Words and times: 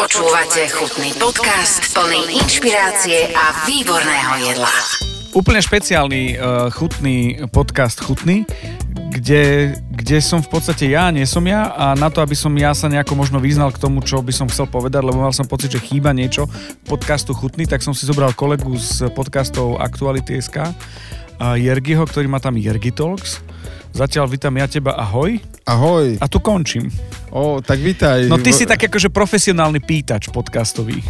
Počúvate 0.00 0.64
chutný 0.72 1.12
podcast 1.20 1.92
plný 1.92 2.40
inšpirácie 2.40 3.36
a 3.36 3.68
výborného 3.68 4.48
jedla. 4.48 4.72
Úplne 5.36 5.60
špeciálny 5.60 6.40
uh, 6.40 6.72
chutný 6.72 7.36
podcast 7.52 8.00
Chutný, 8.00 8.48
kde, 9.12 9.76
kde 9.92 10.16
som 10.24 10.40
v 10.40 10.56
podstate 10.56 10.88
ja, 10.88 11.12
nie 11.12 11.28
som 11.28 11.44
ja 11.44 11.76
a 11.76 11.92
na 12.00 12.08
to, 12.08 12.24
aby 12.24 12.32
som 12.32 12.48
ja 12.56 12.72
sa 12.72 12.88
nejako 12.88 13.12
možno 13.12 13.44
vyznal 13.44 13.76
k 13.76 13.82
tomu, 13.84 14.00
čo 14.00 14.24
by 14.24 14.32
som 14.32 14.48
chcel 14.48 14.72
povedať, 14.72 15.04
lebo 15.04 15.20
mal 15.20 15.36
som 15.36 15.44
pocit, 15.44 15.68
že 15.68 15.84
chýba 15.84 16.16
niečo 16.16 16.48
podcastu 16.88 17.36
Chutný, 17.36 17.68
tak 17.68 17.84
som 17.84 17.92
si 17.92 18.08
zobral 18.08 18.32
kolegu 18.32 18.72
z 18.80 19.12
podcastov 19.12 19.84
Aktuality.sk 19.84 20.64
a 21.44 21.60
Jergiho, 21.60 22.08
ktorý 22.08 22.24
má 22.24 22.40
tam 22.40 22.56
Jergi 22.56 22.88
Talks. 22.88 23.44
Zatiaľ 23.90 24.30
vítam 24.30 24.54
ja 24.54 24.70
teba, 24.70 24.94
ahoj. 24.94 25.36
Ahoj. 25.66 26.16
A 26.22 26.26
tu 26.30 26.38
končím. 26.38 26.88
O, 27.28 27.58
tak 27.58 27.82
vítaj. 27.82 28.30
No 28.30 28.38
ty 28.38 28.54
si 28.54 28.64
tak 28.64 28.80
akože 28.80 29.10
profesionálny 29.10 29.82
pýtač 29.82 30.30
podcastový. 30.30 31.02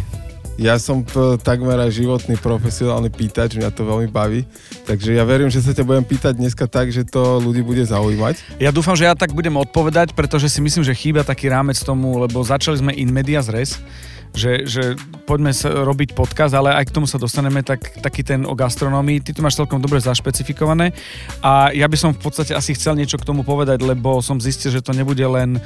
Ja 0.59 0.77
som 0.77 1.01
p- 1.01 1.39
takmer 1.41 1.73
aj 1.79 1.89
životný 1.95 2.37
profesionálny 2.37 3.09
pýtač, 3.09 3.57
mňa 3.57 3.71
to 3.71 3.81
veľmi 3.81 4.09
baví. 4.11 4.45
Takže 4.85 5.15
ja 5.15 5.23
verím, 5.25 5.49
že 5.49 5.63
sa 5.63 5.73
ťa 5.73 5.81
budem 5.81 6.05
pýtať 6.05 6.37
dneska 6.37 6.69
tak, 6.69 6.93
že 6.93 7.01
to 7.01 7.41
ľudí 7.41 7.65
bude 7.65 7.81
zaujímať. 7.81 8.61
Ja 8.61 8.69
dúfam, 8.69 8.93
že 8.93 9.09
ja 9.09 9.17
tak 9.17 9.33
budem 9.33 9.55
odpovedať, 9.57 10.13
pretože 10.13 10.51
si 10.51 10.61
myslím, 10.61 10.85
že 10.85 10.93
chýba 10.93 11.25
taký 11.25 11.49
rámec 11.49 11.79
tomu, 11.81 12.21
lebo 12.21 12.43
začali 12.45 12.77
sme 12.77 12.91
in 12.93 13.09
medias 13.09 13.49
res, 13.49 13.81
že, 14.31 14.63
že 14.67 14.83
poďme 15.27 15.51
sa 15.51 15.71
robiť 15.71 16.15
podcast, 16.15 16.55
ale 16.55 16.75
aj 16.75 16.91
k 16.91 16.95
tomu 16.95 17.07
sa 17.07 17.19
dostaneme, 17.19 17.63
tak, 17.63 17.99
taký 17.99 18.23
ten 18.23 18.47
o 18.47 18.55
gastronómii. 18.55 19.23
Ty 19.23 19.31
to 19.35 19.43
máš 19.43 19.59
celkom 19.59 19.83
dobre 19.83 19.99
zašpecifikované 19.99 20.95
a 21.43 21.71
ja 21.71 21.87
by 21.87 21.97
som 21.99 22.11
v 22.15 22.21
podstate 22.23 22.55
asi 22.55 22.75
chcel 22.75 22.95
niečo 22.95 23.19
k 23.19 23.27
tomu 23.27 23.43
povedať, 23.43 23.83
lebo 23.83 24.23
som 24.23 24.39
zistil, 24.39 24.71
že 24.71 24.83
to 24.83 24.95
nebude 24.95 25.23
len 25.23 25.59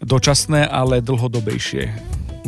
dočasné, 0.00 0.64
ale 0.68 1.04
dlhodobejšie. 1.04 1.92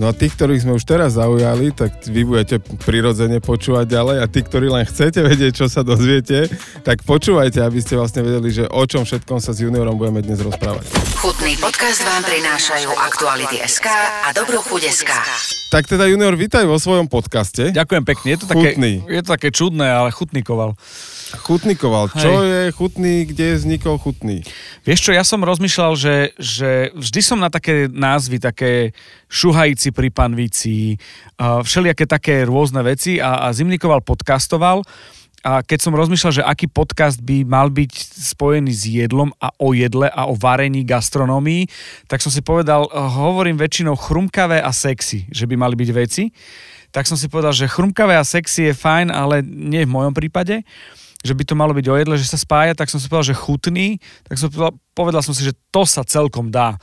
No 0.00 0.08
a 0.08 0.16
tých, 0.16 0.32
ktorých 0.40 0.64
sme 0.64 0.72
už 0.80 0.88
teraz 0.88 1.20
zaujali, 1.20 1.68
tak 1.68 1.92
vy 2.08 2.24
budete 2.24 2.64
prirodzene 2.80 3.44
počúvať 3.44 3.92
ďalej 3.92 4.16
a 4.24 4.26
tí, 4.26 4.40
ktorí 4.40 4.72
len 4.72 4.88
chcete 4.88 5.20
vedieť, 5.20 5.52
čo 5.52 5.66
sa 5.68 5.84
dozviete, 5.84 6.48
tak 6.80 7.04
počúvajte, 7.04 7.60
aby 7.60 7.76
ste 7.76 8.00
vlastne 8.00 8.24
vedeli, 8.24 8.48
že 8.48 8.64
o 8.72 8.82
čom 8.88 9.04
všetkom 9.04 9.36
sa 9.36 9.52
s 9.52 9.60
juniorom 9.60 10.00
budeme 10.00 10.24
dnes 10.24 10.40
rozprávať. 10.40 10.88
Chutný 11.20 11.60
podcast 11.60 12.00
vám 12.08 12.24
prinášajú 12.24 12.88
Aktuality 12.88 13.60
SK 13.68 13.86
a 14.24 14.28
Dobrú 14.32 14.64
chuť 14.64 14.82
SK. 14.88 15.10
Tak 15.68 15.84
teda 15.84 16.08
junior, 16.08 16.32
vítaj 16.40 16.64
vo 16.64 16.80
svojom 16.80 17.12
podcaste. 17.12 17.68
Ďakujem 17.72 18.04
pekne. 18.08 18.26
Je 18.32 18.38
to 18.40 18.46
také, 18.48 18.68
Chutný. 18.72 18.92
je 19.04 19.20
to 19.20 19.28
také 19.28 19.48
čudné, 19.52 19.92
ale 19.92 20.08
chutníkoval. 20.08 20.72
Chutnikoval. 21.32 22.12
Čo 22.12 22.44
je 22.44 22.68
chutný, 22.76 23.24
kde 23.24 23.56
vznikol 23.56 23.96
chutný? 23.96 24.44
Vieš 24.84 25.00
čo, 25.08 25.10
ja 25.16 25.24
som 25.24 25.40
rozmýšľal, 25.40 25.92
že, 25.96 26.36
že 26.36 26.92
vždy 26.92 27.20
som 27.24 27.38
na 27.40 27.48
také 27.48 27.88
názvy, 27.88 28.36
také 28.36 28.92
šuhajci 29.32 29.96
pri 29.96 30.12
panvici, 30.12 31.00
všelijaké 31.40 32.04
také 32.04 32.44
rôzne 32.44 32.84
veci 32.84 33.16
a, 33.16 33.48
a 33.48 33.54
Zimnikoval 33.56 34.04
podcastoval 34.04 34.84
a 35.42 35.58
keď 35.66 35.78
som 35.82 35.98
rozmýšľal, 35.98 36.32
že 36.38 36.46
aký 36.46 36.70
podcast 36.70 37.18
by 37.18 37.42
mal 37.42 37.66
byť 37.66 37.92
spojený 38.14 38.70
s 38.70 38.86
jedlom 38.86 39.34
a 39.42 39.50
o 39.58 39.74
jedle 39.74 40.06
a 40.06 40.30
o 40.30 40.38
varení 40.38 40.86
gastronómii, 40.86 41.66
tak 42.06 42.22
som 42.22 42.30
si 42.30 42.46
povedal, 42.46 42.86
hovorím 42.94 43.58
väčšinou 43.58 43.98
chrumkavé 43.98 44.62
a 44.62 44.70
sexy, 44.70 45.26
že 45.34 45.50
by 45.50 45.58
mali 45.58 45.74
byť 45.74 45.90
veci. 45.90 46.30
Tak 46.94 47.10
som 47.10 47.18
si 47.18 47.26
povedal, 47.26 47.50
že 47.50 47.66
chrumkavé 47.66 48.14
a 48.14 48.22
sexy 48.22 48.70
je 48.70 48.74
fajn, 48.78 49.10
ale 49.10 49.42
nie 49.42 49.82
v 49.82 49.90
mojom 49.90 50.14
prípade 50.14 50.62
že 51.22 51.32
by 51.32 51.42
to 51.46 51.54
malo 51.54 51.72
byť 51.72 51.86
o 51.86 51.96
jedle, 51.98 52.14
že 52.18 52.26
sa 52.26 52.38
spája, 52.38 52.74
tak 52.74 52.90
som 52.90 52.98
si 52.98 53.06
povedal, 53.06 53.32
že 53.32 53.38
chutný, 53.38 54.02
tak 54.26 54.36
som 54.36 54.50
povedal, 54.50 54.74
povedal 54.92 55.22
som 55.22 55.34
si, 55.34 55.46
že 55.46 55.54
to 55.70 55.86
sa 55.86 56.02
celkom 56.02 56.50
dá. 56.50 56.76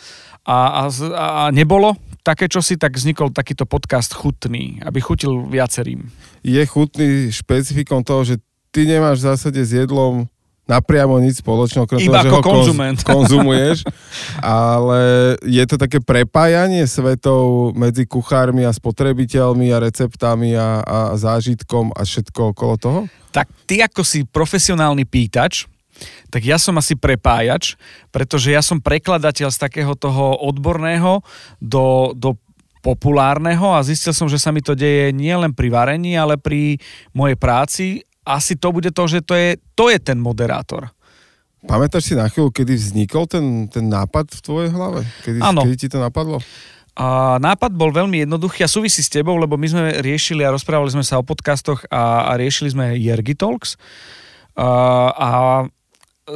A, 0.47 0.87
a, 0.87 0.89
a 1.13 1.43
nebolo 1.51 1.93
také 2.23 2.47
čosi, 2.47 2.79
tak 2.79 2.95
vznikol 2.95 3.35
takýto 3.35 3.67
podcast 3.67 4.15
chutný, 4.15 4.79
aby 4.83 4.99
chutil 5.03 5.45
viacerým. 5.47 6.07
Je 6.41 6.63
chutný 6.65 7.29
špecifikom 7.29 8.01
toho, 8.01 8.23
že 8.23 8.35
ty 8.71 8.87
nemáš 8.87 9.23
v 9.23 9.27
zásade 9.33 9.61
s 9.61 9.71
jedlom 9.75 10.29
napriamo 10.69 11.17
nič 11.17 11.41
spoločného, 11.41 11.89
okrem 11.89 12.05
Iba 12.05 12.21
toho, 12.21 12.23
že 12.23 12.29
ho 12.29 12.39
konz- 12.39 12.45
konzument. 12.45 12.99
konzumuješ, 13.17 13.77
ale 14.37 15.01
je 15.41 15.63
to 15.65 15.75
také 15.81 15.97
prepájanie 15.97 16.85
svetov 16.85 17.73
medzi 17.73 18.05
kuchármi 18.05 18.61
a 18.63 18.71
spotrebiteľmi 18.71 19.73
a 19.73 19.81
receptami 19.81 20.53
a, 20.53 20.85
a 20.85 20.99
zážitkom 21.17 21.89
a 21.97 22.05
všetko 22.05 22.53
okolo 22.53 22.73
toho? 22.77 22.99
Tak 23.33 23.49
ty 23.65 23.81
ako 23.81 24.05
si 24.05 24.21
profesionálny 24.29 25.09
pýtač, 25.09 25.65
tak 26.29 26.45
ja 26.45 26.55
som 26.61 26.77
asi 26.77 26.95
prepájač, 26.95 27.75
pretože 28.13 28.53
ja 28.53 28.63
som 28.63 28.79
prekladateľ 28.79 29.49
z 29.51 29.57
takého 29.59 29.97
toho 29.97 30.37
odborného 30.39 31.25
do, 31.59 32.15
do 32.15 32.37
populárneho 32.79 33.75
a 33.75 33.83
zistil 33.83 34.15
som, 34.15 34.31
že 34.31 34.39
sa 34.39 34.55
mi 34.55 34.63
to 34.63 34.71
deje 34.77 35.11
nielen 35.11 35.51
pri 35.51 35.67
varení, 35.67 36.15
ale 36.15 36.39
pri 36.39 36.79
mojej 37.11 37.35
práci. 37.35 37.85
Asi 38.29 38.53
to 38.53 38.69
bude 38.69 38.93
to, 38.93 39.03
že 39.09 39.25
to 39.25 39.33
je, 39.33 39.57
to 39.73 39.89
je 39.89 39.97
ten 39.97 40.21
moderátor. 40.21 40.93
Pamätáš 41.65 42.07
si 42.07 42.13
na 42.15 42.29
chvíľu, 42.29 42.53
kedy 42.53 42.77
vznikol 42.77 43.25
ten, 43.25 43.67
ten 43.67 43.89
nápad 43.89 44.31
v 44.31 44.41
tvojej 44.45 44.69
hlave? 44.69 45.03
Kedy, 45.25 45.39
Áno. 45.41 45.65
kedy 45.65 45.75
ti 45.75 45.87
to 45.89 45.99
napadlo? 45.99 46.39
A 46.99 47.39
nápad 47.39 47.75
bol 47.75 47.95
veľmi 47.95 48.23
jednoduchý 48.27 48.63
a 48.63 48.71
súvisí 48.71 48.99
s 48.99 49.11
tebou, 49.11 49.35
lebo 49.39 49.55
my 49.55 49.67
sme 49.67 49.83
riešili 50.03 50.43
a 50.43 50.51
rozprávali 50.51 50.91
sme 50.91 51.03
sa 51.03 51.19
o 51.19 51.23
podcastoch 51.23 51.87
a, 51.87 52.31
a 52.31 52.31
riešili 52.39 52.75
sme 52.75 52.95
Jergy 52.95 53.35
Talks. 53.39 53.79
A, 54.55 54.67
a 55.15 55.29
e, 55.63 56.35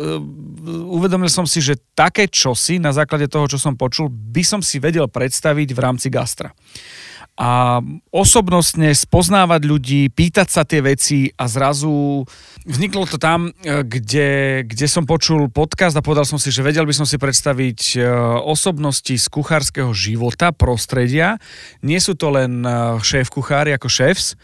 uvedomil 0.87 1.27
som 1.27 1.43
si, 1.43 1.59
že 1.59 1.79
také 1.91 2.31
čosi 2.31 2.79
na 2.79 2.95
základe 2.95 3.27
toho, 3.27 3.47
čo 3.47 3.59
som 3.59 3.75
počul, 3.75 4.07
by 4.07 4.43
som 4.43 4.59
si 4.63 4.79
vedel 4.79 5.07
predstaviť 5.11 5.75
v 5.75 5.79
rámci 5.79 6.07
gastra. 6.07 6.55
A 7.33 7.81
osobnostne 8.13 8.93
spoznávať 8.93 9.61
ľudí, 9.65 10.01
pýtať 10.13 10.47
sa 10.53 10.61
tie 10.61 10.85
veci 10.85 11.33
a 11.33 11.49
zrazu 11.49 12.21
vzniklo 12.61 13.09
to 13.09 13.17
tam, 13.17 13.49
e, 13.49 13.81
kde, 13.81 14.61
kde 14.69 14.85
som 14.85 15.09
počul 15.09 15.49
podcast 15.49 15.97
a 15.97 16.05
povedal 16.05 16.29
som 16.29 16.37
si, 16.37 16.53
že 16.53 16.61
vedel 16.61 16.85
by 16.85 16.93
som 16.93 17.09
si 17.09 17.17
predstaviť 17.17 17.97
e, 17.97 18.05
osobnosti 18.45 19.17
z 19.17 19.25
kuchárskeho 19.33 19.89
života, 19.97 20.53
prostredia. 20.53 21.41
Nie 21.81 21.97
sú 21.97 22.13
to 22.13 22.29
len 22.29 22.61
e, 22.61 23.01
šéf-kuchári 23.01 23.73
ako 23.73 23.89
šéfs, 23.89 24.37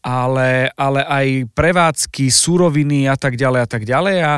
ale, 0.00 0.72
ale 0.78 1.00
aj 1.04 1.26
prevádzky, 1.52 2.32
súroviny 2.32 3.10
a 3.10 3.18
tak 3.20 3.36
ďalej 3.36 3.60
a 3.60 3.68
tak 3.68 3.82
ďalej 3.84 4.16
a, 4.24 4.34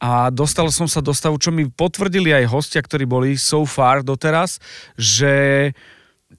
a 0.00 0.10
dostal 0.32 0.72
som 0.72 0.88
sa 0.88 1.04
do 1.04 1.12
stavu, 1.12 1.36
čo 1.36 1.52
mi 1.52 1.68
potvrdili 1.68 2.32
aj 2.32 2.48
hostia, 2.48 2.80
ktorí 2.80 3.04
boli 3.04 3.36
so 3.36 3.66
far 3.68 4.00
doteraz, 4.00 4.56
že 4.96 5.74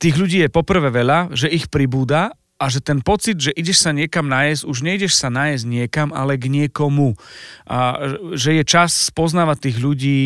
tých 0.03 0.19
ľudí 0.19 0.43
je 0.43 0.51
poprvé 0.51 0.91
veľa, 0.91 1.31
že 1.31 1.47
ich 1.47 1.71
pribúda 1.71 2.35
a 2.59 2.71
že 2.71 2.83
ten 2.83 2.99
pocit, 2.99 3.39
že 3.39 3.51
ideš 3.55 3.83
sa 3.83 3.91
niekam 3.91 4.27
najesť, 4.27 4.63
už 4.67 4.83
nejdeš 4.83 5.15
sa 5.15 5.27
najesť 5.31 5.65
niekam, 5.67 6.11
ale 6.11 6.35
k 6.35 6.47
niekomu. 6.47 7.15
A 7.67 7.99
že 8.35 8.59
je 8.59 8.63
čas 8.63 9.11
spoznávať 9.11 9.71
tých 9.71 9.77
ľudí 9.83 10.19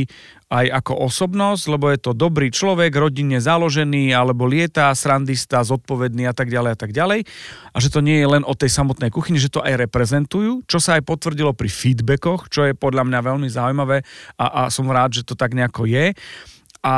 aj 0.48 0.80
ako 0.80 0.94
osobnosť, 1.12 1.64
lebo 1.68 1.92
je 1.92 2.00
to 2.00 2.16
dobrý 2.16 2.48
človek, 2.54 2.96
rodinne 2.96 3.36
založený, 3.42 4.16
alebo 4.16 4.48
lieta, 4.48 4.96
srandista, 4.96 5.66
zodpovedný 5.66 6.24
a 6.24 6.34
tak 6.34 6.48
ďalej 6.48 6.72
a 6.72 6.78
tak 6.80 6.92
ďalej. 6.96 7.28
A 7.74 7.78
že 7.84 7.92
to 7.92 8.00
nie 8.00 8.22
je 8.22 8.32
len 8.32 8.48
o 8.48 8.54
tej 8.56 8.72
samotnej 8.72 9.12
kuchyni, 9.12 9.42
že 9.42 9.52
to 9.52 9.60
aj 9.60 9.76
reprezentujú, 9.76 10.64
čo 10.64 10.80
sa 10.80 10.96
aj 10.96 11.04
potvrdilo 11.04 11.52
pri 11.52 11.68
feedbackoch, 11.68 12.48
čo 12.48 12.64
je 12.64 12.74
podľa 12.78 13.04
mňa 13.12 13.20
veľmi 13.28 13.50
zaujímavé 13.52 14.08
a, 14.40 14.46
a 14.46 14.72
som 14.72 14.88
rád, 14.88 15.20
že 15.20 15.28
to 15.28 15.36
tak 15.36 15.52
nejako 15.52 15.84
je 15.84 16.16
a 16.88 16.94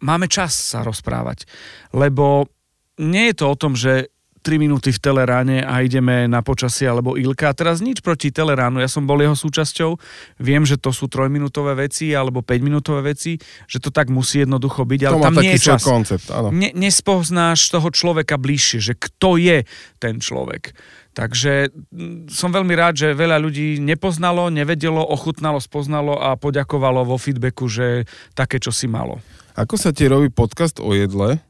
máme 0.00 0.32
čas 0.32 0.56
sa 0.56 0.80
rozprávať. 0.80 1.44
Lebo 1.92 2.48
nie 2.96 3.28
je 3.28 3.34
to 3.36 3.52
o 3.52 3.56
tom, 3.60 3.76
že 3.76 4.08
3 4.46 4.62
minúty 4.62 4.94
v 4.94 5.02
Teleráne 5.02 5.66
a 5.66 5.82
ideme 5.82 6.30
na 6.30 6.38
počasie 6.38 6.86
alebo 6.86 7.18
Ilka. 7.18 7.50
A 7.50 7.58
teraz 7.58 7.82
nič 7.82 7.98
proti 7.98 8.30
Teleránu, 8.30 8.78
ja 8.78 8.86
som 8.86 9.02
bol 9.02 9.18
jeho 9.18 9.34
súčasťou, 9.34 9.98
viem, 10.38 10.62
že 10.62 10.78
to 10.78 10.94
sú 10.94 11.10
trojminútové 11.10 11.74
veci 11.74 12.14
alebo 12.14 12.46
5-minútové 12.46 13.10
veci, 13.10 13.42
že 13.66 13.82
to 13.82 13.90
tak 13.90 14.06
musí 14.06 14.46
jednoducho 14.46 14.86
byť, 14.86 15.00
ale 15.02 15.14
to 15.18 15.26
tam 15.26 15.36
nie 15.42 15.58
je 15.58 15.66
čas. 15.66 15.82
koncept, 15.82 16.30
áno. 16.30 16.54
Ne, 16.54 16.70
nespoznáš 16.78 17.66
toho 17.74 17.90
človeka 17.90 18.38
bližšie, 18.38 18.78
že 18.78 18.94
kto 18.94 19.34
je 19.34 19.66
ten 19.98 20.22
človek. 20.22 20.70
Takže 21.16 21.72
mm, 21.72 22.28
som 22.28 22.52
veľmi 22.52 22.76
rád, 22.76 23.00
že 23.00 23.16
veľa 23.16 23.40
ľudí 23.40 23.80
nepoznalo, 23.80 24.52
nevedelo, 24.52 25.00
ochutnalo, 25.00 25.56
spoznalo 25.56 26.20
a 26.20 26.36
poďakovalo 26.36 27.08
vo 27.08 27.16
feedbacku, 27.16 27.72
že 27.72 28.04
také, 28.36 28.60
čo 28.60 28.68
si 28.68 28.84
malo. 28.84 29.24
Ako 29.56 29.80
sa 29.80 29.96
ti 29.96 30.04
robí 30.04 30.28
podcast 30.28 30.76
o 30.76 30.92
jedle? 30.92 31.40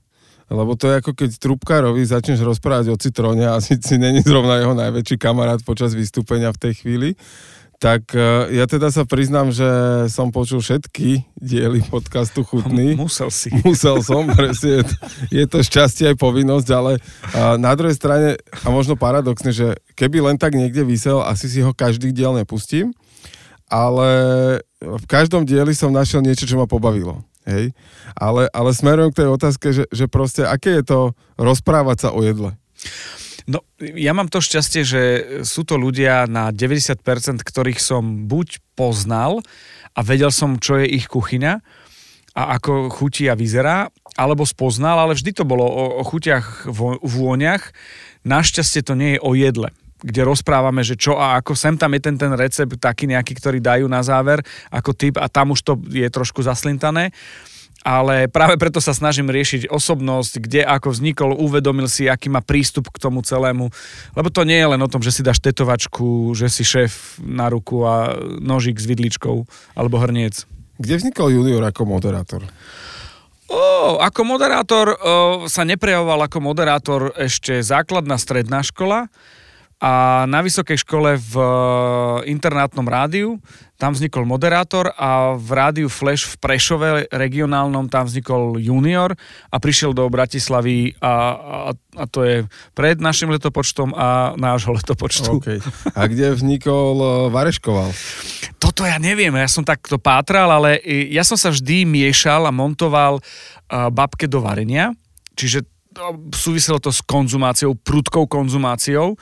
Lebo 0.46 0.78
to 0.78 0.86
je 0.86 1.02
ako 1.02 1.10
keď 1.18 1.30
trúbkarovi 1.42 2.06
začneš 2.06 2.46
rozprávať 2.46 2.94
o 2.94 2.96
citróne 3.02 3.50
a 3.50 3.58
si 3.58 3.74
není 3.98 4.22
zrovna 4.22 4.62
jeho 4.62 4.78
najväčší 4.78 5.18
kamarát 5.18 5.58
počas 5.66 5.90
vystúpenia 5.98 6.54
v 6.54 6.70
tej 6.70 6.72
chvíli. 6.78 7.08
Tak 7.76 8.16
e, 8.16 8.56
ja 8.56 8.64
teda 8.64 8.88
sa 8.88 9.04
priznám, 9.04 9.52
že 9.52 9.68
som 10.08 10.32
počul 10.32 10.64
všetky 10.64 11.28
diely 11.36 11.84
podcastu 11.84 12.40
Chutný. 12.40 12.96
Musel 13.04 13.28
si. 13.28 13.52
Musel 13.60 14.00
som, 14.00 14.24
presne. 14.38 14.80
Je 14.80 14.84
to, 14.88 14.96
je 15.28 15.44
to 15.44 15.58
šťastie 15.60 16.04
aj 16.12 16.16
povinnosť, 16.16 16.68
ale 16.72 16.96
a 17.36 17.60
na 17.60 17.76
druhej 17.76 17.92
strane, 17.92 18.40
a 18.64 18.68
možno 18.72 18.96
paradoxne, 18.96 19.52
že 19.52 19.76
keby 19.92 20.24
len 20.24 20.36
tak 20.40 20.56
niekde 20.56 20.88
vysel, 20.88 21.20
asi 21.20 21.52
si 21.52 21.60
ho 21.60 21.76
každý 21.76 22.16
diel 22.16 22.32
nepustím, 22.32 22.96
ale 23.68 24.08
v 24.80 25.04
každom 25.04 25.44
dieli 25.44 25.76
som 25.76 25.92
našiel 25.92 26.24
niečo, 26.24 26.48
čo 26.48 26.56
ma 26.56 26.64
pobavilo. 26.64 27.20
hej. 27.44 27.76
Ale, 28.16 28.48
ale 28.56 28.70
smerujem 28.72 29.12
k 29.12 29.20
tej 29.20 29.28
otázke, 29.28 29.66
že, 29.76 29.84
že 29.92 30.08
proste, 30.08 30.48
aké 30.48 30.80
je 30.80 30.84
to 30.86 31.00
rozprávať 31.36 32.08
sa 32.08 32.10
o 32.16 32.24
jedle? 32.24 32.56
No, 33.46 33.62
ja 33.78 34.10
mám 34.10 34.26
to 34.26 34.42
šťastie, 34.42 34.82
že 34.82 35.02
sú 35.46 35.62
to 35.62 35.78
ľudia 35.78 36.26
na 36.26 36.50
90%, 36.50 36.98
ktorých 37.46 37.78
som 37.78 38.26
buď 38.26 38.58
poznal 38.74 39.38
a 39.94 40.02
vedel 40.02 40.34
som, 40.34 40.58
čo 40.58 40.82
je 40.82 40.90
ich 40.90 41.06
kuchyňa 41.06 41.62
a 42.36 42.42
ako 42.58 42.90
chutí 42.90 43.30
a 43.30 43.38
vyzerá, 43.38 43.88
alebo 44.18 44.42
spoznal, 44.42 44.98
ale 44.98 45.14
vždy 45.14 45.30
to 45.30 45.44
bolo 45.46 45.62
o, 45.62 45.84
o 46.00 46.02
chutiach, 46.02 46.66
vo, 46.66 46.98
vôňach. 47.00 47.70
Našťastie 48.26 48.82
to 48.82 48.98
nie 48.98 49.16
je 49.16 49.22
o 49.22 49.32
jedle 49.38 49.70
kde 49.96 50.28
rozprávame, 50.28 50.84
že 50.84 50.92
čo 50.94 51.16
a 51.16 51.40
ako. 51.40 51.56
Sem 51.56 51.80
tam 51.80 51.96
je 51.96 52.04
ten, 52.04 52.20
ten 52.20 52.28
recept 52.36 52.76
taký 52.76 53.08
nejaký, 53.08 53.32
ktorý 53.32 53.64
dajú 53.64 53.88
na 53.88 54.04
záver 54.04 54.44
ako 54.68 54.92
typ 54.92 55.16
a 55.16 55.26
tam 55.26 55.56
už 55.56 55.64
to 55.64 55.72
je 55.88 56.06
trošku 56.12 56.44
zaslintané 56.44 57.16
ale 57.82 58.26
práve 58.26 58.56
preto 58.56 58.80
sa 58.82 58.96
snažím 58.96 59.30
riešiť 59.30 59.68
osobnosť, 59.70 60.42
kde 60.42 60.62
ako 60.66 60.94
vznikol, 60.94 61.30
uvedomil 61.36 61.86
si, 61.86 62.10
aký 62.10 62.32
má 62.32 62.42
prístup 62.42 62.90
k 62.90 62.98
tomu 62.98 63.22
celému. 63.22 63.70
Lebo 64.14 64.28
to 64.30 64.42
nie 64.42 64.58
je 64.58 64.70
len 64.72 64.80
o 64.82 64.90
tom, 64.90 65.02
že 65.04 65.14
si 65.14 65.26
dáš 65.26 65.38
tetovačku, 65.38 66.34
že 66.34 66.50
si 66.50 66.66
šéf 66.66 67.20
na 67.22 67.46
ruku 67.52 67.86
a 67.86 68.16
nožík 68.42 68.80
s 68.80 68.86
vidličkou 68.86 69.46
alebo 69.78 69.96
hrniec. 70.02 70.48
Kde 70.76 70.94
vznikol 71.00 71.32
junior 71.32 71.62
ako 71.64 71.88
moderátor? 71.88 72.42
O, 73.46 74.02
ako 74.02 74.20
moderátor 74.26 74.86
o, 74.90 74.96
sa 75.46 75.62
neprejavoval 75.62 76.26
ako 76.26 76.38
moderátor 76.42 77.14
ešte 77.14 77.62
základná 77.62 78.18
stredná 78.18 78.66
škola 78.66 79.06
a 79.76 80.24
na 80.24 80.40
vysokej 80.40 80.80
škole 80.80 81.20
v 81.20 81.34
e, 81.36 81.46
internátnom 82.32 82.88
rádiu, 82.88 83.36
tam 83.76 83.92
vznikol 83.92 84.24
moderátor 84.24 84.88
a 84.96 85.36
v 85.36 85.48
rádiu 85.52 85.92
Flash 85.92 86.24
v 86.24 86.34
Prešove 86.40 86.88
regionálnom 87.12 87.92
tam 87.92 88.08
vznikol 88.08 88.56
junior 88.56 89.12
a 89.52 89.56
prišiel 89.60 89.92
do 89.92 90.08
Bratislavy 90.08 90.96
a, 90.96 91.12
a, 91.12 91.70
a 91.76 92.04
to 92.08 92.24
je 92.24 92.36
pred 92.72 92.96
našim 93.04 93.28
letopočtom 93.28 93.92
a 93.92 94.32
nášho 94.40 94.72
letopočtu. 94.72 95.44
Okay. 95.44 95.60
A 95.92 96.08
kde 96.08 96.32
vznikol 96.32 96.96
e, 96.96 97.08
Vareškoval? 97.36 97.92
Toto 98.56 98.80
ja 98.88 98.96
neviem, 98.96 99.36
ja 99.36 99.48
som 99.48 99.60
takto 99.60 100.00
pátral, 100.00 100.48
ale 100.48 100.80
ja 101.12 101.20
som 101.20 101.36
sa 101.36 101.52
vždy 101.52 101.84
miešal 101.84 102.48
a 102.48 102.52
montoval 102.52 103.20
e, 103.20 103.22
babke 103.92 104.24
do 104.24 104.40
varenia, 104.40 104.96
čiže 105.36 105.68
súviselo 106.32 106.80
to 106.80 106.92
s 106.92 107.04
konzumáciou, 107.04 107.76
prudkou 107.76 108.24
konzumáciou 108.24 109.16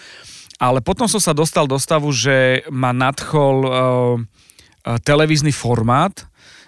ale 0.64 0.80
potom 0.80 1.04
som 1.04 1.20
sa 1.20 1.36
dostal 1.36 1.68
do 1.68 1.76
stavu, 1.76 2.08
že 2.08 2.64
ma 2.72 2.96
nadchol 2.96 3.56
uh, 3.64 4.16
televízny 5.04 5.52
formát, 5.52 6.24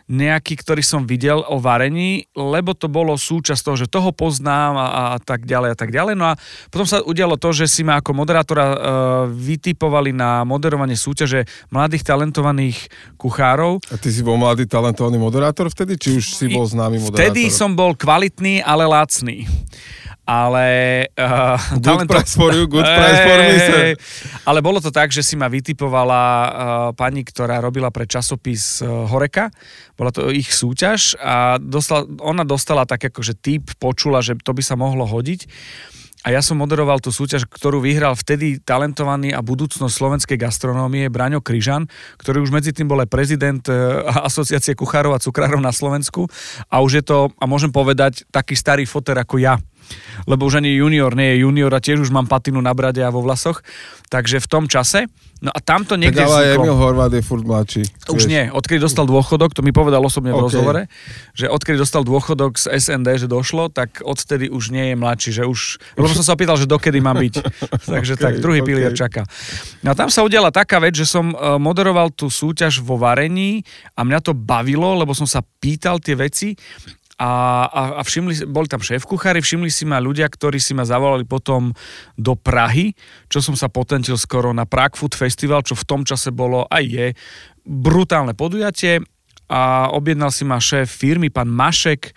nejaký, 0.07 0.63
ktorý 0.63 0.87
som 0.87 1.03
videl 1.03 1.43
o 1.51 1.59
varení, 1.59 2.31
lebo 2.39 2.79
to 2.79 2.87
bolo 2.87 3.19
súčasť 3.19 3.59
toho, 3.59 3.77
že 3.77 3.87
toho 3.91 4.15
poznám 4.15 4.79
a, 4.79 4.87
a 4.87 5.19
tak 5.19 5.43
ďalej 5.51 5.75
a 5.75 5.77
tak 5.77 5.91
ďalej. 5.91 6.15
No 6.15 6.31
a 6.31 6.39
potom 6.71 6.87
sa 6.87 7.03
udialo 7.03 7.35
to, 7.35 7.51
že 7.51 7.67
si 7.67 7.83
ma 7.83 7.99
ako 7.99 8.15
moderátora 8.15 8.67
uh, 8.71 8.77
vytipovali 9.27 10.15
na 10.15 10.47
moderovanie 10.47 10.95
súťaže 10.95 11.43
mladých 11.75 12.07
talentovaných 12.07 12.87
kuchárov. 13.19 13.83
A 13.91 13.99
ty 13.99 14.15
si 14.15 14.23
bol 14.23 14.39
mladý 14.39 14.71
talentovaný 14.71 15.19
moderátor 15.19 15.67
vtedy, 15.75 15.99
či 15.99 16.23
už 16.23 16.39
si 16.39 16.47
bol 16.55 16.71
známy 16.71 17.03
moderátor? 17.03 17.27
Vtedy 17.27 17.51
som 17.51 17.75
bol 17.75 17.99
kvalitný, 17.99 18.63
ale 18.63 18.87
lacný 18.87 19.43
ale... 20.27 20.67
Uh, 21.15 21.55
good 21.79 22.03
talento... 22.03 22.11
price 22.11 22.35
for 22.35 22.51
you, 22.51 22.67
good 22.67 22.83
price 22.83 23.21
for 23.23 23.39
me, 23.39 23.57
sir. 23.63 23.83
Ale 24.43 24.59
bolo 24.59 24.83
to 24.83 24.91
tak, 24.91 25.15
že 25.15 25.23
si 25.23 25.39
ma 25.39 25.47
vytipovala 25.47 26.23
uh, 26.23 26.51
pani, 26.99 27.23
ktorá 27.23 27.63
robila 27.63 27.95
pre 27.95 28.11
časopis 28.11 28.83
uh, 28.83 29.07
Horeka. 29.07 29.55
Bola 29.95 30.11
to 30.11 30.29
ich 30.35 30.51
súťaž 30.51 31.15
a 31.23 31.63
dostala, 31.63 32.11
ona 32.19 32.43
dostala 32.43 32.83
tak 32.85 33.07
akože 33.07 33.39
typ, 33.39 33.71
počula, 33.79 34.19
že 34.19 34.35
to 34.43 34.51
by 34.51 34.63
sa 34.67 34.75
mohlo 34.75 35.07
hodiť. 35.07 35.47
A 36.27 36.35
ja 36.35 36.43
som 36.43 36.59
moderoval 36.59 36.99
tú 36.99 37.15
súťaž, 37.15 37.47
ktorú 37.47 37.79
vyhral 37.79 38.19
vtedy 38.19 38.59
talentovaný 38.59 39.31
a 39.31 39.47
budúcnosť 39.47 39.95
slovenskej 39.95 40.35
gastronómie 40.35 41.07
Braňo 41.07 41.39
Kryžan, 41.39 41.87
ktorý 42.19 42.43
už 42.43 42.51
medzi 42.51 42.75
tým 42.75 42.91
bol 42.91 42.99
aj 42.99 43.07
prezident 43.07 43.63
Asociácie 44.27 44.75
kuchárov 44.75 45.15
a 45.15 45.23
cukrárov 45.23 45.63
na 45.63 45.71
Slovensku. 45.71 46.27
A 46.67 46.83
už 46.83 46.99
je 46.99 47.05
to, 47.07 47.31
a 47.39 47.47
môžem 47.47 47.71
povedať, 47.71 48.27
taký 48.35 48.59
starý 48.59 48.91
foter 48.91 49.15
ako 49.23 49.39
ja 49.39 49.55
lebo 50.27 50.47
už 50.47 50.61
ani 50.61 50.75
junior 50.75 51.15
nie 51.15 51.37
je 51.37 51.47
junior 51.47 51.73
a 51.73 51.81
tiež 51.81 52.03
už 52.03 52.11
mám 52.11 52.27
patinu 52.27 52.59
na 52.59 52.75
brade 52.75 53.01
a 53.01 53.11
vo 53.13 53.23
vlasoch. 53.23 53.63
Takže 54.07 54.39
v 54.39 54.47
tom 54.47 54.65
čase, 54.71 55.11
no 55.43 55.51
a 55.51 55.59
tamto 55.59 55.99
niekde 55.99 56.23
tak 56.23 56.31
ale 56.31 56.55
Emil 56.55 56.79
Horváth 56.79 57.11
je 57.11 57.23
furt 57.27 57.43
mladší. 57.43 57.83
Už 58.07 58.31
nie, 58.31 58.47
odkedy 58.55 58.79
dostal 58.79 59.03
dôchodok, 59.03 59.51
to 59.51 59.67
mi 59.67 59.75
povedal 59.75 59.99
osobne 59.99 60.31
v 60.31 60.39
okay. 60.39 60.47
rozhovore, 60.47 60.83
že 61.35 61.51
odkedy 61.51 61.75
dostal 61.75 62.07
dôchodok 62.07 62.55
z 62.55 62.71
SND, 62.71 63.27
že 63.27 63.27
došlo, 63.27 63.67
tak 63.67 63.99
odtedy 64.07 64.47
už 64.47 64.71
nie 64.71 64.95
je 64.95 64.97
mladší, 64.97 65.31
že 65.43 65.43
už, 65.43 65.83
lebo 65.99 66.07
som 66.07 66.23
sa 66.23 66.39
opýtal, 66.39 66.55
že 66.55 66.71
dokedy 66.71 67.03
má 67.03 67.19
byť. 67.19 67.35
Takže 67.99 68.15
okay, 68.15 68.23
tak, 68.23 68.33
druhý 68.39 68.63
okay. 68.63 68.69
pilier 68.71 68.95
čaká. 68.95 69.27
No 69.83 69.91
a 69.91 69.95
tam 69.99 70.07
sa 70.07 70.23
udiala 70.23 70.55
taká 70.55 70.79
vec, 70.79 70.95
že 70.95 71.07
som 71.07 71.35
e, 71.35 71.37
moderoval 71.59 72.15
tú 72.15 72.31
súťaž 72.31 72.79
vo 72.79 72.95
varení 72.95 73.67
a 73.99 74.07
mňa 74.07 74.23
to 74.23 74.39
bavilo, 74.39 74.95
lebo 74.95 75.19
som 75.19 75.27
sa 75.27 75.43
pýtal 75.43 75.99
tie 75.99 76.15
veci 76.15 76.55
a, 77.17 77.65
a, 77.65 77.83
a 77.97 78.03
všimli, 78.05 78.45
boli 78.45 78.69
tam 78.69 78.85
šéf 78.85 79.09
kuchári, 79.09 79.41
všimli 79.41 79.73
si 79.73 79.89
ma 79.89 79.97
ľudia, 79.97 80.29
ktorí 80.29 80.61
si 80.61 80.77
ma 80.77 80.85
zavolali 80.85 81.25
potom 81.25 81.73
do 82.13 82.37
Prahy, 82.37 82.93
čo 83.33 83.41
som 83.41 83.57
sa 83.57 83.73
potentil 83.73 84.21
skoro 84.21 84.53
na 84.53 84.69
Prague 84.69 85.01
Food 85.01 85.17
Festival, 85.17 85.65
čo 85.65 85.73
v 85.73 85.89
tom 85.89 86.05
čase 86.05 86.29
bolo 86.29 86.69
aj 86.69 86.85
je 86.85 87.07
brutálne 87.65 88.37
podujatie. 88.37 89.01
A 89.47 89.89
objednal 89.95 90.35
si 90.35 90.45
ma 90.45 90.61
šéf 90.61 90.91
firmy, 90.91 91.31
pán 91.31 91.47
Mašek, 91.49 92.13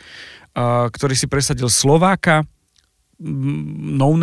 ktorý 0.91 1.13
si 1.13 1.29
presadil 1.29 1.69
Slováka, 1.69 2.43
no 3.21 4.17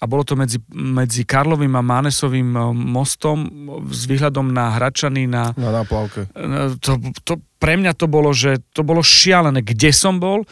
a 0.00 0.04
bolo 0.08 0.24
to 0.24 0.32
medzi, 0.32 0.56
medzi 0.72 1.28
Karlovým 1.28 1.76
a 1.76 1.84
Mánesovým 1.84 2.56
e, 2.56 2.60
mostom 2.72 3.44
s 3.92 4.08
výhľadom 4.08 4.48
na 4.48 4.72
Hračany 4.80 5.28
na... 5.28 5.52
Na 5.60 5.84
náplavke. 5.84 6.24
E, 6.32 6.72
to, 6.80 6.96
to, 7.20 7.36
pre 7.60 7.76
mňa 7.76 7.92
to 7.92 8.08
bolo, 8.08 8.32
že 8.32 8.64
to 8.72 8.80
bolo 8.80 9.04
šialené, 9.04 9.60
kde 9.60 9.92
som 9.92 10.16
bol. 10.16 10.48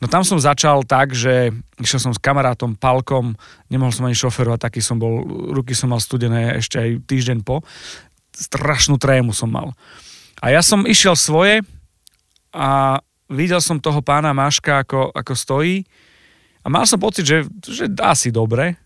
No 0.00 0.06
tam 0.08 0.20
som 0.20 0.36
začal 0.36 0.84
tak, 0.84 1.16
že 1.16 1.48
išiel 1.80 2.00
som 2.00 2.12
s 2.12 2.20
kamarátom 2.20 2.76
Palkom, 2.76 3.40
nemohol 3.72 3.92
som 3.92 4.04
ani 4.04 4.16
šoferovať, 4.16 4.68
taký 4.68 4.84
som 4.84 5.00
bol, 5.00 5.24
ruky 5.56 5.72
som 5.72 5.92
mal 5.92 6.00
studené 6.00 6.60
ešte 6.60 6.76
aj 6.76 6.90
týždeň 7.08 7.38
po. 7.40 7.64
Strašnú 8.36 9.00
trému 9.00 9.32
som 9.32 9.48
mal. 9.48 9.72
A 10.44 10.52
ja 10.52 10.60
som 10.60 10.84
išiel 10.84 11.16
svoje 11.16 11.64
a 12.52 13.00
videl 13.32 13.64
som 13.64 13.80
toho 13.80 14.04
pána 14.04 14.36
Maška, 14.36 14.84
ako, 14.84 15.08
ako 15.12 15.32
stojí 15.32 15.88
a 16.60 16.66
mal 16.68 16.84
som 16.84 17.00
pocit, 17.00 17.24
že, 17.24 17.48
že 17.64 17.88
dá 17.88 18.12
si 18.12 18.28
dobre, 18.28 18.76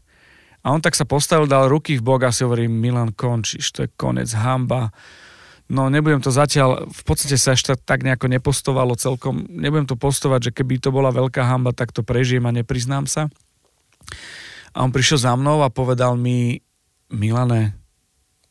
a 0.65 0.73
on 0.73 0.81
tak 0.81 0.97
sa 0.97 1.05
postavil, 1.05 1.45
dal 1.45 1.69
ruky 1.69 2.01
v 2.01 2.07
bok 2.09 2.25
a 2.25 2.33
si 2.33 2.41
hovorí, 2.41 2.65
Milan, 2.65 3.13
končíš, 3.13 3.69
to 3.77 3.85
je 3.85 3.93
konec, 4.01 4.33
hamba. 4.33 4.89
No 5.69 5.93
nebudem 5.93 6.25
to 6.25 6.33
zatiaľ, 6.33 6.89
v 6.89 7.03
podstate 7.05 7.37
sa 7.37 7.53
ešte 7.53 7.77
tak 7.77 8.01
nejako 8.01 8.33
nepostovalo 8.33 8.97
celkom, 8.97 9.45
nebudem 9.53 9.85
to 9.85 10.01
postovať, 10.01 10.49
že 10.49 10.55
keby 10.57 10.81
to 10.81 10.89
bola 10.89 11.13
veľká 11.13 11.45
hamba, 11.45 11.77
tak 11.77 11.93
to 11.93 12.01
prežijem 12.01 12.49
a 12.49 12.57
nepriznám 12.57 13.05
sa. 13.05 13.29
A 14.73 14.81
on 14.81 14.89
prišiel 14.89 15.21
za 15.21 15.33
mnou 15.37 15.61
a 15.61 15.69
povedal 15.69 16.17
mi, 16.17 16.65
Milane, 17.13 17.77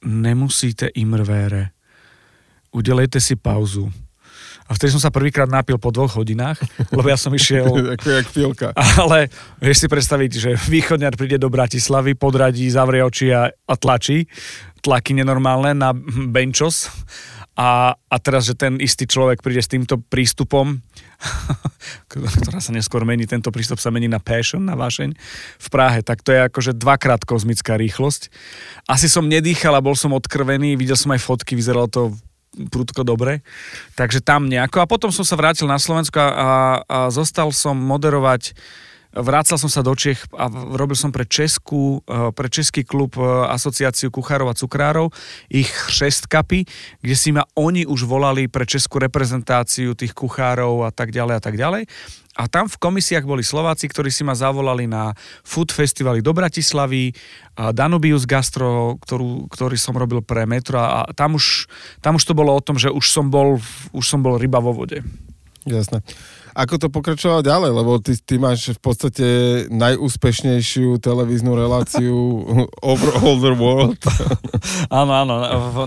nemusíte 0.05 0.93
imrvére, 0.93 1.73
udelejte 2.69 3.17
si 3.17 3.33
pauzu 3.33 3.89
a 4.67 4.71
vtedy 4.73 4.95
som 4.95 5.01
sa 5.03 5.11
prvýkrát 5.11 5.49
napil 5.51 5.75
po 5.75 5.91
dvoch 5.91 6.15
hodinách, 6.15 6.59
lebo 6.89 7.07
ja 7.07 7.19
som 7.19 7.35
išiel... 7.35 7.67
Ako 7.99 8.09
jak 8.09 8.27
pilka. 8.31 8.67
Ale 8.75 9.27
vieš 9.59 9.85
si 9.85 9.87
predstaviť, 9.91 10.31
že 10.31 10.51
východňar 10.55 11.19
príde 11.19 11.35
do 11.35 11.51
Bratislavy, 11.51 12.15
podradí, 12.15 12.67
zavrie 12.71 13.03
oči 13.03 13.33
a, 13.35 13.51
a 13.51 13.73
tlačí, 13.75 14.25
tlaky 14.83 15.19
nenormálne 15.19 15.75
na 15.75 15.91
benčos 16.31 16.91
a, 17.53 17.93
a 17.93 18.15
teraz, 18.17 18.49
že 18.49 18.57
ten 18.57 18.81
istý 18.81 19.05
človek 19.05 19.45
príde 19.45 19.61
s 19.61 19.69
týmto 19.69 20.01
prístupom, 20.01 20.81
ktorá 22.09 22.57
sa 22.57 22.73
neskôr 22.73 23.05
mení, 23.05 23.29
tento 23.29 23.53
prístup 23.53 23.77
sa 23.77 23.93
mení 23.93 24.09
na 24.09 24.17
passion, 24.17 24.65
na 24.65 24.73
vášeň 24.73 25.13
v 25.61 25.67
Prahe, 25.69 26.01
tak 26.01 26.25
to 26.25 26.33
je 26.33 26.49
akože 26.49 26.73
dvakrát 26.73 27.21
kozmická 27.21 27.77
rýchlosť. 27.77 28.33
Asi 28.89 29.05
som 29.05 29.29
nedýchal 29.29 29.77
a 29.77 29.85
bol 29.85 29.93
som 29.93 30.17
odkrvený, 30.17 30.73
videl 30.73 30.97
som 30.97 31.13
aj 31.13 31.21
fotky, 31.21 31.53
vyzeralo 31.53 31.85
to 31.85 32.01
prudko 32.69 33.01
dobre. 33.01 33.41
Takže 33.97 34.21
tam 34.21 34.49
nejako. 34.49 34.83
A 34.83 34.89
potom 34.89 35.09
som 35.09 35.25
sa 35.25 35.37
vrátil 35.37 35.65
na 35.65 35.81
Slovensko 35.81 36.19
a, 36.19 36.29
a 36.85 36.97
zostal 37.09 37.49
som 37.51 37.77
moderovať 37.77 38.53
Vrácal 39.13 39.61
som 39.61 39.69
sa 39.69 39.85
do 39.85 39.93
Čech 39.93 40.25
a 40.33 40.49
robil 40.49 40.97
som 40.97 41.13
pre 41.13 41.29
Česku, 41.29 42.01
e, 42.01 42.33
pre 42.33 42.49
Český 42.49 42.81
klub 42.81 43.13
e, 43.13 43.21
Asociáciu 43.45 44.09
kuchárov 44.09 44.49
a 44.49 44.57
cukrárov, 44.57 45.13
ich 45.53 45.69
šestkapy, 45.69 46.65
kde 46.97 47.13
si 47.13 47.29
ma 47.29 47.45
oni 47.53 47.85
už 47.85 48.09
volali 48.09 48.49
pre 48.49 48.65
českú 48.65 48.97
reprezentáciu 48.97 49.93
tých 49.93 50.17
kuchárov 50.17 50.81
a 50.81 50.89
tak 50.89 51.13
ďalej 51.13 51.35
a 51.37 51.41
tak 51.45 51.55
ďalej. 51.61 51.85
A 52.33 52.49
tam 52.49 52.65
v 52.65 52.81
komisiách 52.81 53.29
boli 53.29 53.45
Slováci, 53.45 53.85
ktorí 53.85 54.09
si 54.09 54.25
ma 54.25 54.33
zavolali 54.33 54.89
na 54.89 55.13
food 55.45 55.69
festivaly 55.69 56.25
do 56.25 56.33
Bratislavy, 56.33 57.13
Danubius 57.53 58.25
Gastro, 58.25 58.97
ktorú, 59.05 59.45
ktorý 59.53 59.77
som 59.77 59.93
robil 59.93 60.25
pre 60.25 60.49
Metro 60.49 60.81
a 60.81 61.05
tam 61.13 61.37
už, 61.37 61.69
tam 62.01 62.17
už 62.17 62.25
to 62.25 62.33
bolo 62.33 62.57
o 62.57 62.61
tom, 62.65 62.81
že 62.81 62.89
už 62.89 63.05
som 63.05 63.29
bol, 63.29 63.61
už 63.93 64.05
som 64.05 64.25
bol 64.25 64.41
ryba 64.41 64.57
vo 64.57 64.73
vode. 64.73 65.05
Jasné. 65.69 66.01
Ako 66.53 66.77
to 66.77 66.87
pokračovalo 66.93 67.41
ďalej? 67.41 67.71
Lebo 67.73 67.91
ty, 67.97 68.13
ty 68.17 68.37
máš 68.37 68.77
v 68.77 68.79
podstate 68.81 69.25
najúspešnejšiu 69.73 71.01
televíznu 71.01 71.57
reláciu 71.57 72.45
over 72.93 73.09
all 73.21 73.37
the 73.41 73.53
world. 73.57 73.99
áno, 74.93 75.11
áno, 75.13 75.35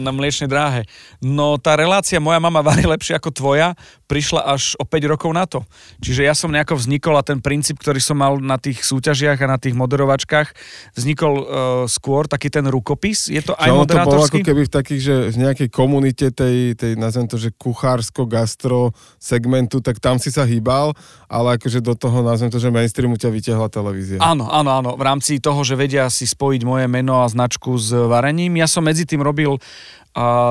na 0.03 0.11
mliečnej 0.11 0.51
dráhe. 0.51 0.83
No 1.23 1.57
tá 1.57 1.79
relácia 1.79 2.19
Moja 2.19 2.43
mama 2.43 2.61
varí 2.67 2.83
lepšie 2.83 3.15
ako 3.15 3.31
tvoja 3.31 3.79
prišla 4.07 4.43
až 4.47 4.79
o 4.79 4.87
5 4.87 5.13
rokov 5.13 5.31
na 5.35 5.45
to. 5.45 5.67
Čiže 5.99 6.23
ja 6.23 6.35
som 6.35 6.51
nejako 6.51 6.79
vznikol 6.79 7.19
a 7.19 7.27
ten 7.27 7.43
princíp, 7.43 7.83
ktorý 7.83 7.99
som 7.99 8.19
mal 8.19 8.39
na 8.39 8.55
tých 8.57 8.87
súťažiach 8.87 9.39
a 9.43 9.51
na 9.51 9.59
tých 9.59 9.75
moderovačkách, 9.75 10.55
vznikol 10.95 11.35
uh, 11.35 11.47
skôr 11.91 12.31
taký 12.31 12.49
ten 12.49 12.65
rukopis. 12.71 13.27
Je 13.27 13.43
to 13.43 13.59
aj 13.59 13.71
Čo 13.71 13.79
moderátorský? 13.83 14.07
to 14.07 14.15
bolo 14.15 14.31
ako 14.31 14.41
keby 14.47 14.63
v 14.63 14.73
takých, 14.73 15.03
že 15.03 15.15
v 15.35 15.37
nejakej 15.43 15.69
komunite 15.75 16.27
tej, 16.31 16.79
tej 16.79 16.93
nazvem 16.95 17.27
to, 17.27 17.37
že 17.37 17.51
kuchársko-gastro 17.59 18.95
segmentu, 19.19 19.83
tak 19.83 19.99
tam 19.99 20.23
si 20.23 20.31
sa 20.31 20.47
hýbal, 20.57 20.97
ale 21.29 21.61
akože 21.61 21.85
do 21.85 21.93
toho, 21.93 22.25
nazvem 22.25 22.49
to, 22.49 22.57
že 22.57 22.73
mainstreamu 22.73 23.21
ťa 23.21 23.29
vytiahla 23.29 23.69
televízia. 23.69 24.19
Áno, 24.19 24.49
áno, 24.49 24.71
áno. 24.73 24.91
V 24.97 25.03
rámci 25.05 25.39
toho, 25.39 25.61
že 25.63 25.77
vedia 25.77 26.09
si 26.09 26.25
spojiť 26.25 26.63
moje 26.65 26.87
meno 26.89 27.21
a 27.21 27.27
značku 27.29 27.77
s 27.77 27.93
varením. 27.93 28.57
Ja 28.57 28.67
som 28.71 28.83
medzi 28.83 29.05
tým 29.05 29.21
robil 29.21 29.61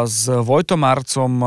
s 0.06 0.30
Vojtom 0.30 0.78
Marcom 0.78 1.42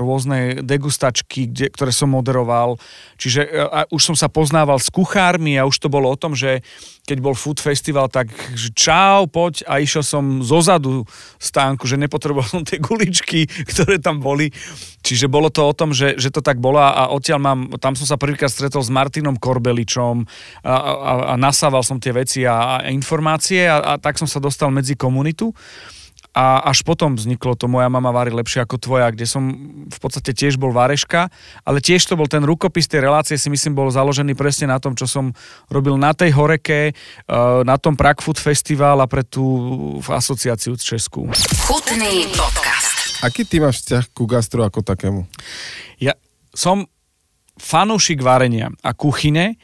rôzne 0.00 0.64
degustačky, 0.64 1.52
kde, 1.52 1.68
ktoré 1.68 1.92
som 1.92 2.08
moderoval. 2.08 2.80
Čiže 3.20 3.44
a 3.68 3.84
už 3.92 4.02
som 4.12 4.16
sa 4.16 4.32
poznával 4.32 4.80
s 4.80 4.88
kuchármi 4.88 5.60
a 5.60 5.68
už 5.68 5.76
to 5.76 5.92
bolo 5.92 6.08
o 6.08 6.16
tom, 6.16 6.32
že 6.32 6.64
keď 7.04 7.18
bol 7.20 7.36
Food 7.36 7.60
Festival, 7.60 8.08
tak 8.08 8.32
že 8.56 8.72
čau, 8.72 9.28
poď 9.28 9.68
a 9.68 9.80
išiel 9.80 10.00
som 10.00 10.40
zozadu 10.40 11.04
stánku, 11.36 11.84
že 11.84 12.00
nepotreboval 12.00 12.48
som 12.48 12.64
tie 12.64 12.80
guličky, 12.80 13.44
ktoré 13.72 14.00
tam 14.00 14.20
boli. 14.20 14.48
Čiže 15.04 15.28
bolo 15.28 15.52
to 15.52 15.68
o 15.68 15.76
tom, 15.76 15.92
že, 15.92 16.16
že 16.16 16.32
to 16.32 16.40
tak 16.40 16.60
bolo 16.60 16.80
a 16.80 17.12
odtiaľ 17.12 17.40
mám, 17.40 17.60
tam 17.80 17.96
som 17.96 18.08
sa 18.08 18.20
prvýkrát 18.20 18.52
stretol 18.52 18.80
s 18.80 18.92
Martinom 18.92 19.36
Korbeličom 19.36 20.24
a, 20.64 20.72
a, 20.72 21.12
a 21.32 21.34
nasával 21.36 21.84
som 21.84 22.00
tie 22.00 22.16
veci 22.16 22.48
a, 22.48 22.80
a 22.80 22.88
informácie 22.92 23.68
a, 23.68 23.80
a 23.80 23.92
tak 24.00 24.16
som 24.16 24.28
sa 24.28 24.40
dostal 24.40 24.72
medzi 24.72 24.96
komunitu. 24.96 25.52
A 26.36 26.60
až 26.70 26.84
potom 26.84 27.16
vzniklo 27.16 27.56
to 27.58 27.66
Moja 27.66 27.88
mama 27.88 28.12
vári 28.14 28.30
lepšie 28.30 28.62
ako 28.62 28.76
tvoja, 28.78 29.10
kde 29.10 29.26
som 29.26 29.42
v 29.88 29.98
podstate 29.98 30.36
tiež 30.36 30.60
bol 30.60 30.70
váreška, 30.70 31.32
ale 31.64 31.82
tiež 31.82 32.04
to 32.04 32.14
bol 32.14 32.28
ten 32.30 32.44
rukopis 32.44 32.86
tej 32.86 33.08
relácie, 33.08 33.34
si 33.40 33.48
myslím, 33.48 33.74
bol 33.74 33.88
založený 33.88 34.36
presne 34.38 34.70
na 34.70 34.78
tom, 34.78 34.94
čo 34.94 35.08
som 35.08 35.32
robil 35.72 35.96
na 35.96 36.12
tej 36.12 36.36
horeke, 36.36 36.92
eh, 36.92 37.60
na 37.64 37.76
tom 37.80 37.96
Prague 37.96 38.22
Food 38.22 38.38
Festival 38.38 39.00
a 39.02 39.10
pre 39.10 39.24
tú 39.24 39.44
asociáciu 40.04 40.76
Česku. 40.78 41.26
Chutný 41.66 42.28
podcast. 42.36 43.24
Aký 43.24 43.42
ty 43.42 43.58
máš 43.58 43.82
vzťah 43.82 44.04
ku 44.14 44.30
gastro 44.30 44.62
ako 44.62 44.86
takému? 44.86 45.26
Ja 45.98 46.14
som 46.54 46.86
fanúšik 47.58 48.22
varenia 48.22 48.70
a 48.86 48.94
kuchyne, 48.94 49.58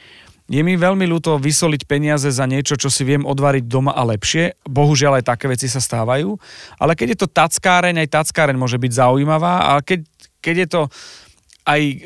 je 0.44 0.60
mi 0.60 0.76
veľmi 0.76 1.08
ľúto 1.08 1.40
vysoliť 1.40 1.88
peniaze 1.88 2.28
za 2.28 2.44
niečo, 2.44 2.76
čo 2.76 2.92
si 2.92 3.00
viem 3.00 3.24
odvariť 3.24 3.64
doma 3.64 3.96
a 3.96 4.04
lepšie. 4.04 4.60
Bohužiaľ 4.68 5.24
aj 5.24 5.24
také 5.32 5.48
veci 5.48 5.72
sa 5.72 5.80
stávajú. 5.80 6.36
Ale 6.76 6.92
keď 6.92 7.16
je 7.16 7.18
to 7.24 7.32
tackáreň, 7.32 8.04
aj 8.04 8.12
tackáreň 8.12 8.56
môže 8.60 8.76
byť 8.76 8.92
zaujímavá. 8.92 9.72
A 9.72 9.80
keď, 9.80 10.04
keď 10.44 10.54
je 10.60 10.68
to 10.68 10.80
aj 11.64 11.80
e, 11.80 11.96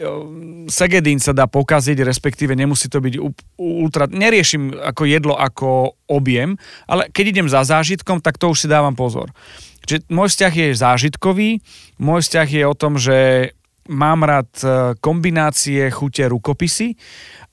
segedín 0.70 1.18
sa 1.18 1.34
dá 1.34 1.50
pokaziť, 1.50 1.98
respektíve 2.06 2.54
nemusí 2.54 2.86
to 2.86 3.02
byť 3.02 3.14
ultra... 3.58 4.06
Neriešim 4.06 4.70
ako 4.70 5.02
jedlo, 5.02 5.34
ako 5.34 5.98
objem, 6.06 6.54
ale 6.86 7.10
keď 7.10 7.24
idem 7.34 7.48
za 7.50 7.66
zážitkom, 7.66 8.22
tak 8.22 8.38
to 8.38 8.54
už 8.54 8.64
si 8.64 8.68
dávam 8.70 8.94
pozor. 8.94 9.34
Čiže 9.82 10.06
môj 10.14 10.30
vzťah 10.30 10.52
je 10.54 10.78
zážitkový, 10.78 11.50
môj 11.98 12.20
vzťah 12.22 12.48
je 12.54 12.62
o 12.70 12.74
tom, 12.78 13.02
že 13.02 13.50
mám 13.90 14.22
rád 14.22 14.50
e, 14.62 14.68
kombinácie 15.02 15.90
chute 15.90 16.22
rukopisy 16.28 16.94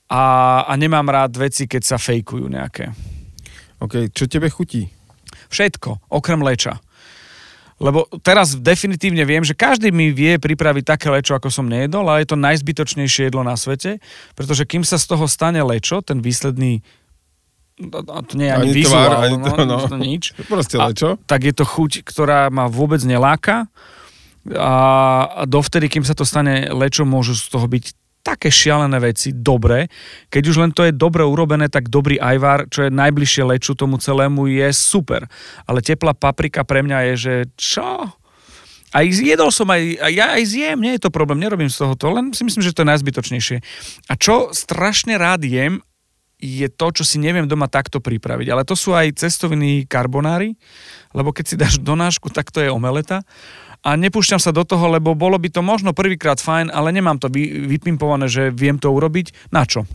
a, 0.06 0.24
a 0.66 0.72
nemám 0.78 1.06
rád 1.10 1.34
veci, 1.34 1.66
keď 1.66 1.82
sa 1.82 1.96
fejkujú 1.98 2.46
nejaké. 2.46 2.94
OK, 3.82 4.10
čo 4.14 4.30
tebe 4.30 4.46
chutí? 4.48 4.86
Všetko, 5.50 6.10
okrem 6.10 6.40
leča. 6.42 6.78
Lebo 7.76 8.08
teraz 8.24 8.56
definitívne 8.56 9.20
viem, 9.28 9.44
že 9.44 9.52
každý 9.52 9.92
mi 9.92 10.08
vie 10.08 10.40
pripraviť 10.40 10.84
také 10.96 11.12
lečo, 11.12 11.36
ako 11.36 11.52
som 11.52 11.68
nejedol, 11.68 12.08
ale 12.08 12.24
je 12.24 12.32
to 12.32 12.40
najzbytočnejšie 12.40 13.28
jedlo 13.28 13.44
na 13.44 13.52
svete, 13.52 14.00
pretože 14.32 14.64
kým 14.64 14.80
sa 14.80 14.96
z 14.96 15.12
toho 15.12 15.28
stane 15.28 15.60
lečo, 15.60 16.00
ten 16.00 16.24
výsledný 16.24 16.80
to 17.76 18.32
nie 18.40 18.48
je 18.48 18.54
ani, 18.56 18.72
ani 18.72 18.72
vizuál, 18.72 19.04
tvár, 19.04 19.20
ani 19.20 19.36
to, 19.36 19.52
no, 19.52 19.64
no. 19.68 19.76
to 19.84 19.96
nič. 20.00 20.32
Proste 20.48 20.80
lečo. 20.80 21.20
A, 21.20 21.28
tak 21.28 21.44
je 21.44 21.52
to 21.52 21.68
chuť, 21.68 22.08
ktorá 22.08 22.48
ma 22.48 22.72
vôbec 22.72 23.04
neláka 23.04 23.68
a 24.56 24.72
dovtedy, 25.44 25.92
kým 25.92 26.00
sa 26.00 26.16
to 26.16 26.24
stane 26.24 26.72
lečo, 26.72 27.04
môžu 27.04 27.36
z 27.36 27.52
toho 27.52 27.68
byť 27.68 28.05
také 28.26 28.50
šialené 28.50 28.98
veci, 28.98 29.30
dobre. 29.30 29.86
Keď 30.26 30.42
už 30.50 30.56
len 30.58 30.74
to 30.74 30.82
je 30.82 30.90
dobre 30.90 31.22
urobené, 31.22 31.70
tak 31.70 31.86
dobrý 31.86 32.18
ajvar, 32.18 32.66
čo 32.66 32.90
je 32.90 32.90
najbližšie 32.90 33.46
leču 33.46 33.78
tomu 33.78 34.02
celému, 34.02 34.50
je 34.50 34.66
super. 34.74 35.30
Ale 35.62 35.78
teplá 35.78 36.10
paprika 36.10 36.66
pre 36.66 36.82
mňa 36.82 36.98
je, 37.10 37.14
že 37.14 37.34
čo? 37.54 38.10
Aj 38.90 39.04
jedol 39.06 39.54
som 39.54 39.70
aj, 39.70 40.02
a 40.02 40.06
ja 40.10 40.34
aj 40.34 40.42
zjem, 40.42 40.78
nie 40.82 40.98
je 40.98 41.06
to 41.06 41.14
problém, 41.14 41.38
nerobím 41.38 41.70
z 41.70 41.86
toho 41.86 41.94
to, 41.94 42.10
len 42.10 42.34
si 42.34 42.42
myslím, 42.42 42.66
že 42.66 42.74
to 42.74 42.82
je 42.82 42.90
najzbytočnejšie. 42.90 43.56
A 44.10 44.12
čo 44.18 44.50
strašne 44.50 45.14
rád 45.20 45.46
jem, 45.46 45.84
je 46.36 46.68
to, 46.68 46.92
čo 46.92 47.02
si 47.04 47.16
neviem 47.16 47.48
doma 47.48 47.64
takto 47.64 47.96
pripraviť. 47.96 48.52
Ale 48.52 48.62
to 48.68 48.76
sú 48.76 48.92
aj 48.92 49.16
cestoviny 49.16 49.88
karbonári, 49.88 50.52
lebo 51.16 51.32
keď 51.32 51.44
si 51.48 51.56
dáš 51.56 51.74
donášku, 51.80 52.28
tak 52.28 52.52
to 52.52 52.60
je 52.60 52.68
omeleta 52.68 53.24
a 53.86 53.94
nepúšťam 53.94 54.42
sa 54.42 54.50
do 54.50 54.66
toho, 54.66 54.90
lebo 54.90 55.14
bolo 55.14 55.38
by 55.38 55.46
to 55.46 55.62
možno 55.62 55.94
prvýkrát 55.94 56.42
fajn, 56.42 56.74
ale 56.74 56.90
nemám 56.90 57.22
to 57.22 57.30
vy, 57.30 57.70
vypimpované, 57.70 58.26
že 58.26 58.50
viem 58.50 58.82
to 58.82 58.90
urobiť. 58.90 59.54
Na 59.54 59.62
čo? 59.62 59.86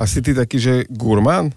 A 0.00 0.08
si 0.08 0.24
ty 0.24 0.32
taký, 0.32 0.56
že 0.56 0.74
gurmán? 0.88 1.52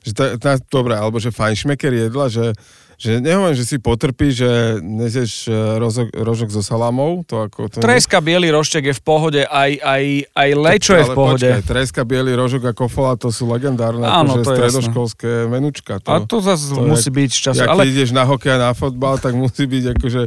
Že 0.00 0.12
tá, 0.16 0.26
tá, 0.40 0.52
dobré, 0.72 0.96
alebo 0.96 1.20
že 1.20 1.28
fajnšmeker 1.28 2.08
jedla, 2.08 2.32
že 2.32 2.56
že 3.02 3.18
nehovorím, 3.18 3.58
že 3.58 3.66
si 3.66 3.82
potrpí, 3.82 4.30
že 4.30 4.78
nezješ 4.78 5.50
e, 5.50 5.54
rožok, 5.82 6.14
rožok 6.14 6.54
so 6.54 6.62
salamou. 6.62 7.26
To 7.26 7.50
ako, 7.50 7.66
to 7.66 7.82
treska, 7.82 8.22
nie... 8.22 8.30
biely 8.30 8.54
roštek 8.54 8.84
je 8.86 8.94
v 8.94 9.02
pohode, 9.02 9.42
aj, 9.42 9.70
aj, 9.82 10.04
aj 10.30 10.48
lečo 10.54 10.94
je 10.94 11.04
v 11.10 11.10
pohode. 11.10 11.48
Počkaj, 11.50 11.66
treska, 11.66 12.06
biely 12.06 12.30
rožok 12.38 12.70
a 12.70 12.72
kofola, 12.72 13.18
to 13.18 13.34
sú 13.34 13.50
legendárne 13.50 14.06
Áno, 14.06 14.38
akože 14.38 14.46
to 14.46 14.50
stredoškolské 14.54 15.30
jasné. 15.34 15.50
menučka. 15.50 15.98
To, 15.98 16.08
a 16.14 16.16
to 16.22 16.38
zase 16.38 16.70
to 16.70 16.86
musí 16.86 17.10
jak, 17.10 17.18
byť 17.18 17.30
čas. 17.34 17.54
Ja, 17.58 17.74
ale... 17.74 17.90
ideš 17.90 18.14
na 18.14 18.22
hokej 18.22 18.54
a 18.54 18.70
na 18.70 18.70
fotbal, 18.70 19.18
tak 19.18 19.34
musí 19.34 19.66
byť 19.66 19.98
akože 19.98 20.20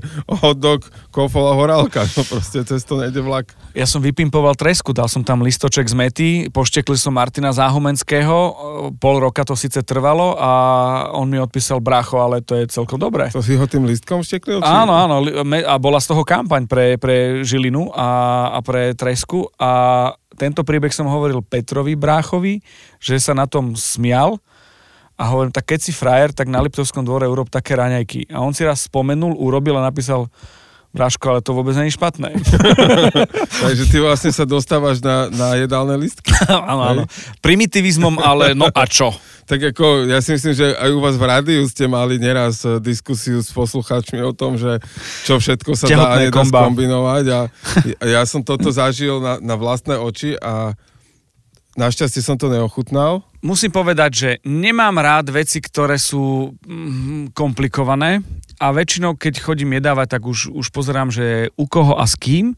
hotdog, 0.44 0.84
kofola, 1.16 1.56
horálka. 1.56 2.04
No 2.20 2.28
proste 2.28 2.68
cez 2.68 2.84
to 2.84 3.00
nejde 3.00 3.24
vlak. 3.24 3.56
Ja 3.72 3.88
som 3.88 4.04
vypimpoval 4.04 4.60
tresku, 4.60 4.92
dal 4.92 5.08
som 5.08 5.24
tam 5.24 5.48
listoček 5.48 5.88
z 5.88 5.96
mety, 5.96 6.30
poštekli 6.52 7.00
som 7.00 7.16
Martina 7.16 7.56
Záhumenského, 7.56 8.36
pol 9.00 9.16
roka 9.24 9.48
to 9.48 9.56
síce 9.56 9.80
trvalo 9.88 10.36
a 10.36 10.52
on 11.16 11.32
mi 11.32 11.40
odpísal 11.40 11.80
bracho, 11.80 12.20
ale 12.20 12.44
to 12.44 12.60
je 12.60 12.65
celkom 12.72 12.98
dobré. 12.98 13.30
To 13.34 13.44
si 13.44 13.58
ho 13.58 13.66
tým 13.66 13.86
listkom 13.86 14.22
šteklil? 14.22 14.62
Či... 14.62 14.68
Áno, 14.68 14.94
áno. 14.94 15.22
A 15.66 15.76
bola 15.78 16.00
z 16.02 16.14
toho 16.14 16.24
kampaň 16.26 16.66
pre, 16.66 16.96
pre 16.98 17.42
Žilinu 17.46 17.92
a, 17.94 18.10
a 18.56 18.60
pre 18.66 18.94
Tresku 18.94 19.50
a 19.60 20.14
tento 20.36 20.68
príbeh 20.68 20.92
som 20.92 21.08
hovoril 21.08 21.40
Petrovi 21.40 21.96
Bráchovi, 21.96 22.60
že 23.00 23.20
sa 23.24 23.32
na 23.32 23.48
tom 23.48 23.74
smial 23.74 24.40
a 25.16 25.32
hovorím, 25.32 25.56
tak 25.56 25.72
keď 25.72 25.80
si 25.80 25.96
frajer, 25.96 26.36
tak 26.36 26.52
na 26.52 26.60
Liptovskom 26.60 27.08
dvore 27.08 27.24
urob 27.24 27.48
také 27.48 27.80
raňajky. 27.80 28.28
A 28.36 28.44
on 28.44 28.52
si 28.52 28.68
raz 28.68 28.84
spomenul, 28.84 29.32
urobil 29.40 29.80
a 29.80 29.88
napísal, 29.88 30.28
Bráško, 30.96 31.26
ale 31.28 31.40
to 31.44 31.52
vôbec 31.52 31.76
je 31.76 31.92
špatné. 31.92 32.40
Takže 33.68 33.84
ty 33.92 33.98
vlastne 34.00 34.32
sa 34.32 34.48
dostávaš 34.48 35.04
na, 35.04 35.28
na 35.28 35.60
jedálne 35.60 36.00
listky. 36.00 36.32
áno, 36.48 36.84
áno. 36.88 37.04
Primitivizmom, 37.44 38.16
ale 38.24 38.56
no 38.56 38.72
a 38.72 38.84
čo? 38.88 39.12
tak 39.52 39.76
ako 39.76 40.08
ja 40.08 40.24
si 40.24 40.40
myslím, 40.40 40.56
že 40.56 40.72
aj 40.72 40.90
u 40.96 41.00
vás 41.04 41.20
v 41.20 41.26
rádiu 41.28 41.62
ste 41.68 41.92
mali 41.92 42.16
neraz 42.16 42.64
eh, 42.64 42.80
diskusiu 42.80 43.44
s 43.44 43.52
poslucháčmi 43.52 44.24
o 44.24 44.32
tom, 44.32 44.56
že 44.56 44.80
čo 45.28 45.36
všetko 45.36 45.76
sa 45.76 45.92
dá 45.92 46.16
a 46.16 46.24
nedá 46.24 46.42
skombinovať 46.48 47.26
a 47.28 47.40
ja 48.08 48.24
som 48.24 48.40
toto 48.40 48.72
zažil 48.72 49.20
na, 49.20 49.36
na 49.44 49.60
vlastné 49.60 50.00
oči 50.00 50.40
a 50.40 50.74
Našťastie 51.76 52.24
som 52.24 52.40
to 52.40 52.48
neochutnal. 52.48 53.20
Musím 53.46 53.70
povedať, 53.70 54.12
že 54.12 54.30
nemám 54.42 54.98
rád 54.98 55.30
veci, 55.30 55.62
ktoré 55.62 56.02
sú 56.02 56.58
mm, 56.66 57.38
komplikované 57.38 58.26
a 58.58 58.74
väčšinou, 58.74 59.14
keď 59.22 59.38
chodím 59.38 59.78
jedávať, 59.78 60.18
tak 60.18 60.26
už, 60.26 60.50
už 60.50 60.74
pozerám, 60.74 61.14
že 61.14 61.54
u 61.54 61.70
koho 61.70 61.94
a 61.94 62.10
s 62.10 62.18
kým 62.18 62.58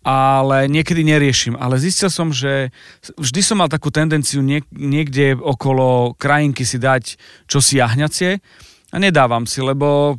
ale 0.00 0.64
niekedy 0.64 1.04
neriešim. 1.04 1.60
Ale 1.60 1.76
zistil 1.76 2.08
som, 2.08 2.32
že 2.32 2.72
vždy 3.20 3.40
som 3.44 3.60
mal 3.60 3.68
takú 3.68 3.92
tendenciu 3.92 4.40
niek- 4.40 4.68
niekde 4.72 5.36
okolo 5.36 6.16
krajinky 6.16 6.64
si 6.64 6.80
dať 6.80 7.20
čosi 7.44 7.84
jahňacie 7.84 8.40
a 8.90 8.96
nedávam 8.96 9.44
si, 9.44 9.60
lebo 9.60 10.16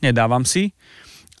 nedávam 0.00 0.48
si. 0.48 0.72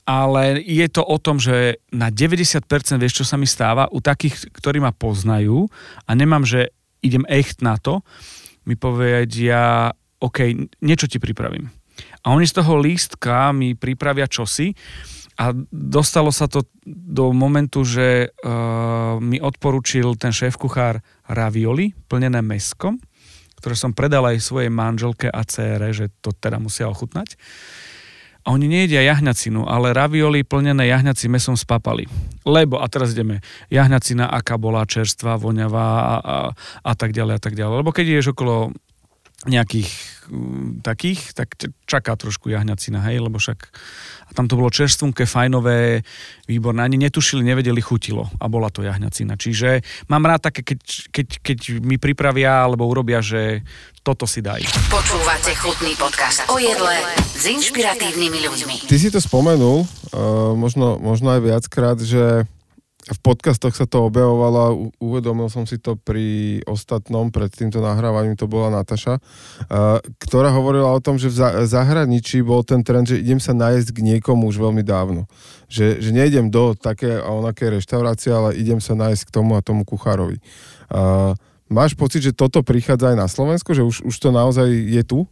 Ale 0.04 0.60
je 0.60 0.84
to 0.92 1.00
o 1.00 1.16
tom, 1.16 1.40
že 1.40 1.80
na 1.88 2.12
90% 2.12 2.68
vieš, 3.00 3.24
čo 3.24 3.24
sa 3.24 3.40
mi 3.40 3.48
stáva, 3.48 3.88
u 3.88 4.04
takých, 4.04 4.52
ktorí 4.52 4.76
ma 4.76 4.92
poznajú 4.92 5.64
a 6.04 6.10
nemám, 6.12 6.44
že 6.44 6.68
idem 7.04 7.28
echt 7.28 7.60
na 7.60 7.76
to, 7.76 8.00
mi 8.64 8.80
povedia, 8.80 9.92
OK, 10.24 10.38
niečo 10.80 11.04
ti 11.04 11.20
pripravím. 11.20 11.68
A 12.24 12.32
oni 12.32 12.48
z 12.48 12.64
toho 12.64 12.80
lístka 12.80 13.52
mi 13.52 13.76
pripravia 13.76 14.24
čosi, 14.24 14.72
A 15.34 15.50
dostalo 15.74 16.30
sa 16.30 16.46
to 16.46 16.62
do 16.86 17.34
momentu, 17.34 17.82
že 17.82 18.30
uh, 18.30 19.18
mi 19.18 19.42
odporučil 19.42 20.14
ten 20.14 20.30
šéf-kuchár 20.30 21.02
ravioli 21.26 21.90
plnené 22.06 22.38
meskom, 22.38 23.02
ktoré 23.58 23.74
som 23.74 23.90
predal 23.90 24.30
aj 24.30 24.38
svojej 24.38 24.70
manželke 24.70 25.26
a 25.26 25.42
cére, 25.42 25.90
že 25.90 26.14
to 26.22 26.30
teda 26.30 26.62
musia 26.62 26.86
ochutnať. 26.86 27.34
A 28.44 28.52
oni 28.52 28.68
nejedia 28.68 29.00
jahňacinu, 29.00 29.64
ale 29.64 29.96
ravioli 29.96 30.44
plnené 30.44 30.84
jahňacím 30.92 31.40
mesom 31.40 31.56
z 31.56 31.64
papali. 31.64 32.04
Lebo, 32.44 32.76
a 32.76 32.86
teraz 32.92 33.16
ideme, 33.16 33.40
jahňacina, 33.72 34.28
aká 34.28 34.60
bola 34.60 34.84
čerstvá, 34.84 35.40
voňavá 35.40 35.88
a, 35.88 36.14
a, 36.20 36.36
a 36.84 36.92
tak 36.92 37.16
ďalej 37.16 37.34
a 37.36 37.40
tak 37.40 37.56
ďalej. 37.56 37.74
Lebo 37.80 37.90
keď 37.96 38.04
ideš 38.04 38.36
okolo 38.36 38.76
nejakých 39.44 39.90
um, 40.32 40.80
takých, 40.80 41.36
tak 41.36 41.52
čaká 41.84 42.16
trošku 42.16 42.48
jahňacina, 42.48 43.04
hej, 43.08 43.20
lebo 43.20 43.36
však 43.36 43.68
a 44.24 44.30
tam 44.32 44.48
to 44.48 44.56
bolo 44.56 44.72
čerstvunké, 44.72 45.28
fajnové, 45.28 46.00
výborné, 46.48 46.80
ani 46.80 46.96
netušili, 46.96 47.44
nevedeli, 47.44 47.80
chutilo 47.84 48.32
a 48.40 48.48
bola 48.48 48.72
to 48.72 48.80
jahňacina. 48.80 49.36
Čiže 49.36 49.84
mám 50.08 50.24
rád 50.24 50.48
také, 50.48 50.64
keď, 50.64 50.80
keď, 51.12 51.28
keď 51.44 51.58
mi 51.84 52.00
pripravia 52.00 52.64
alebo 52.64 52.88
urobia, 52.88 53.20
že 53.20 53.60
toto 54.04 54.28
si 54.28 54.44
daj. 54.44 54.64
Počúvate 54.92 55.52
chutný 55.56 55.96
podcast 55.96 56.44
o 56.52 56.60
jedle 56.60 56.92
s 57.16 57.44
inšpiratívnymi 57.48 58.38
ľuďmi. 58.48 58.76
Ty 58.88 58.96
si 59.00 59.08
to 59.08 59.20
spomenul, 59.20 59.84
uh, 59.84 60.52
možno, 60.56 61.00
možno 61.00 61.32
aj 61.36 61.40
viackrát, 61.40 61.96
že 62.00 62.48
v 63.04 63.18
podcastoch 63.20 63.76
sa 63.76 63.84
to 63.84 64.08
objavovalo, 64.08 64.88
uvedomil 64.96 65.52
som 65.52 65.68
si 65.68 65.76
to 65.76 65.92
pri 65.92 66.60
ostatnom, 66.64 67.28
pred 67.28 67.52
týmto 67.52 67.84
nahrávaním, 67.84 68.32
to 68.32 68.48
bola 68.48 68.72
Nataša, 68.72 69.20
ktorá 70.16 70.48
hovorila 70.48 70.88
o 70.88 71.04
tom, 71.04 71.20
že 71.20 71.28
v 71.28 71.68
zahraničí 71.68 72.40
bol 72.40 72.64
ten 72.64 72.80
trend, 72.80 73.12
že 73.12 73.20
idem 73.20 73.36
sa 73.36 73.52
nájsť 73.52 73.92
k 73.92 73.98
niekomu 74.00 74.48
už 74.48 74.56
veľmi 74.56 74.80
dávno. 74.80 75.28
Že, 75.68 76.00
že 76.00 76.10
nejdem 76.16 76.48
do 76.48 76.72
také 76.72 77.20
a 77.20 77.28
onaké 77.28 77.68
reštaurácie, 77.68 78.32
ale 78.32 78.56
idem 78.56 78.80
sa 78.80 78.96
nájsť 78.96 79.28
k 79.28 79.34
tomu 79.36 79.56
a 79.56 79.64
tomu 79.64 79.84
kuchárovi. 79.84 80.40
Máš 81.64 81.96
pocit, 81.96 82.20
že 82.20 82.36
toto 82.36 82.60
prichádza 82.60 83.12
aj 83.12 83.18
na 83.18 83.28
Slovensku, 83.28 83.72
že 83.72 83.80
už, 83.80 84.04
už 84.04 84.16
to 84.20 84.28
naozaj 84.28 84.68
je 84.68 85.00
tu? 85.00 85.24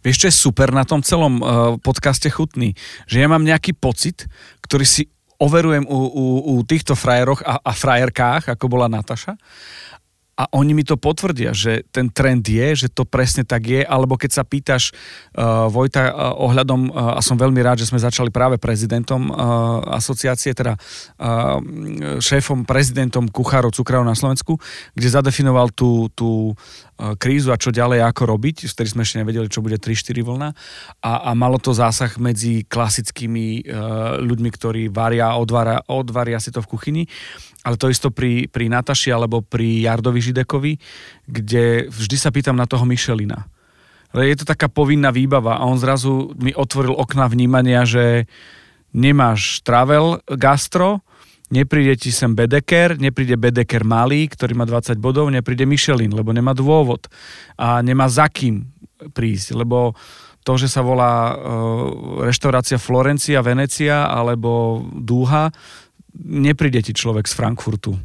Vieš, 0.00 0.16
čo 0.16 0.28
je 0.32 0.40
super 0.48 0.72
na 0.72 0.82
tom 0.88 1.04
celom 1.04 1.38
uh, 1.38 1.76
podcaste 1.76 2.24
Chutný? 2.32 2.72
Že 3.04 3.16
ja 3.20 3.28
mám 3.28 3.44
nejaký 3.44 3.76
pocit, 3.76 4.24
ktorý 4.64 4.88
si 4.88 5.12
overujem 5.38 5.86
u, 5.88 5.98
u, 6.14 6.24
u 6.58 6.62
týchto 6.62 6.94
frajeroch 6.94 7.42
a, 7.46 7.58
a 7.64 7.72
frajerkách, 7.72 8.48
ako 8.48 8.68
bola 8.68 8.88
Nataša, 8.88 9.36
a 10.34 10.50
oni 10.50 10.74
mi 10.74 10.82
to 10.82 10.98
potvrdia, 10.98 11.54
že 11.54 11.86
ten 11.94 12.10
trend 12.10 12.42
je, 12.42 12.86
že 12.86 12.88
to 12.90 13.06
presne 13.06 13.46
tak 13.46 13.70
je, 13.70 13.86
alebo 13.86 14.18
keď 14.18 14.30
sa 14.34 14.42
pýtaš 14.42 14.90
uh, 14.90 15.70
Vojta 15.70 16.10
uh, 16.10 16.34
ohľadom, 16.42 16.90
uh, 16.90 17.18
a 17.18 17.20
som 17.22 17.38
veľmi 17.38 17.62
rád, 17.62 17.86
že 17.86 17.88
sme 17.88 18.02
začali 18.02 18.34
práve 18.34 18.58
prezidentom 18.58 19.30
uh, 19.30 19.94
asociácie, 19.94 20.50
teda 20.50 20.74
uh, 20.74 21.62
šéfom, 22.18 22.66
prezidentom 22.66 23.30
kuchárov 23.30 23.70
cukrárov 23.70 24.02
na 24.02 24.18
Slovensku, 24.18 24.58
kde 24.98 25.08
zadefinoval 25.14 25.70
tú, 25.70 26.10
tú 26.18 26.50
uh, 26.50 27.14
krízu 27.14 27.54
a 27.54 27.60
čo 27.60 27.70
ďalej, 27.70 28.02
ako 28.02 28.34
robiť, 28.34 28.66
ktorým 28.66 28.90
sme 28.90 29.02
ešte 29.06 29.22
nevedeli, 29.22 29.46
čo 29.46 29.62
bude 29.62 29.78
3-4 29.78 30.18
vlna. 30.18 30.48
A, 31.06 31.30
a 31.30 31.38
malo 31.38 31.62
to 31.62 31.70
zásah 31.70 32.10
medzi 32.18 32.66
klasickými 32.66 33.70
uh, 33.70 34.18
ľuďmi, 34.18 34.50
ktorí 34.50 34.82
varia, 34.90 35.30
odvaria, 35.38 35.78
odvaria 35.86 36.42
si 36.42 36.50
to 36.50 36.58
v 36.58 36.70
kuchyni 36.74 37.04
ale 37.64 37.80
to 37.80 37.88
isto 37.88 38.12
pri, 38.12 38.44
pri 38.52 38.68
Nataši 38.68 39.08
alebo 39.08 39.40
pri 39.40 39.88
Jardovi 39.88 40.20
Židekovi, 40.30 40.80
kde 41.28 41.92
vždy 41.92 42.16
sa 42.16 42.32
pýtam 42.32 42.56
na 42.56 42.64
toho 42.64 42.88
Michelina. 42.88 43.44
Je 44.14 44.38
to 44.38 44.46
taká 44.46 44.70
povinná 44.70 45.10
výbava 45.10 45.58
a 45.58 45.66
on 45.66 45.74
zrazu 45.76 46.32
mi 46.38 46.54
otvoril 46.54 46.94
okna 46.94 47.26
vnímania, 47.26 47.82
že 47.82 48.30
nemáš 48.94 49.58
travel 49.66 50.22
gastro, 50.38 51.02
nepríde 51.50 51.98
ti 51.98 52.14
sem 52.14 52.30
Bedeker, 52.30 52.94
nepríde 52.94 53.34
Bedeker 53.34 53.82
malý, 53.82 54.30
ktorý 54.30 54.54
má 54.54 54.64
20 54.64 55.02
bodov, 55.02 55.34
nepríde 55.34 55.66
Michelin, 55.66 56.14
lebo 56.14 56.30
nemá 56.30 56.54
dôvod 56.54 57.10
a 57.58 57.82
nemá 57.82 58.06
za 58.06 58.30
kým 58.30 58.70
prísť, 59.10 59.58
lebo 59.58 59.98
to, 60.44 60.60
že 60.60 60.68
sa 60.68 60.84
volá 60.84 61.32
uh, 61.32 61.34
reštaurácia 62.22 62.76
Florencia, 62.78 63.42
Venecia 63.42 64.06
alebo 64.06 64.84
Dúha, 64.92 65.50
nepríde 66.14 66.84
ti 66.84 66.92
človek 66.94 67.26
z 67.26 67.34
Frankfurtu, 67.34 67.96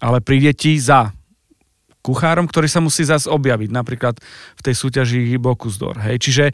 ale 0.00 0.24
príde 0.24 0.56
ti 0.56 0.80
za 0.80 1.12
kuchárom, 2.00 2.48
ktorý 2.48 2.68
sa 2.68 2.80
musí 2.80 3.04
zase 3.04 3.28
objaviť, 3.28 3.70
napríklad 3.72 4.18
v 4.56 4.60
tej 4.64 4.74
súťaži 4.76 5.36
Bokusdor. 5.36 6.00
Hej. 6.00 6.16
Čiže 6.20 6.44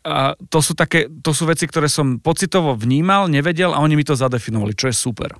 a 0.00 0.32
to, 0.48 0.64
sú 0.64 0.72
také, 0.72 1.12
to 1.20 1.36
sú 1.36 1.44
veci, 1.44 1.68
ktoré 1.68 1.84
som 1.84 2.16
pocitovo 2.16 2.72
vnímal, 2.72 3.28
nevedel 3.28 3.76
a 3.76 3.84
oni 3.84 4.00
mi 4.00 4.04
to 4.04 4.16
zadefinovali, 4.16 4.72
čo 4.72 4.88
je 4.88 4.96
super. 4.96 5.36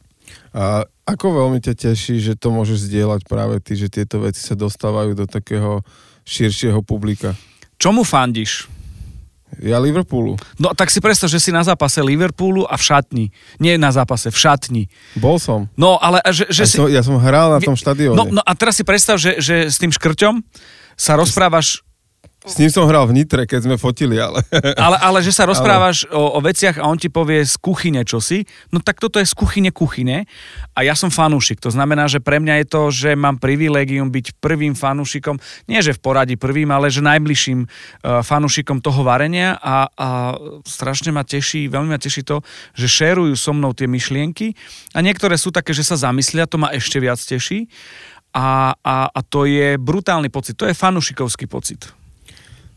A 0.53 0.85
ako 1.09 1.42
veľmi 1.42 1.64
ťa 1.64 1.74
teší, 1.88 2.20
že 2.20 2.37
to 2.37 2.53
môžeš 2.53 2.87
zdieľať 2.87 3.24
práve 3.24 3.57
ty, 3.64 3.74
že 3.74 3.88
tieto 3.88 4.20
veci 4.20 4.44
sa 4.44 4.53
dostávajú 4.53 5.16
do 5.16 5.24
takého 5.24 5.81
širšieho 6.29 6.85
publika? 6.85 7.33
Čomu 7.81 8.05
fandíš? 8.05 8.68
Ja 9.58 9.82
Liverpoolu. 9.82 10.38
No 10.62 10.70
tak 10.78 10.94
si 10.94 11.02
predstav, 11.02 11.26
že 11.26 11.42
si 11.42 11.50
na 11.50 11.66
zápase 11.66 11.98
Liverpoolu 11.98 12.62
a 12.70 12.78
v 12.78 12.82
šatni. 12.86 13.24
Nie 13.58 13.74
na 13.74 13.90
zápase, 13.90 14.30
v 14.30 14.38
šatni. 14.38 14.82
Bol 15.18 15.42
som. 15.42 15.66
No 15.74 15.98
ale... 15.98 16.22
Že, 16.30 16.44
že 16.54 16.64
si... 16.70 16.76
som, 16.78 16.86
ja 16.86 17.02
som 17.02 17.18
hral 17.18 17.58
na 17.58 17.60
tom 17.60 17.74
štadióne. 17.74 18.14
No, 18.14 18.24
no 18.30 18.42
a 18.46 18.52
teraz 18.54 18.78
si 18.78 18.86
predstav, 18.86 19.18
že, 19.18 19.42
že 19.42 19.66
s 19.66 19.76
tým 19.82 19.90
škrťom 19.90 20.46
sa 20.94 21.18
rozprávaš 21.18 21.82
s 22.40 22.57
ním 22.57 22.72
som 22.72 22.88
hral 22.88 23.05
v 23.05 23.20
Nitre, 23.20 23.44
keď 23.44 23.68
sme 23.68 23.76
fotili, 23.76 24.16
ale... 24.16 24.40
Ale, 24.81 24.96
ale 24.96 25.18
že 25.20 25.29
sa 25.29 25.44
rozprávaš 25.44 26.09
ale... 26.09 26.16
o, 26.16 26.37
o 26.37 26.40
veciach 26.40 26.81
a 26.81 26.88
on 26.88 26.96
ti 26.96 27.12
povie 27.12 27.44
z 27.44 27.61
kuchyne 27.61 28.00
čosi, 28.00 28.48
no 28.72 28.81
tak 28.81 28.96
toto 28.96 29.20
je 29.20 29.29
z 29.29 29.35
kuchyne 29.37 29.68
kuchyne 29.68 30.24
a 30.72 30.81
ja 30.81 30.96
som 30.96 31.12
fanúšik. 31.12 31.61
To 31.61 31.68
znamená, 31.68 32.09
že 32.09 32.16
pre 32.24 32.40
mňa 32.40 32.64
je 32.64 32.66
to, 32.66 32.83
že 32.88 33.11
mám 33.12 33.37
privilégium 33.37 34.09
byť 34.09 34.40
prvým 34.40 34.72
fanúšikom, 34.72 35.37
nie 35.68 35.85
že 35.85 35.92
v 35.92 36.00
poradí 36.00 36.40
prvým, 36.40 36.72
ale 36.72 36.88
že 36.88 37.05
najbližším 37.05 37.68
uh, 37.68 38.24
fanúšikom 38.24 38.81
toho 38.81 39.05
varenia 39.05 39.61
a, 39.61 39.92
a 39.92 40.09
strašne 40.64 41.12
ma 41.12 41.29
teší, 41.29 41.68
veľmi 41.68 41.92
ma 41.92 42.00
teší 42.00 42.24
to, 42.24 42.40
že 42.72 42.88
šerujú 42.88 43.37
so 43.37 43.53
mnou 43.53 43.76
tie 43.76 43.85
myšlienky 43.85 44.57
a 44.96 45.05
niektoré 45.05 45.37
sú 45.37 45.53
také, 45.53 45.76
že 45.76 45.85
sa 45.85 46.00
zamyslia, 46.00 46.48
to 46.48 46.57
ma 46.57 46.72
ešte 46.72 46.96
viac 46.96 47.20
teší 47.20 47.68
a, 48.33 48.72
a, 48.81 48.96
a 49.12 49.20
to 49.20 49.44
je 49.44 49.76
brutálny 49.76 50.33
pocit, 50.33 50.57
to 50.57 50.64
je 50.64 50.72
fanúšikovský 50.72 51.44
pocit. 51.44 51.99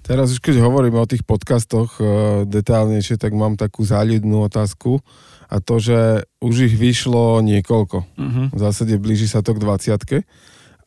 Teraz 0.03 0.35
už 0.35 0.43
keď 0.43 0.59
hovoríme 0.59 0.99
o 0.99 1.07
tých 1.07 1.23
podcastoch 1.23 1.95
uh, 1.97 2.43
detálnejšie, 2.43 3.15
tak 3.15 3.31
mám 3.31 3.55
takú 3.55 3.87
záľudnú 3.87 4.43
otázku 4.51 4.99
a 5.47 5.63
to, 5.63 5.79
že 5.79 6.27
už 6.43 6.71
ich 6.71 6.75
vyšlo 6.75 7.39
niekoľko. 7.39 7.97
Uh-huh. 8.03 8.45
V 8.51 8.59
zásade 8.59 8.99
blíži 8.99 9.31
sa 9.31 9.39
to 9.39 9.55
k 9.55 9.63
20 9.63 10.27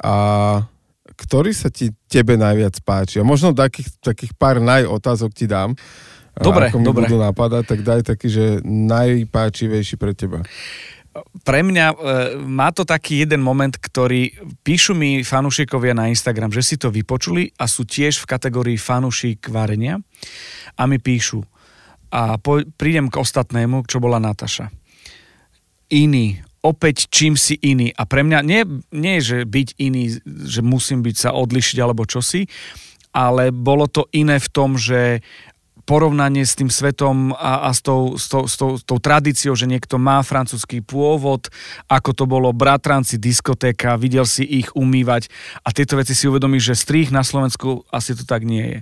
A 0.04 0.14
ktorý 1.16 1.56
sa 1.56 1.72
ti 1.72 1.96
tebe 2.12 2.36
najviac 2.36 2.76
páči? 2.84 3.22
A 3.22 3.24
možno 3.24 3.56
takých, 3.56 3.88
takých 4.04 4.36
pár 4.36 4.60
najotázok 4.60 5.32
ti 5.32 5.48
dám. 5.48 5.72
Dobre, 6.36 6.68
ako 6.68 6.84
mi 6.84 6.86
dobre. 6.92 7.08
budú 7.08 7.16
napadať, 7.16 7.64
tak 7.64 7.80
daj 7.80 8.04
taký, 8.04 8.28
že 8.28 8.44
najpáčivejší 8.68 9.96
pre 9.96 10.12
teba 10.12 10.44
pre 11.44 11.60
mňa 11.62 11.86
e, 11.92 11.96
má 12.44 12.72
to 12.74 12.82
taký 12.82 13.24
jeden 13.24 13.40
moment, 13.40 13.72
ktorý 13.72 14.32
píšu 14.66 14.92
mi 14.92 15.22
fanúšikovia 15.22 15.96
na 15.96 16.10
Instagram, 16.10 16.50
že 16.50 16.62
si 16.64 16.76
to 16.76 16.92
vypočuli 16.92 17.52
a 17.56 17.64
sú 17.68 17.86
tiež 17.86 18.22
v 18.22 18.28
kategórii 18.28 18.78
fanúšik 18.80 19.48
varenia 19.48 20.00
a 20.76 20.82
mi 20.84 21.00
píšu 21.00 21.44
a 22.10 22.38
po, 22.38 22.62
prídem 22.78 23.10
k 23.10 23.18
ostatnému, 23.18 23.86
čo 23.86 23.98
bola 23.98 24.22
Nataša. 24.22 24.70
Iný, 25.90 26.42
opäť 26.62 27.10
čím 27.10 27.34
si 27.38 27.58
iný. 27.60 27.90
A 27.94 28.06
pre 28.06 28.22
mňa 28.24 28.40
nie, 28.42 28.62
nie 28.94 29.18
že 29.22 29.46
byť 29.46 29.68
iný, 29.78 30.18
že 30.24 30.60
musím 30.62 31.02
byť 31.02 31.16
sa 31.16 31.30
odlišiť 31.34 31.76
alebo 31.82 32.06
čosi, 32.06 32.46
ale 33.14 33.50
bolo 33.50 33.88
to 33.88 34.06
iné 34.12 34.40
v 34.40 34.48
tom, 34.48 34.76
že 34.76 35.24
porovnanie 35.86 36.42
s 36.42 36.58
tým 36.58 36.66
svetom 36.66 37.30
a, 37.32 37.66
a 37.66 37.70
s, 37.70 37.80
tou, 37.80 38.18
s, 38.18 38.26
tou, 38.26 38.44
s, 38.44 38.58
tou, 38.58 38.74
s 38.74 38.82
tou 38.82 38.98
tradíciou, 38.98 39.54
že 39.54 39.70
niekto 39.70 39.96
má 40.02 40.18
francúzsky 40.26 40.82
pôvod, 40.82 41.46
ako 41.86 42.10
to 42.12 42.24
bolo 42.26 42.50
bratranci, 42.50 43.16
diskotéka, 43.22 43.94
videl 43.94 44.26
si 44.26 44.42
ich 44.42 44.74
umývať 44.74 45.30
a 45.62 45.70
tieto 45.70 45.94
veci 45.94 46.12
si 46.12 46.26
uvedomíš, 46.26 46.74
že 46.74 46.82
strých 46.82 47.14
na 47.14 47.22
Slovensku 47.22 47.86
asi 47.94 48.18
to 48.18 48.26
tak 48.26 48.42
nie 48.42 48.66
je. 48.66 48.80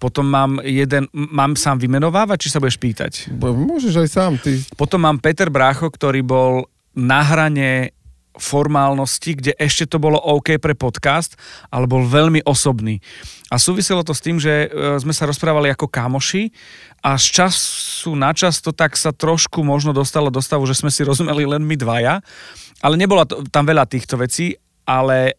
Potom 0.00 0.24
mám 0.24 0.64
jeden, 0.64 1.12
mám 1.12 1.60
sám 1.60 1.76
vymenovávať, 1.76 2.48
či 2.48 2.52
sa 2.56 2.56
budeš 2.56 2.80
pýtať? 2.80 3.28
Môžeš 3.36 4.00
aj 4.00 4.08
sám, 4.08 4.32
ty. 4.40 4.64
Potom 4.72 5.04
mám 5.04 5.20
Peter 5.20 5.52
Brácho, 5.52 5.92
ktorý 5.92 6.24
bol 6.24 6.64
na 6.96 7.20
hrane 7.20 7.92
formálnosti, 8.40 9.36
kde 9.36 9.52
ešte 9.60 9.84
to 9.84 10.00
bolo 10.00 10.16
OK 10.16 10.56
pre 10.56 10.72
podcast, 10.72 11.36
ale 11.68 11.84
bol 11.84 12.02
veľmi 12.08 12.42
osobný. 12.48 12.98
A 13.52 13.60
súviselo 13.60 14.00
to 14.00 14.16
s 14.16 14.24
tým, 14.24 14.40
že 14.40 14.66
e, 14.66 14.68
sme 14.98 15.12
sa 15.12 15.28
rozprávali 15.28 15.68
ako 15.70 15.86
kamoši 15.86 16.48
a 17.04 17.20
z 17.20 17.26
času 17.44 18.16
na 18.16 18.32
čas 18.32 18.64
to 18.64 18.72
tak 18.72 18.96
sa 18.96 19.12
trošku 19.12 19.60
možno 19.60 19.92
dostalo 19.92 20.32
do 20.32 20.40
stavu, 20.40 20.64
že 20.64 20.74
sme 20.74 20.88
si 20.88 21.04
rozumeli 21.04 21.44
len 21.44 21.62
my 21.62 21.76
dvaja, 21.76 22.24
ale 22.80 22.94
nebolo 22.96 23.28
tam 23.52 23.68
veľa 23.68 23.84
týchto 23.84 24.16
vecí, 24.16 24.56
ale 24.88 25.36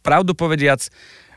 pravdu 0.00 0.32
povediac, 0.32 0.88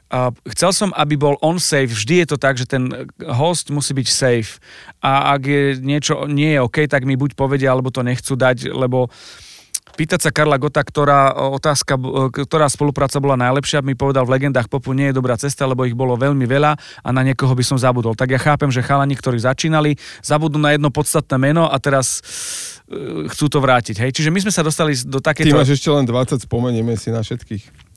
Uh, 0.09 0.33
chcel 0.57 0.73
som, 0.73 0.89
aby 0.97 1.13
bol 1.21 1.37
on 1.37 1.61
safe. 1.61 1.93
Vždy 1.93 2.25
je 2.25 2.27
to 2.33 2.37
tak, 2.41 2.57
že 2.57 2.65
ten 2.65 2.89
host 3.29 3.69
musí 3.69 3.93
byť 3.93 4.07
safe. 4.09 4.57
A 5.05 5.37
ak 5.37 5.41
je 5.45 5.77
niečo 5.85 6.25
nie 6.25 6.57
je 6.57 6.65
OK, 6.65 6.89
tak 6.89 7.05
mi 7.05 7.13
buď 7.13 7.37
povedia, 7.37 7.69
alebo 7.69 7.93
to 7.93 8.01
nechcú 8.01 8.33
dať, 8.33 8.73
lebo 8.73 9.13
pýtať 9.95 10.19
sa 10.25 10.29
Karla 10.33 10.57
Gota, 10.57 10.81
ktorá, 10.81 11.33
otázka, 11.53 11.95
ktorá 12.33 12.67
spolupráca 12.67 13.17
bola 13.17 13.39
najlepšia, 13.39 13.85
mi 13.85 13.93
povedal 13.93 14.25
v 14.27 14.37
legendách 14.37 14.67
popu 14.67 14.93
nie 14.93 15.09
je 15.11 15.17
dobrá 15.17 15.35
cesta, 15.35 15.65
lebo 15.65 15.85
ich 15.85 15.97
bolo 15.97 16.17
veľmi 16.19 16.45
veľa 16.45 16.71
a 16.77 17.09
na 17.09 17.21
niekoho 17.21 17.53
by 17.53 17.63
som 17.65 17.77
zabudol. 17.79 18.13
Tak 18.13 18.29
ja 18.29 18.39
chápem, 18.39 18.69
že 18.69 18.85
chalani, 18.85 19.15
ktorí 19.15 19.39
začínali, 19.41 19.95
zabudnú 20.21 20.59
na 20.59 20.75
jedno 20.75 20.89
podstatné 20.89 21.35
meno 21.39 21.67
a 21.67 21.75
teraz 21.81 22.19
uh, 22.87 23.27
chcú 23.29 23.45
to 23.49 23.59
vrátiť. 23.63 24.01
Hej? 24.03 24.11
Čiže 24.15 24.29
my 24.29 24.39
sme 24.43 24.51
sa 24.53 24.61
dostali 24.65 24.93
do 25.05 25.19
takéto... 25.23 25.49
Ty 25.51 25.61
máš 25.63 25.77
ešte 25.77 25.89
len 25.91 26.05
20, 26.07 26.45
spomenieme 26.45 26.93
si 26.95 27.09
na 27.09 27.23
všetkých. 27.23 27.89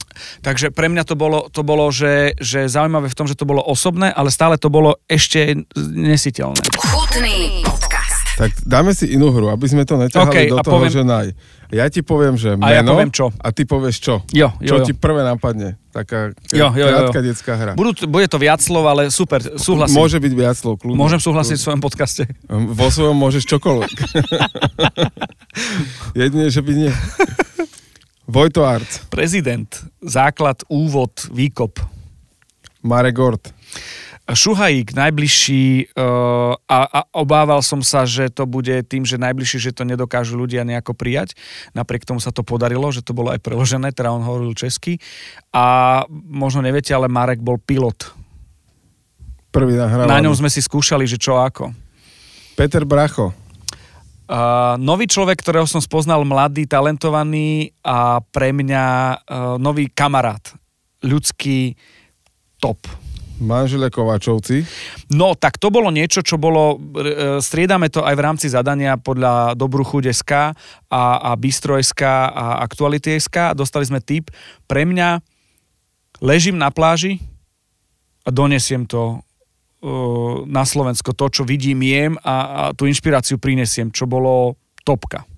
Takže 0.45 0.71
pre 0.77 0.93
mňa 0.93 1.09
to 1.09 1.17
bolo, 1.17 1.49
to 1.49 1.65
bolo 1.65 1.89
že, 1.89 2.37
že 2.37 2.69
zaujímavé 2.69 3.09
v 3.09 3.17
tom, 3.17 3.25
že 3.25 3.33
to 3.33 3.49
bolo 3.49 3.65
osobné, 3.65 4.13
ale 4.13 4.29
stále 4.29 4.61
to 4.61 4.69
bolo 4.69 5.01
ešte 5.09 5.65
nesiteľné. 5.77 6.61
Chutný 6.77 7.65
podcast. 7.65 8.21
Tak 8.37 8.51
dáme 8.65 8.93
si 8.97 9.13
inú 9.13 9.33
hru, 9.33 9.53
aby 9.53 9.67
sme 9.69 9.85
to 9.85 9.97
neťahali 10.01 10.29
Okay, 10.29 10.47
do 10.49 10.61
toho, 10.61 10.73
poviem- 10.81 10.93
že 10.93 11.03
naj. 11.05 11.27
Ja 11.73 11.89
ti 11.89 12.05
poviem, 12.05 12.37
že 12.37 12.53
meno 12.53 12.69
A 12.69 12.77
ja 12.77 12.85
poviem 12.85 13.09
čo. 13.09 13.33
a 13.33 13.49
ty 13.49 13.65
povieš 13.65 13.97
čo. 13.97 14.15
Jo, 14.29 14.53
jo, 14.61 14.69
čo 14.69 14.77
jo. 14.81 14.85
ti 14.85 14.93
prvé 14.93 15.25
napadne. 15.25 15.81
Taká 15.89 16.37
Jo, 16.53 16.69
jo, 16.69 16.77
jo, 16.77 16.85
jo. 16.85 16.93
krátka 16.93 17.21
detská 17.25 17.53
hra. 17.57 17.73
Budú, 17.73 17.97
bude 18.13 18.29
to 18.29 18.37
viac 18.37 18.61
slov, 18.61 18.85
ale 18.85 19.09
super, 19.09 19.41
súhlasím. 19.57 19.97
Môže 19.97 20.21
byť 20.21 20.33
viac 20.37 20.57
slov, 20.61 20.85
kľudne. 20.85 21.01
Môžem 21.01 21.17
súhlasiť 21.25 21.57
v 21.57 21.65
svojom 21.65 21.81
podcaste. 21.81 22.29
Vo 22.53 22.93
svojom 22.93 23.17
môžeš 23.17 23.49
čokoľvek. 23.57 23.93
Jedine, 26.21 26.53
že 26.53 26.61
by 26.61 26.73
nie. 26.77 26.93
Vojto 28.29 28.69
Art, 28.69 29.09
Prezident, 29.09 29.69
základ, 30.05 30.65
úvod, 30.69 31.25
výkop. 31.33 31.81
Marek 32.85 33.17
Gort, 33.17 33.49
Šuhajík, 34.23 34.95
najbližší 34.95 35.93
uh, 35.99 36.55
a, 36.55 36.79
a 36.87 37.01
obával 37.11 37.59
som 37.59 37.83
sa, 37.83 38.07
že 38.07 38.31
to 38.31 38.47
bude 38.47 38.71
tým, 38.87 39.03
že 39.03 39.19
najbližší, 39.19 39.59
že 39.59 39.75
to 39.75 39.83
nedokážu 39.83 40.39
ľudia 40.39 40.63
nejako 40.63 40.95
prijať. 40.95 41.35
Napriek 41.75 42.07
tomu 42.07 42.23
sa 42.23 42.31
to 42.31 42.47
podarilo, 42.47 42.87
že 42.95 43.03
to 43.03 43.13
bolo 43.13 43.35
aj 43.35 43.43
preložené, 43.43 43.91
teda 43.91 44.15
on 44.15 44.23
hovoril 44.23 44.55
česky. 44.55 45.03
A 45.51 46.07
možno 46.31 46.63
neviete, 46.63 46.95
ale 46.95 47.11
Marek 47.11 47.43
bol 47.43 47.59
pilot. 47.59 48.15
prvý 49.51 49.75
nahrávaný. 49.75 50.09
Na 50.09 50.23
ňom 50.23 50.39
sme 50.39 50.49
si 50.49 50.63
skúšali, 50.63 51.03
že 51.05 51.19
čo 51.19 51.43
ako. 51.43 51.75
Peter 52.55 52.87
Bracho, 52.87 53.35
Uh, 54.33 54.81
nový 54.81 55.05
človek, 55.05 55.45
ktorého 55.45 55.69
som 55.69 55.83
spoznal, 55.83 56.25
mladý, 56.25 56.65
talentovaný 56.65 57.75
a 57.85 58.23
pre 58.33 58.55
mňa 58.55 58.87
uh, 58.89 59.19
nový 59.61 59.93
kamarát. 59.93 60.41
Ľudský 61.05 61.77
top. 62.57 62.81
Manžele 63.43 63.91
Kovačovci, 63.91 64.65
No, 65.13 65.37
tak 65.37 65.61
to 65.61 65.69
bolo 65.69 65.93
niečo, 65.93 66.25
čo 66.25 66.41
bolo, 66.41 66.81
e, 66.97 67.43
striedame 67.43 67.93
to 67.93 68.01
aj 68.01 68.15
v 68.17 68.25
rámci 68.25 68.47
zadania 68.49 68.97
podľa 68.97 69.53
Dobrú 69.59 69.85
chuť 69.85 70.09
SK 70.09 70.33
a, 70.89 71.05
a 71.21 71.31
Bistro 71.37 71.77
SK 71.77 72.03
a 72.33 72.65
Aktuality 72.65 73.19
SK. 73.21 73.53
Dostali 73.53 73.85
sme 73.85 74.01
tip. 74.01 74.33
Pre 74.65 74.83
mňa 74.89 75.21
ležím 76.25 76.57
na 76.57 76.73
pláži 76.73 77.21
a 78.25 78.33
donesiem 78.33 78.89
to 78.89 79.21
e, 79.83 79.89
na 80.49 80.65
Slovensko. 80.65 81.13
To, 81.13 81.29
čo 81.29 81.43
vidím, 81.45 81.85
jem 81.85 82.17
a, 82.23 82.37
a 82.41 82.61
tú 82.73 82.89
inšpiráciu 82.89 83.37
prinesiem, 83.37 83.93
čo 83.93 84.09
bolo 84.09 84.57
topka. 84.87 85.29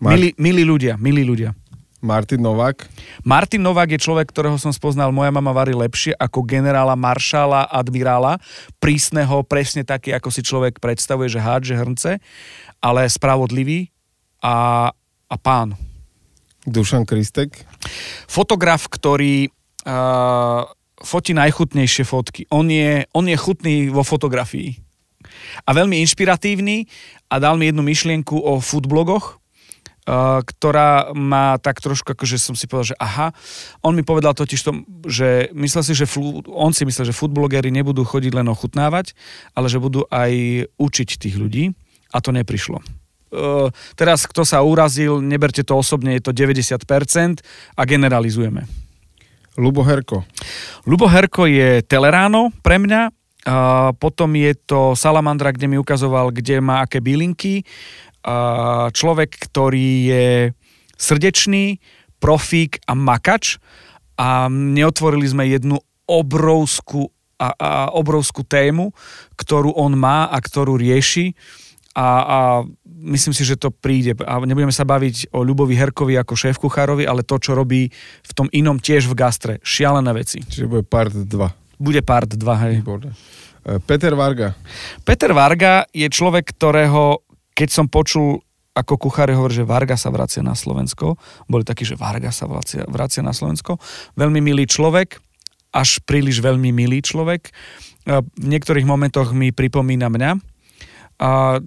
Mar- 0.00 0.16
Milí, 0.16 0.34
milí 0.40 0.62
ľudia, 0.64 0.96
milí 0.98 1.22
ľudia. 1.22 1.54
Martin 2.02 2.42
Novák, 2.42 2.82
Martin 3.22 3.62
Novák 3.62 3.94
je 3.94 4.02
človek, 4.02 4.26
ktorého 4.34 4.58
som 4.58 4.74
spoznal, 4.74 5.14
moja 5.14 5.30
mama 5.30 5.54
varí 5.54 5.70
lepšie 5.70 6.18
ako 6.18 6.42
generála, 6.42 6.98
maršála, 6.98 7.70
admirála, 7.70 8.42
prísneho, 8.82 9.46
presne 9.46 9.86
taký, 9.86 10.10
ako 10.10 10.28
si 10.34 10.42
človek 10.42 10.82
predstavuje, 10.82 11.30
že 11.30 11.38
hádže 11.38 11.74
hrnce, 11.78 12.10
ale 12.82 13.06
spravodlivý 13.06 13.94
a, 14.42 14.90
a 15.30 15.36
pán. 15.38 15.78
Dušan 16.66 17.06
Kristek, 17.06 17.66
Fotograf, 18.26 18.86
ktorý 18.90 19.50
uh, 19.86 20.62
fotí 21.02 21.34
najchutnejšie 21.34 22.04
fotky. 22.06 22.46
On 22.50 22.66
je, 22.66 23.06
on 23.14 23.26
je 23.26 23.34
chutný 23.38 23.90
vo 23.90 24.06
fotografii. 24.06 24.78
A 25.66 25.70
veľmi 25.74 25.98
inšpiratívny 26.02 26.86
a 27.30 27.38
dal 27.42 27.58
mi 27.58 27.70
jednu 27.70 27.82
myšlienku 27.82 28.38
o 28.38 28.62
foodblogoch, 28.62 29.41
ktorá 30.42 31.14
má 31.14 31.54
tak 31.62 31.78
trošku, 31.78 32.18
akože 32.18 32.34
som 32.34 32.58
si 32.58 32.66
povedal, 32.66 32.94
že 32.94 32.98
aha, 32.98 33.30
on 33.86 33.94
mi 33.94 34.02
povedal 34.02 34.34
totiž 34.34 34.60
to, 34.66 34.72
že 35.06 35.54
myslel 35.54 35.82
si, 35.86 35.94
že 35.94 36.10
flu, 36.10 36.42
on 36.50 36.74
si 36.74 36.82
myslel, 36.82 37.10
že 37.10 37.14
foodblogery 37.14 37.70
nebudú 37.70 38.02
chodiť 38.02 38.34
len 38.34 38.50
ochutnávať, 38.50 39.14
ale 39.54 39.70
že 39.70 39.78
budú 39.78 40.02
aj 40.10 40.66
učiť 40.74 41.08
tých 41.22 41.38
ľudí 41.38 41.70
a 42.10 42.18
to 42.18 42.34
neprišlo. 42.34 42.82
Uh, 43.32 43.72
teraz, 43.96 44.28
kto 44.28 44.44
sa 44.44 44.60
urazil, 44.60 45.22
neberte 45.22 45.64
to 45.64 45.78
osobne, 45.78 46.18
je 46.18 46.22
to 46.26 46.34
90% 46.34 46.82
a 47.78 47.82
generalizujeme. 47.86 48.66
Lubo 49.56 49.86
Herko, 49.86 50.24
Lubo 50.84 51.06
Herko 51.06 51.46
je 51.46 51.84
Teleráno 51.84 52.52
pre 52.64 52.80
mňa, 52.80 53.12
a 53.42 53.90
potom 53.98 54.38
je 54.38 54.54
to 54.54 54.94
Salamandra, 54.94 55.50
kde 55.50 55.66
mi 55.66 55.74
ukazoval, 55.74 56.30
kde 56.30 56.62
má 56.62 56.86
aké 56.86 57.02
bylinky. 57.02 57.66
Človek, 58.92 59.30
ktorý 59.50 59.88
je 60.06 60.28
srdečný, 60.94 61.82
profík 62.22 62.78
a 62.86 62.94
makač 62.94 63.58
a 64.14 64.46
neotvorili 64.46 65.26
sme 65.26 65.50
jednu 65.50 65.82
obrovskú 66.06 67.10
a, 67.42 67.50
a 67.58 67.70
obrovskú 67.90 68.46
tému, 68.46 68.94
ktorú 69.34 69.74
on 69.74 69.98
má 69.98 70.30
a 70.30 70.38
ktorú 70.38 70.78
rieši 70.78 71.34
a, 71.92 72.08
a 72.22 72.38
myslím 72.86 73.34
si, 73.34 73.44
že 73.44 73.60
to 73.60 73.68
príde. 73.68 74.16
A 74.24 74.40
nebudeme 74.40 74.72
sa 74.72 74.86
baviť 74.86 75.34
o 75.34 75.44
Ľubovi 75.44 75.76
Herkovi 75.76 76.16
ako 76.16 76.38
šéf 76.38 76.56
kuchárovi, 76.56 77.04
ale 77.04 77.26
to, 77.26 77.36
čo 77.36 77.52
robí 77.52 77.90
v 78.22 78.32
tom 78.32 78.48
inom 78.54 78.80
tiež 78.80 79.10
v 79.10 79.18
gastre. 79.18 79.54
Šialené 79.60 80.12
veci. 80.16 80.40
čiže 80.40 80.70
bude 80.70 80.86
part 80.86 81.12
2. 81.12 81.28
Bude 81.82 82.00
part 82.00 82.30
2, 82.30 82.64
hej. 82.64 82.74
Výborné. 82.80 83.10
E, 83.66 83.76
Peter 83.82 84.14
Varga, 84.16 84.54
Peter 85.04 85.34
Varga 85.34 85.84
je 85.92 86.08
človek, 86.08 86.54
ktorého, 86.56 87.20
keď 87.52 87.68
som 87.68 87.86
počul 87.88 88.40
ako 88.72 88.96
kuchári 88.96 89.36
hovorí, 89.36 89.52
že 89.52 89.68
Varga 89.68 90.00
sa 90.00 90.08
vracia 90.08 90.40
na 90.40 90.56
Slovensko. 90.56 91.20
Boli 91.44 91.60
takí, 91.60 91.84
že 91.84 91.92
Varga 91.92 92.32
sa 92.32 92.48
vracia, 92.48 92.88
vracia 92.88 93.20
na 93.20 93.36
Slovensko. 93.36 93.76
Veľmi 94.16 94.40
milý 94.40 94.64
človek, 94.64 95.20
až 95.76 96.00
príliš 96.08 96.40
veľmi 96.40 96.72
milý 96.72 97.04
človek. 97.04 97.52
V 98.08 98.44
niektorých 98.44 98.88
momentoch 98.88 99.36
mi 99.36 99.52
pripomína 99.52 100.08
mňa. 100.08 100.30
A 101.22 101.60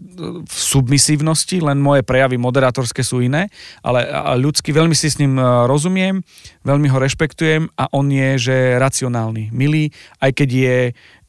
v 0.44 0.52
submisívnosti, 0.52 1.64
len 1.64 1.80
moje 1.80 2.04
prejavy 2.04 2.36
moderátorské 2.36 3.06
sú 3.08 3.24
iné, 3.24 3.48
ale 3.80 4.04
ľudsky 4.36 4.76
veľmi 4.76 4.92
si 4.92 5.08
s 5.08 5.16
ním 5.16 5.40
e, 5.40 5.46
rozumiem, 5.64 6.20
veľmi 6.68 6.92
ho 6.92 6.98
rešpektujem 7.00 7.72
a 7.80 7.88
on 7.96 8.12
je, 8.12 8.52
že 8.52 8.56
racionálny, 8.76 9.56
milý, 9.56 9.96
aj 10.20 10.32
keď 10.36 10.50
je 10.52 10.78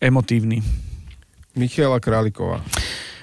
emotívny. 0.02 0.58
Michaela 1.54 2.02
Králiková, 2.02 2.66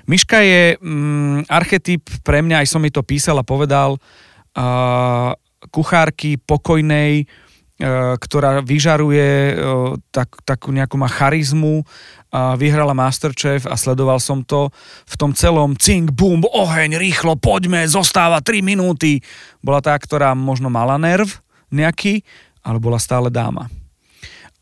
Miška 0.03 0.43
je 0.43 0.75
mm, 0.79 1.47
archetyp 1.47 2.03
pre 2.27 2.43
mňa, 2.43 2.63
aj 2.63 2.67
som 2.67 2.83
mi 2.83 2.91
to 2.91 2.99
písal 3.05 3.39
a 3.39 3.47
povedal, 3.47 3.95
uh, 3.95 5.31
kuchárky 5.71 6.35
pokojnej, 6.35 7.23
uh, 7.23 8.19
ktorá 8.19 8.59
vyžaruje 8.59 9.55
uh, 9.55 9.95
tak, 10.11 10.43
takú 10.43 10.75
nejakú 10.75 10.99
má 10.99 11.07
charizmu, 11.07 11.87
uh, 11.87 12.59
vyhrala 12.59 12.91
Masterchef 12.91 13.63
a 13.63 13.79
sledoval 13.79 14.19
som 14.19 14.43
to 14.43 14.67
v 15.07 15.15
tom 15.15 15.31
celom 15.31 15.79
cink, 15.79 16.11
bum, 16.11 16.43
oheň, 16.43 16.99
rýchlo, 16.99 17.39
poďme, 17.39 17.87
zostáva 17.87 18.43
3 18.43 18.59
minúty. 18.59 19.23
Bola 19.63 19.79
tá, 19.79 19.95
ktorá 19.95 20.35
možno 20.35 20.67
mala 20.67 20.99
nerv 20.99 21.31
nejaký, 21.71 22.27
ale 22.59 22.77
bola 22.77 22.99
stále 22.99 23.31
dáma. 23.31 23.71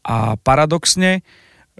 A 0.05 0.37
paradoxne, 0.37 1.25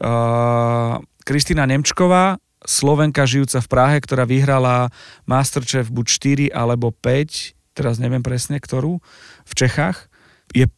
uh, 0.02 0.98
Kristýna 1.22 1.70
Nemčková, 1.70 2.42
Slovenka 2.62 3.26
žijúca 3.26 3.58
v 3.60 3.72
Prahe, 3.72 3.98
ktorá 3.98 4.24
vyhrala 4.26 4.94
Masterchef 5.26 5.90
buď 5.90 6.06
4 6.52 6.56
alebo 6.56 6.94
5, 6.94 7.78
teraz 7.78 7.98
neviem 7.98 8.22
presne 8.22 8.62
ktorú, 8.62 9.02
v 9.48 9.54
Čechách, 9.58 10.12
je 10.52 10.70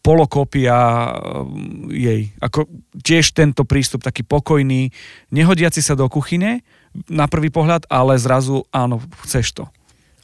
polokópia 0.00 1.12
um, 1.12 1.92
jej. 1.92 2.32
Ako 2.40 2.64
tiež 3.04 3.36
tento 3.36 3.68
prístup 3.68 4.00
taký 4.00 4.24
pokojný, 4.24 4.88
nehodiaci 5.28 5.84
sa 5.84 5.92
do 5.92 6.08
kuchyne 6.08 6.64
na 7.06 7.28
prvý 7.28 7.52
pohľad, 7.52 7.84
ale 7.92 8.16
zrazu 8.16 8.64
áno, 8.72 9.04
chceš 9.28 9.60
to. 9.60 9.64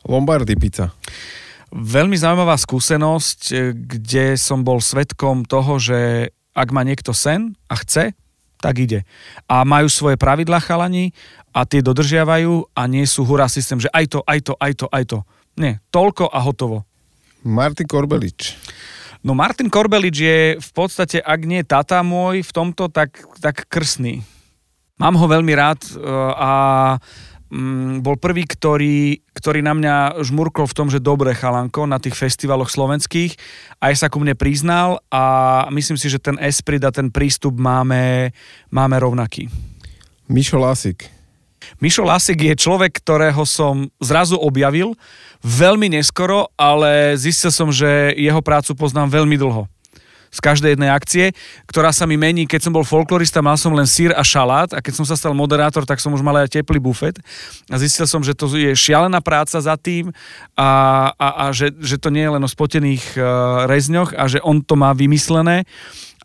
Lombardy 0.09 0.57
pizza, 0.57 0.97
Veľmi 1.75 2.15
zaujímavá 2.15 2.55
skúsenosť, 2.55 3.41
e, 3.51 3.55
kde 3.75 4.39
som 4.39 4.63
bol 4.63 4.79
svetkom 4.79 5.43
toho, 5.43 5.83
že 5.83 6.31
ak 6.55 6.69
má 6.71 6.87
niekto 6.87 7.11
sen 7.11 7.59
a 7.67 7.75
chce, 7.77 8.15
tak 8.61 8.83
ide. 8.83 9.01
A 9.47 9.63
majú 9.63 9.89
svoje 9.91 10.17
pravidlá 10.21 10.61
chalani 10.61 11.13
a 11.53 11.65
tie 11.65 11.81
dodržiavajú 11.81 12.73
a 12.77 12.83
nie 12.89 13.05
sú 13.09 13.25
hurá 13.25 13.49
systém, 13.49 13.81
že 13.81 13.93
aj 13.93 14.05
to, 14.13 14.21
aj 14.25 14.41
to, 14.45 14.53
aj 14.59 14.73
to, 14.77 14.87
aj 14.93 15.05
to. 15.09 15.19
Nie, 15.57 15.81
toľko 15.89 16.29
a 16.29 16.39
hotovo. 16.45 16.85
Martin 17.47 17.87
Korbelič, 17.87 18.59
No 19.27 19.35
Martin 19.35 19.67
Korbelič 19.67 20.17
je 20.23 20.39
v 20.55 20.71
podstate, 20.71 21.19
ak 21.19 21.41
nie 21.51 21.67
tata 21.67 21.99
môj 22.07 22.47
v 22.47 22.51
tomto, 22.55 22.87
tak, 22.87 23.27
tak 23.43 23.67
krsný. 23.67 24.23
Mám 25.03 25.19
ho 25.19 25.27
veľmi 25.27 25.51
rád 25.51 25.83
e, 25.83 25.99
a 26.39 26.53
mm, 27.51 28.03
bol 28.03 28.17
prvý, 28.19 28.47
ktorý, 28.47 29.21
ktorý 29.35 29.61
na 29.63 29.75
mňa 29.77 29.95
žmurkol 30.25 30.67
v 30.67 30.77
tom, 30.77 30.89
že 30.91 31.03
dobre 31.03 31.37
chalanko 31.37 31.87
na 31.87 32.01
tých 32.03 32.19
festivaloch 32.19 32.73
slovenských. 32.73 33.37
Aj 33.79 33.95
sa 33.95 34.11
ku 34.11 34.19
mne 34.19 34.35
priznal 34.35 35.03
a 35.13 35.67
myslím 35.71 36.01
si, 36.01 36.11
že 36.11 36.23
ten 36.23 36.41
esprit 36.43 36.83
a 36.83 36.91
ten 36.91 37.13
prístup 37.13 37.59
máme, 37.59 38.35
máme 38.73 38.97
rovnaký. 38.99 39.47
Mišo 40.27 40.59
Lásik. 40.59 41.07
Mišo 41.79 42.07
Lasik 42.07 42.43
je 42.43 42.55
človek, 42.55 42.99
ktorého 43.03 43.43
som 43.47 43.91
zrazu 43.99 44.39
objavil 44.39 44.95
veľmi 45.43 45.93
neskoro, 45.99 46.51
ale 46.55 47.15
zistil 47.19 47.51
som, 47.51 47.69
že 47.71 48.15
jeho 48.15 48.43
prácu 48.43 48.75
poznám 48.75 49.23
veľmi 49.23 49.39
dlho 49.39 49.71
z 50.31 50.39
každej 50.43 50.77
jednej 50.77 50.91
akcie, 50.91 51.33
ktorá 51.67 51.91
sa 51.91 52.05
mi 52.05 52.15
mení. 52.21 52.45
Keď 52.45 52.69
som 52.69 52.73
bol 52.73 52.87
folklorista, 52.87 53.45
mal 53.45 53.59
som 53.59 53.73
len 53.75 53.89
sír 53.89 54.13
a 54.13 54.23
šalát 54.23 54.73
a 54.77 54.83
keď 54.83 55.03
som 55.03 55.07
sa 55.07 55.17
stal 55.19 55.33
moderátor, 55.33 55.87
tak 55.87 56.03
som 56.03 56.13
už 56.15 56.23
mal 56.23 56.37
aj 56.41 56.61
teplý 56.61 56.79
bufet 56.79 57.19
a 57.71 57.77
zistil 57.77 58.07
som, 58.07 58.23
že 58.23 58.37
to 58.37 58.51
je 58.55 58.73
šialená 58.73 59.19
práca 59.25 59.59
za 59.59 59.75
tým 59.75 60.15
a, 60.55 60.69
a, 61.17 61.29
a 61.49 61.55
že, 61.55 61.75
že 61.79 61.97
to 61.99 62.13
nie 62.13 62.25
je 62.25 62.35
len 62.37 62.43
o 62.43 62.51
spotených 62.51 63.05
uh, 63.17 63.25
rezňoch 63.71 64.15
a 64.15 64.25
že 64.31 64.39
on 64.43 64.63
to 64.63 64.75
má 64.75 64.95
vymyslené 64.97 65.67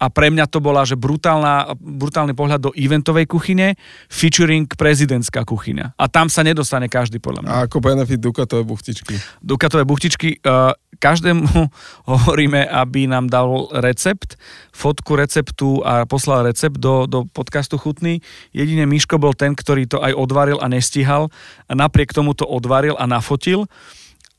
a 0.01 0.09
pre 0.09 0.33
mňa 0.33 0.49
to 0.49 0.57
bola, 0.57 0.81
že 0.81 0.97
brutálna, 0.97 1.77
brutálny 1.77 2.33
pohľad 2.33 2.57
do 2.57 2.71
eventovej 2.73 3.29
kuchyne, 3.29 3.77
featuring 4.09 4.65
prezidentská 4.65 5.45
kuchyňa. 5.45 5.93
A 5.93 6.09
tam 6.09 6.25
sa 6.25 6.41
nedostane 6.41 6.89
každý, 6.89 7.21
podľa 7.21 7.45
mňa. 7.45 7.49
A 7.53 7.57
ako 7.69 7.77
benefit 7.85 8.17
Dukatové 8.17 8.65
buchtičky. 8.65 9.13
Dukatové 9.45 9.85
buchtičky, 9.85 10.41
uh, 10.41 10.73
každému 10.97 11.45
hovoríme, 12.11 12.65
aby 12.65 13.05
nám 13.05 13.29
dal 13.29 13.69
recept, 13.77 14.41
fotku 14.73 15.13
receptu 15.13 15.85
a 15.85 16.09
poslal 16.09 16.49
recept 16.49 16.81
do, 16.81 17.05
do 17.05 17.29
podcastu 17.29 17.77
Chutný. 17.77 18.25
Jedine 18.57 18.89
Miško 18.89 19.21
bol 19.21 19.37
ten, 19.37 19.53
ktorý 19.53 19.85
to 19.85 20.01
aj 20.01 20.17
odvaril 20.17 20.57
a 20.57 20.65
nestihal. 20.65 21.29
A 21.69 21.77
napriek 21.77 22.09
tomu 22.09 22.33
to 22.33 22.49
odvaril 22.49 22.97
a 22.97 23.05
nafotil 23.05 23.69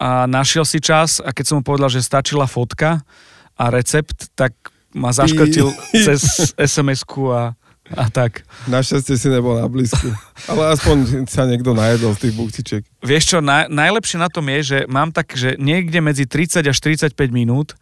a 0.03 0.27
našiel 0.27 0.67
si 0.67 0.83
čas 0.83 1.23
a 1.23 1.31
keď 1.31 1.45
som 1.47 1.57
mu 1.61 1.63
povedal, 1.63 1.87
že 1.87 2.03
stačila 2.03 2.51
fotka 2.51 3.07
a 3.55 3.65
recept, 3.71 4.35
tak 4.35 4.72
ma 4.93 5.13
zaškrtil 5.13 5.69
cez 6.07 6.53
SMS-ku 6.57 7.33
a, 7.33 7.57
a 7.93 8.05
tak. 8.09 8.45
Našťastie 8.69 9.17
si 9.17 9.29
nebol 9.29 9.59
na 9.59 9.69
blízku. 9.69 10.09
Ale 10.49 10.73
aspoň 10.77 11.27
sa 11.29 11.45
niekto 11.45 11.73
najedol 11.77 12.17
z 12.17 12.29
tých 12.29 12.35
buktiček. 12.37 12.83
Vieš 13.05 13.25
čo, 13.37 13.39
na, 13.41 13.69
najlepšie 13.69 14.21
na 14.21 14.29
tom 14.29 14.47
je, 14.49 14.61
že 14.63 14.79
mám 14.89 15.11
tak, 15.11 15.33
že 15.33 15.57
niekde 15.61 15.99
medzi 16.01 16.25
30 16.29 16.65
až 16.65 16.77
45 16.79 17.17
minút 17.33 17.75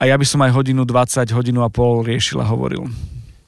a 0.00 0.08
ja 0.08 0.16
by 0.18 0.26
som 0.26 0.40
aj 0.42 0.52
hodinu 0.54 0.82
20, 0.82 1.30
hodinu 1.30 1.60
a 1.62 1.70
pol 1.70 2.02
riešil 2.02 2.42
a 2.42 2.46
hovoril. 2.46 2.88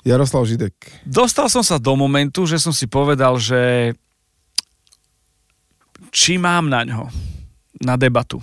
Jaroslav 0.04 0.44
Židek. 0.44 0.76
Dostal 1.08 1.48
som 1.48 1.64
sa 1.64 1.80
do 1.80 1.96
momentu, 1.96 2.44
že 2.44 2.60
som 2.60 2.76
si 2.76 2.84
povedal, 2.84 3.40
že 3.40 3.96
či 6.12 6.36
mám 6.36 6.68
na 6.68 6.84
ňo, 6.84 7.08
na 7.80 7.96
debatu. 7.96 8.38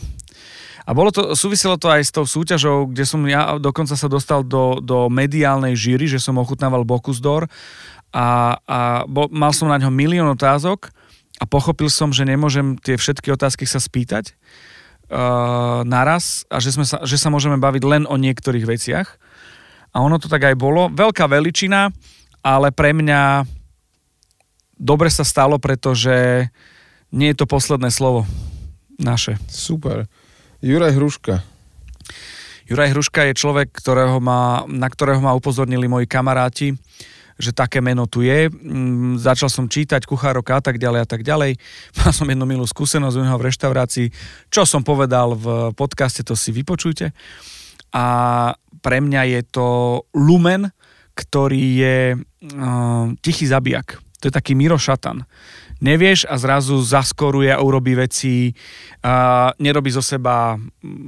A 0.92 0.96
bolo 0.98 1.08
to, 1.08 1.40
súviselo 1.40 1.80
to 1.80 1.88
aj 1.88 2.04
s 2.04 2.12
tou 2.12 2.28
súťažou, 2.28 2.92
kde 2.92 3.08
som 3.08 3.24
ja 3.24 3.56
dokonca 3.56 3.96
sa 3.96 4.12
dostal 4.12 4.44
do, 4.44 4.84
do 4.84 5.08
mediálnej 5.08 5.72
žíry, 5.72 6.04
že 6.04 6.20
som 6.20 6.36
ochutnával 6.36 6.84
Bocuse 6.84 7.24
d'Or 7.24 7.48
a, 8.12 8.60
a 8.68 8.80
bol, 9.08 9.32
mal 9.32 9.56
som 9.56 9.72
na 9.72 9.80
ňo 9.80 9.88
milión 9.88 10.28
otázok 10.36 10.92
a 11.40 11.48
pochopil 11.48 11.88
som, 11.88 12.12
že 12.12 12.28
nemôžem 12.28 12.76
tie 12.76 13.00
všetky 13.00 13.32
otázky 13.32 13.64
sa 13.64 13.80
spýtať 13.80 14.36
uh, 14.36 15.88
naraz 15.88 16.44
a 16.52 16.60
že, 16.60 16.76
sme 16.76 16.84
sa, 16.84 17.08
že 17.08 17.16
sa 17.16 17.32
môžeme 17.32 17.56
baviť 17.56 17.84
len 17.88 18.04
o 18.04 18.20
niektorých 18.20 18.68
veciach. 18.68 19.08
A 19.96 20.04
ono 20.04 20.20
to 20.20 20.28
tak 20.28 20.44
aj 20.44 20.60
bolo. 20.60 20.92
Veľká 20.92 21.24
veličina, 21.32 21.88
ale 22.44 22.76
pre 22.76 22.92
mňa 22.92 23.48
dobre 24.76 25.08
sa 25.08 25.24
stalo, 25.24 25.56
pretože 25.56 26.52
nie 27.16 27.32
je 27.32 27.40
to 27.40 27.48
posledné 27.48 27.96
slovo 27.96 28.28
naše. 29.00 29.40
Super. 29.48 30.12
Juraj 30.62 30.94
Hruška. 30.94 31.42
Juraj 32.70 32.94
Hruška 32.94 33.26
je 33.26 33.34
človek, 33.34 33.74
ktorého 33.74 34.22
ma, 34.22 34.62
na 34.70 34.86
ktorého 34.86 35.18
ma 35.18 35.34
upozornili 35.34 35.90
moji 35.90 36.06
kamaráti, 36.06 36.78
že 37.42 37.50
také 37.50 37.82
meno 37.82 38.06
tu 38.06 38.22
je. 38.22 38.46
Mm, 38.46 39.18
začal 39.18 39.50
som 39.50 39.66
čítať 39.66 40.06
kuchárok 40.06 40.54
a 40.54 40.62
tak 40.62 40.78
ďalej 40.78 41.02
a 41.02 41.08
tak 41.10 41.26
ďalej. 41.26 41.58
Mal 41.98 42.12
som 42.14 42.30
jednu 42.30 42.46
milú 42.46 42.70
skúsenosť 42.70 43.18
u 43.18 43.26
neho 43.26 43.42
v 43.42 43.50
reštaurácii. 43.50 44.08
Čo 44.54 44.70
som 44.70 44.86
povedal 44.86 45.34
v 45.34 45.74
podcaste, 45.74 46.22
to 46.22 46.38
si 46.38 46.54
vypočujte. 46.54 47.10
A 47.98 48.06
pre 48.86 49.02
mňa 49.02 49.22
je 49.34 49.42
to 49.50 49.68
Lumen, 50.14 50.70
ktorý 51.18 51.64
je 51.74 51.98
uh, 52.14 53.06
tichý 53.26 53.50
zabijak. 53.50 53.98
To 54.22 54.30
je 54.30 54.34
taký 54.34 54.54
Miro 54.54 54.78
Šatan 54.78 55.26
nevieš 55.82 56.30
a 56.30 56.38
zrazu 56.38 56.78
zaskoruje 56.80 57.50
a 57.50 57.60
urobí 57.60 57.98
veci, 57.98 58.54
a 59.02 59.50
nerobí 59.58 59.90
zo 59.90 60.06
seba, 60.06 60.56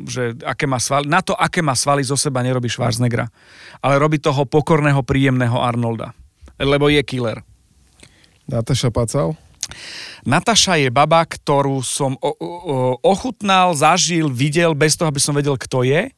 že 0.09 0.33
aké 0.43 0.65
má 0.65 0.81
svaly, 0.81 1.05
na 1.05 1.21
to, 1.21 1.37
aké 1.37 1.61
má 1.61 1.77
svaly 1.77 2.01
zo 2.01 2.17
seba 2.17 2.41
nerobí 2.41 2.67
Schwarzeneggera, 2.67 3.29
ale 3.79 3.95
robí 4.01 4.17
toho 4.17 4.43
pokorného, 4.49 5.05
príjemného 5.05 5.61
Arnolda, 5.61 6.11
lebo 6.57 6.89
je 6.89 6.99
killer. 7.05 7.45
Nataša 8.49 8.91
Pacal? 8.91 9.37
Nataša 10.27 10.75
je 10.75 10.89
baba, 10.91 11.23
ktorú 11.23 11.79
som 11.85 12.19
o, 12.19 12.31
o, 12.35 12.47
ochutnal, 12.99 13.71
zažil, 13.71 14.27
videl, 14.27 14.75
bez 14.75 14.99
toho, 14.99 15.07
aby 15.07 15.21
som 15.23 15.35
vedel, 15.37 15.55
kto 15.55 15.87
je, 15.87 16.11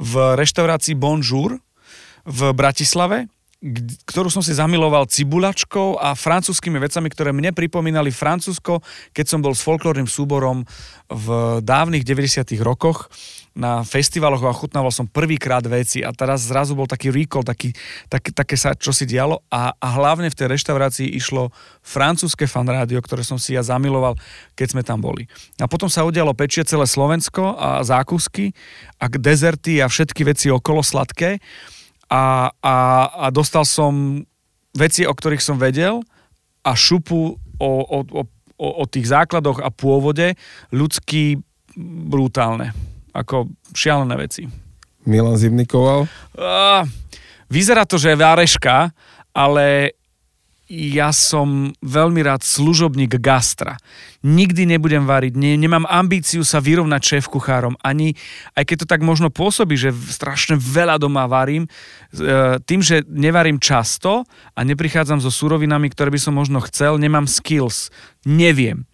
v 0.00 0.14
reštaurácii 0.34 0.96
Bonjour 0.96 1.60
v 2.24 2.40
Bratislave 2.56 3.28
ktorú 4.08 4.32
som 4.32 4.40
si 4.40 4.56
zamiloval 4.56 5.04
cibulačkou 5.04 6.00
a 6.00 6.16
francúzskými 6.16 6.80
vecami, 6.80 7.12
ktoré 7.12 7.28
mne 7.28 7.52
pripomínali 7.52 8.08
Francúzsko, 8.08 8.80
keď 9.12 9.26
som 9.28 9.44
bol 9.44 9.52
s 9.52 9.60
folklórnym 9.60 10.08
súborom 10.08 10.64
v 11.12 11.26
dávnych 11.60 12.00
90 12.00 12.56
rokoch 12.64 13.12
na 13.52 13.84
festivaloch 13.84 14.40
a 14.48 14.56
chutnával 14.56 14.88
som 14.88 15.04
prvýkrát 15.04 15.60
veci 15.68 16.00
a 16.00 16.08
teraz 16.16 16.48
zrazu 16.48 16.72
bol 16.72 16.88
taký 16.88 17.12
recall, 17.12 17.44
taký, 17.44 17.76
tak, 18.08 18.32
také 18.32 18.56
sa 18.56 18.72
čo 18.72 18.96
si 18.96 19.04
dialo 19.04 19.44
a, 19.52 19.76
a 19.76 19.88
hlavne 19.92 20.32
v 20.32 20.38
tej 20.40 20.56
reštaurácii 20.56 21.12
išlo 21.20 21.52
francúzske 21.84 22.48
fanrádio, 22.48 22.96
ktoré 23.04 23.26
som 23.26 23.36
si 23.36 23.52
ja 23.52 23.60
zamiloval, 23.60 24.16
keď 24.56 24.66
sme 24.72 24.82
tam 24.86 25.04
boli. 25.04 25.28
A 25.60 25.68
potom 25.68 25.92
sa 25.92 26.08
udialo 26.08 26.32
pečie 26.32 26.64
celé 26.64 26.88
Slovensko 26.88 27.60
a 27.60 27.84
zákusky 27.84 28.56
a 28.96 29.10
dezerty 29.10 29.84
a 29.84 29.90
všetky 29.90 30.24
veci 30.24 30.48
okolo 30.48 30.80
sladké 30.80 31.42
a, 32.10 32.50
a, 32.50 32.76
a 33.06 33.26
dostal 33.30 33.62
som 33.62 34.26
veci, 34.74 35.06
o 35.06 35.14
ktorých 35.14 35.42
som 35.42 35.56
vedel 35.56 36.02
a 36.66 36.74
šupu 36.74 37.38
o, 37.38 37.70
o, 37.86 37.98
o, 38.02 38.22
o 38.58 38.84
tých 38.90 39.08
základoch 39.08 39.62
a 39.62 39.70
pôvode 39.70 40.34
ľudský 40.74 41.38
brutálne. 42.10 42.74
Ako 43.14 43.50
šialené 43.72 44.14
veci. 44.18 44.46
Milan 45.06 45.38
Zimnikoval? 45.38 46.06
Uh, 46.36 46.84
vyzerá 47.48 47.86
to, 47.86 47.96
že 47.96 48.12
je 48.14 48.20
váreška, 48.20 48.90
ale 49.32 49.96
ja 50.70 51.10
som 51.10 51.74
veľmi 51.82 52.22
rád 52.22 52.46
služobník 52.46 53.18
gastra. 53.18 53.74
Nikdy 54.22 54.70
nebudem 54.70 55.02
variť, 55.02 55.34
ne, 55.34 55.58
nemám 55.58 55.82
ambíciu 55.90 56.46
sa 56.46 56.62
vyrovnať 56.62 57.02
šéf 57.02 57.26
kuchárom, 57.26 57.74
ani, 57.82 58.14
aj 58.54 58.70
keď 58.70 58.76
to 58.84 58.86
tak 58.86 59.02
možno 59.02 59.34
pôsobí, 59.34 59.74
že 59.74 59.90
strašne 59.90 60.54
veľa 60.54 61.02
doma 61.02 61.26
varím, 61.26 61.66
e, 61.66 62.62
tým, 62.62 62.86
že 62.86 63.02
nevarím 63.10 63.58
často 63.58 64.22
a 64.54 64.60
neprichádzam 64.62 65.18
so 65.18 65.34
surovinami, 65.34 65.90
ktoré 65.90 66.14
by 66.14 66.20
som 66.22 66.38
možno 66.38 66.62
chcel, 66.62 67.02
nemám 67.02 67.26
skills, 67.26 67.90
neviem 68.22 68.89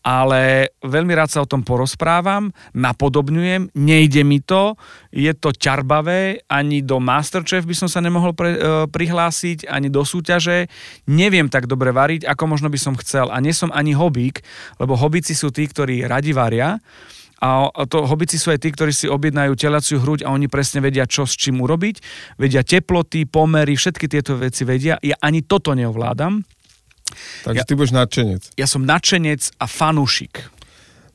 ale 0.00 0.72
veľmi 0.80 1.12
rád 1.12 1.28
sa 1.28 1.44
o 1.44 1.50
tom 1.50 1.60
porozprávam, 1.60 2.48
napodobňujem, 2.72 3.76
nejde 3.76 4.22
mi 4.24 4.40
to, 4.40 4.74
je 5.12 5.30
to 5.36 5.52
ťarbavé, 5.52 6.44
ani 6.48 6.80
do 6.80 6.96
Masterchef 6.98 7.68
by 7.68 7.76
som 7.76 7.88
sa 7.88 8.00
nemohol 8.00 8.32
pre, 8.32 8.56
e, 8.56 8.58
prihlásiť, 8.88 9.68
ani 9.68 9.92
do 9.92 10.00
súťaže, 10.00 10.72
neviem 11.04 11.52
tak 11.52 11.68
dobre 11.68 11.92
variť, 11.92 12.24
ako 12.24 12.56
možno 12.56 12.72
by 12.72 12.78
som 12.80 12.96
chcel 12.96 13.28
a 13.28 13.36
nie 13.44 13.52
som 13.52 13.68
ani 13.76 13.92
hobík, 13.92 14.40
lebo 14.80 14.96
hobíci 14.96 15.36
sú 15.36 15.52
tí, 15.52 15.68
ktorí 15.68 16.08
radi 16.08 16.32
varia, 16.32 16.80
a 17.40 17.72
to 17.88 18.04
hobici 18.04 18.36
sú 18.36 18.52
aj 18.52 18.60
tí, 18.60 18.68
ktorí 18.68 18.92
si 18.92 19.08
objednajú 19.08 19.56
telaciu 19.56 19.96
hruď 19.96 20.28
a 20.28 20.32
oni 20.36 20.44
presne 20.44 20.84
vedia, 20.84 21.08
čo 21.08 21.24
s 21.24 21.32
čím 21.40 21.64
urobiť. 21.64 22.04
Vedia 22.36 22.60
teploty, 22.60 23.24
pomery, 23.24 23.80
všetky 23.80 24.12
tieto 24.12 24.36
veci 24.36 24.68
vedia. 24.68 25.00
Ja 25.00 25.16
ani 25.24 25.40
toto 25.48 25.72
neovládam. 25.72 26.44
Takže 27.44 27.58
ja, 27.58 27.64
ty 27.66 27.72
budeš 27.74 27.92
nadšenec. 27.96 28.42
Ja 28.56 28.66
som 28.70 28.86
nadšenec 28.86 29.56
a 29.58 29.64
fanúšik. 29.66 30.50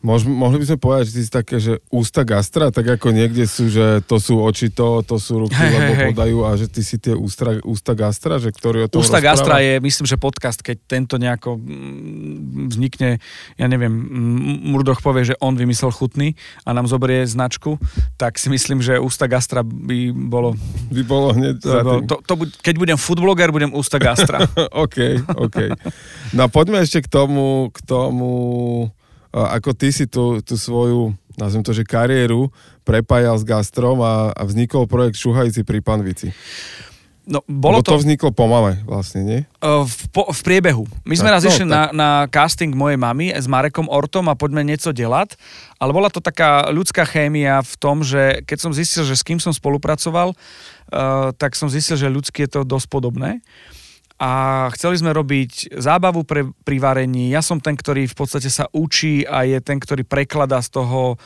Mož, 0.05 0.21
mohli 0.29 0.61
by 0.61 0.65
sme 0.69 0.77
povedať, 0.77 1.03
že 1.09 1.13
ty 1.17 1.21
si 1.25 1.31
také, 1.33 1.57
že 1.57 1.81
ústa 1.89 2.21
gastra, 2.21 2.69
tak 2.69 2.85
ako 2.85 3.09
niekde 3.09 3.49
sú, 3.49 3.73
že 3.73 4.05
to 4.05 4.21
sú 4.21 4.37
oči 4.37 4.69
to, 4.69 5.01
to 5.01 5.17
sú 5.17 5.49
ruky, 5.49 5.57
Hej, 5.57 5.73
lebo 5.73 5.91
hej. 5.97 6.07
podajú 6.13 6.37
a 6.45 6.53
že 6.53 6.69
ty 6.69 6.85
si 6.85 7.01
tie 7.01 7.17
ústa, 7.17 7.57
ústa 7.65 7.97
gastra, 7.97 8.37
že 8.37 8.53
ktorý 8.53 8.85
o 8.85 8.87
tom 8.87 9.01
Ústa 9.01 9.17
rozpráva? 9.17 9.33
gastra 9.33 9.55
je, 9.65 9.73
myslím, 9.81 10.05
že 10.05 10.21
podcast, 10.21 10.61
keď 10.61 10.77
tento 10.85 11.17
nejako 11.17 11.57
mm, 11.57 12.69
vznikne, 12.69 13.17
ja 13.57 13.65
neviem, 13.65 13.89
mm, 13.89 14.69
Murdoch 14.69 15.01
povie, 15.01 15.33
že 15.33 15.35
on 15.41 15.57
vymyslel 15.57 15.89
chutný 15.89 16.37
a 16.61 16.77
nám 16.77 16.85
zoberie 16.85 17.25
značku, 17.25 17.81
tak 18.13 18.37
si 18.37 18.53
myslím, 18.53 18.85
že 18.85 19.01
ústa 19.01 19.25
gastra 19.25 19.65
by 19.65 20.13
bolo... 20.13 20.53
By 20.93 21.01
bolo 21.01 21.33
hneď 21.33 21.65
za 21.65 21.81
tým. 21.81 22.05
To, 22.05 22.21
to, 22.21 22.33
keď 22.61 22.75
budem 22.77 22.97
foodbloger, 23.01 23.49
budem 23.49 23.73
ústa 23.73 23.97
gastra. 23.97 24.45
OK, 24.85 25.25
OK. 25.33 25.73
No 26.37 26.45
poďme 26.45 26.85
ešte 26.85 27.01
k 27.01 27.09
tomu, 27.09 27.73
k 27.73 27.81
tomu 27.89 28.29
ako 29.35 29.75
ty 29.75 29.91
si 29.91 30.07
tú, 30.07 30.39
tú 30.39 30.55
svoju, 30.55 31.11
nazvem 31.35 31.63
to, 31.65 31.75
že 31.75 31.83
kariéru 31.83 32.47
prepájal 32.87 33.35
s 33.35 33.43
gastrom 33.43 33.99
a, 33.99 34.31
a 34.31 34.41
vznikol 34.47 34.87
projekt 34.87 35.19
Šuhajci 35.19 35.67
pri 35.67 35.83
Panvici. 35.83 36.31
No, 37.25 37.41
bolo 37.49 37.81
Lebo 37.81 37.89
to 37.89 37.97
to... 37.97 38.01
vzniklo 38.05 38.29
po 38.29 38.45
mame 38.45 38.85
vlastne, 38.85 39.25
nie? 39.25 39.39
Uh, 39.57 39.81
v, 39.81 40.01
po, 40.13 40.29
v 40.29 40.41
priebehu. 40.45 40.85
My 41.01 41.17
sme 41.17 41.33
Tak, 41.33 41.35
raz 41.41 41.43
no, 41.43 41.49
išli 41.49 41.65
tak. 41.65 41.73
na, 41.73 41.83
na 41.89 42.09
casting 42.29 42.69
mojej 42.77 43.01
mamy 43.01 43.33
s 43.33 43.49
Marekom 43.49 43.89
Ortom 43.89 44.29
a 44.29 44.37
poďme 44.37 44.61
niečo 44.61 44.93
delať, 44.93 45.33
ale 45.81 45.89
bola 45.89 46.13
to 46.13 46.21
taká 46.21 46.69
ľudská 46.69 47.01
chémia 47.01 47.65
v 47.65 47.73
tom, 47.81 48.05
že 48.05 48.45
keď 48.45 48.57
som 48.61 48.71
zistil, 48.77 49.09
že 49.09 49.17
s 49.17 49.25
kým 49.25 49.41
som 49.41 49.49
spolupracoval, 49.49 50.37
uh, 50.37 51.33
tak 51.33 51.57
som 51.57 51.65
zistil, 51.65 51.97
že 51.97 52.13
ľudské 52.13 52.45
je 52.45 52.55
to 52.55 52.61
dosť 52.61 52.93
podobné. 52.93 53.41
A 54.15 54.65
chceli 54.71 54.95
sme 54.95 55.11
robiť 55.11 55.75
zábavu 55.75 56.23
pre, 56.23 56.47
pri 56.63 56.77
varení. 56.79 57.27
Ja 57.35 57.43
som 57.43 57.59
ten, 57.59 57.75
ktorý 57.75 58.07
v 58.07 58.15
podstate 58.15 58.47
sa 58.47 58.71
učí 58.71 59.27
a 59.27 59.43
je 59.43 59.59
ten, 59.59 59.75
ktorý 59.75 60.07
prekladá 60.07 60.63
z 60.63 60.71
toho, 60.71 61.19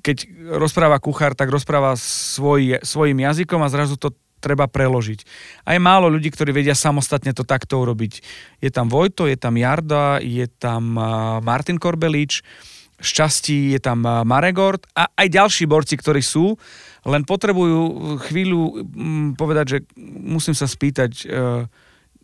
keď 0.00 0.24
rozpráva 0.56 0.96
kuchár, 1.04 1.36
tak 1.36 1.52
rozpráva 1.52 2.00
svoj, 2.00 2.80
svojim 2.80 3.20
jazykom 3.20 3.60
a 3.60 3.68
zrazu 3.68 4.00
to 4.00 4.16
treba 4.40 4.64
preložiť. 4.64 5.20
A 5.68 5.76
je 5.76 5.80
málo 5.84 6.08
ľudí, 6.08 6.32
ktorí 6.32 6.56
vedia 6.56 6.72
samostatne 6.72 7.36
to 7.36 7.44
takto 7.44 7.84
urobiť. 7.84 8.24
Je 8.64 8.72
tam 8.72 8.88
Vojto, 8.88 9.28
je 9.28 9.36
tam 9.36 9.60
Jarda, 9.60 10.24
je 10.24 10.48
tam 10.48 10.96
Martin 11.44 11.76
Korbelič, 11.76 12.40
šťastí 13.00 13.76
je 13.76 13.80
tam 13.80 14.00
Maregord 14.04 14.84
a 14.96 15.08
aj 15.12 15.28
ďalší 15.28 15.64
borci, 15.68 15.96
ktorí 15.96 16.24
sú, 16.24 16.56
len 17.08 17.24
potrebujú 17.24 18.16
chvíľu 18.28 18.84
mm, 18.84 19.28
povedať, 19.40 19.66
že 19.68 19.78
musím 20.00 20.52
sa 20.52 20.68
spýtať, 20.68 21.12
e, 21.24 21.64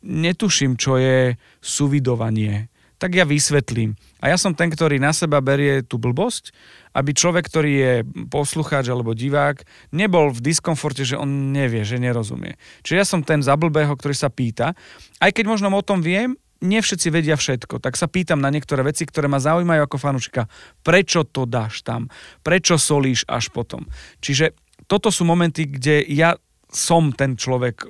netuším, 0.06 0.78
čo 0.78 0.96
je 0.96 1.34
suvidovanie. 1.58 2.70
Tak 2.96 3.12
ja 3.12 3.28
vysvetlím. 3.28 3.92
A 4.24 4.32
ja 4.32 4.40
som 4.40 4.56
ten, 4.56 4.72
ktorý 4.72 4.96
na 4.96 5.12
seba 5.12 5.44
berie 5.44 5.84
tú 5.84 6.00
blbosť, 6.00 6.48
aby 6.96 7.12
človek, 7.12 7.44
ktorý 7.44 7.72
je 7.76 7.92
poslucháč 8.32 8.88
alebo 8.88 9.12
divák, 9.12 9.60
nebol 9.92 10.32
v 10.32 10.40
diskomforte, 10.40 11.04
že 11.04 11.20
on 11.20 11.52
nevie, 11.52 11.84
že 11.84 12.00
nerozumie. 12.00 12.56
Čiže 12.80 12.96
ja 12.96 13.04
som 13.04 13.20
ten 13.20 13.44
zablbého, 13.44 13.92
ktorý 13.92 14.16
sa 14.16 14.32
pýta. 14.32 14.72
Aj 15.20 15.28
keď 15.28 15.44
možno 15.44 15.68
o 15.68 15.84
tom 15.84 16.00
viem, 16.00 16.40
nie 16.64 16.80
všetci 16.80 17.12
vedia 17.12 17.36
všetko, 17.36 17.84
tak 17.84 18.00
sa 18.00 18.08
pýtam 18.08 18.40
na 18.40 18.48
niektoré 18.48 18.80
veci, 18.80 19.04
ktoré 19.04 19.28
ma 19.28 19.36
zaujímajú 19.36 19.84
ako 19.84 19.96
fanúšika. 20.00 20.48
Prečo 20.80 21.28
to 21.28 21.44
dáš 21.44 21.84
tam? 21.84 22.08
Prečo 22.40 22.80
solíš 22.80 23.28
až 23.28 23.52
potom? 23.52 23.84
Čiže 24.24 24.56
toto 24.88 25.12
sú 25.12 25.28
momenty, 25.28 25.68
kde 25.68 26.00
ja 26.08 26.32
som 26.72 27.12
ten 27.12 27.36
človek, 27.36 27.84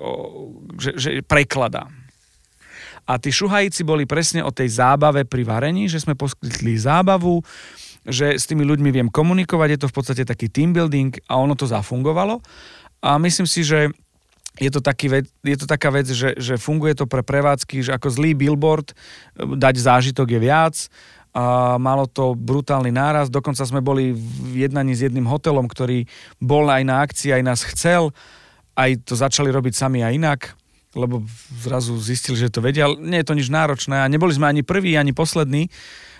že, 0.82 0.90
že 0.98 1.10
prekladám. 1.22 2.05
A 3.06 3.22
tí 3.22 3.30
šuhajíci 3.30 3.86
boli 3.86 4.02
presne 4.02 4.42
o 4.42 4.50
tej 4.50 4.82
zábave 4.82 5.22
pri 5.22 5.46
varení, 5.46 5.86
že 5.86 6.02
sme 6.02 6.18
poskytli 6.18 6.74
zábavu, 6.74 7.38
že 8.06 8.34
s 8.34 8.46
tými 8.50 8.66
ľuďmi 8.66 8.90
viem 8.90 9.08
komunikovať, 9.10 9.68
je 9.70 9.80
to 9.82 9.90
v 9.90 9.96
podstate 9.96 10.22
taký 10.26 10.50
team 10.50 10.74
building 10.74 11.14
a 11.30 11.38
ono 11.38 11.54
to 11.54 11.70
zafungovalo. 11.70 12.42
A 13.02 13.18
myslím 13.22 13.46
si, 13.46 13.62
že 13.62 13.94
je 14.56 14.70
to, 14.72 14.80
taký 14.80 15.12
vec, 15.12 15.24
je 15.44 15.56
to 15.58 15.66
taká 15.68 15.92
vec, 15.92 16.08
že, 16.08 16.32
že 16.40 16.56
funguje 16.56 16.96
to 16.96 17.04
pre 17.04 17.20
prevádzky, 17.20 17.84
že 17.84 17.92
ako 17.92 18.08
zlý 18.08 18.32
billboard, 18.32 18.90
e, 18.90 18.94
dať 19.54 19.74
zážitok 19.76 20.32
je 20.32 20.40
viac, 20.40 20.76
a 21.36 21.76
malo 21.76 22.08
to 22.08 22.32
brutálny 22.32 22.88
náraz, 22.88 23.28
dokonca 23.28 23.60
sme 23.68 23.84
boli 23.84 24.16
v 24.16 24.64
jednaní 24.64 24.96
s 24.96 25.04
jedným 25.04 25.28
hotelom, 25.28 25.68
ktorý 25.68 26.08
bol 26.40 26.64
aj 26.64 26.82
na 26.88 27.04
akcii, 27.04 27.36
aj 27.36 27.42
nás 27.44 27.60
chcel, 27.60 28.08
aj 28.72 29.04
to 29.04 29.12
začali 29.12 29.52
robiť 29.52 29.76
sami 29.76 30.00
a 30.00 30.16
inak, 30.16 30.56
lebo 30.96 31.20
zrazu 31.60 31.92
zistili, 32.00 32.40
že 32.40 32.48
to 32.48 32.64
vedia. 32.64 32.88
Nie 32.96 33.20
je 33.20 33.28
to 33.28 33.36
nič 33.36 33.52
náročné 33.52 34.00
a 34.00 34.08
neboli 34.08 34.32
sme 34.32 34.48
ani 34.48 34.64
prví, 34.64 34.96
ani 34.96 35.12
poslední, 35.12 35.68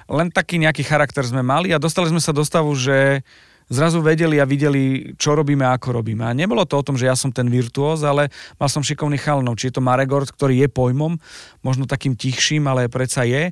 len 0.07 0.29
taký 0.29 0.61
nejaký 0.61 0.85
charakter 0.85 1.25
sme 1.25 1.41
mali 1.41 1.73
a 1.73 1.81
dostali 1.81 2.13
sme 2.13 2.21
sa 2.21 2.37
do 2.37 2.45
stavu, 2.45 2.77
že 2.77 3.25
zrazu 3.67 3.99
vedeli 3.99 4.39
a 4.39 4.47
videli, 4.47 5.15
čo 5.19 5.35
robíme 5.35 5.67
a 5.67 5.75
ako 5.75 5.99
robíme. 5.99 6.23
A 6.23 6.37
nebolo 6.37 6.63
to 6.63 6.79
o 6.79 6.87
tom, 6.87 6.95
že 6.95 7.11
ja 7.11 7.19
som 7.19 7.35
ten 7.35 7.51
virtuóz, 7.51 8.07
ale 8.07 8.31
mal 8.61 8.71
som 8.71 8.85
šikovný 8.85 9.19
chalanov. 9.19 9.59
Či 9.59 9.71
je 9.71 9.75
to 9.81 9.83
Maregord, 9.83 10.31
ktorý 10.31 10.63
je 10.63 10.69
pojmom, 10.71 11.19
možno 11.67 11.91
takým 11.91 12.15
tichším, 12.15 12.71
ale 12.71 12.87
predsa 12.87 13.27
je. 13.27 13.51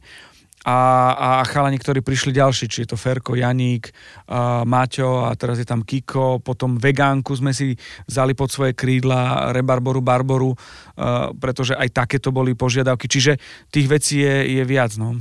A, 0.64 0.79
a 1.12 1.29
chalani, 1.44 1.77
ktorí 1.77 2.00
prišli 2.00 2.33
ďalší, 2.33 2.72
či 2.72 2.88
je 2.88 2.96
to 2.96 2.96
Ferko, 2.96 3.37
Janík, 3.37 3.92
a 4.33 4.64
Maťo 4.64 5.29
a 5.29 5.37
teraz 5.37 5.61
je 5.61 5.68
tam 5.68 5.85
Kiko, 5.85 6.40
potom 6.40 6.81
Vegánku 6.81 7.37
sme 7.37 7.53
si 7.53 7.77
vzali 8.09 8.33
pod 8.33 8.48
svoje 8.48 8.72
krídla, 8.72 9.53
Rebarboru, 9.53 10.00
Barboru, 10.00 10.57
a, 10.96 11.29
pretože 11.37 11.77
aj 11.77 11.92
takéto 11.92 12.33
boli 12.33 12.57
požiadavky. 12.57 13.05
Čiže 13.05 13.37
tých 13.68 13.87
vecí 13.92 14.24
je, 14.24 14.57
je 14.57 14.64
viac. 14.64 14.96
No. 14.96 15.20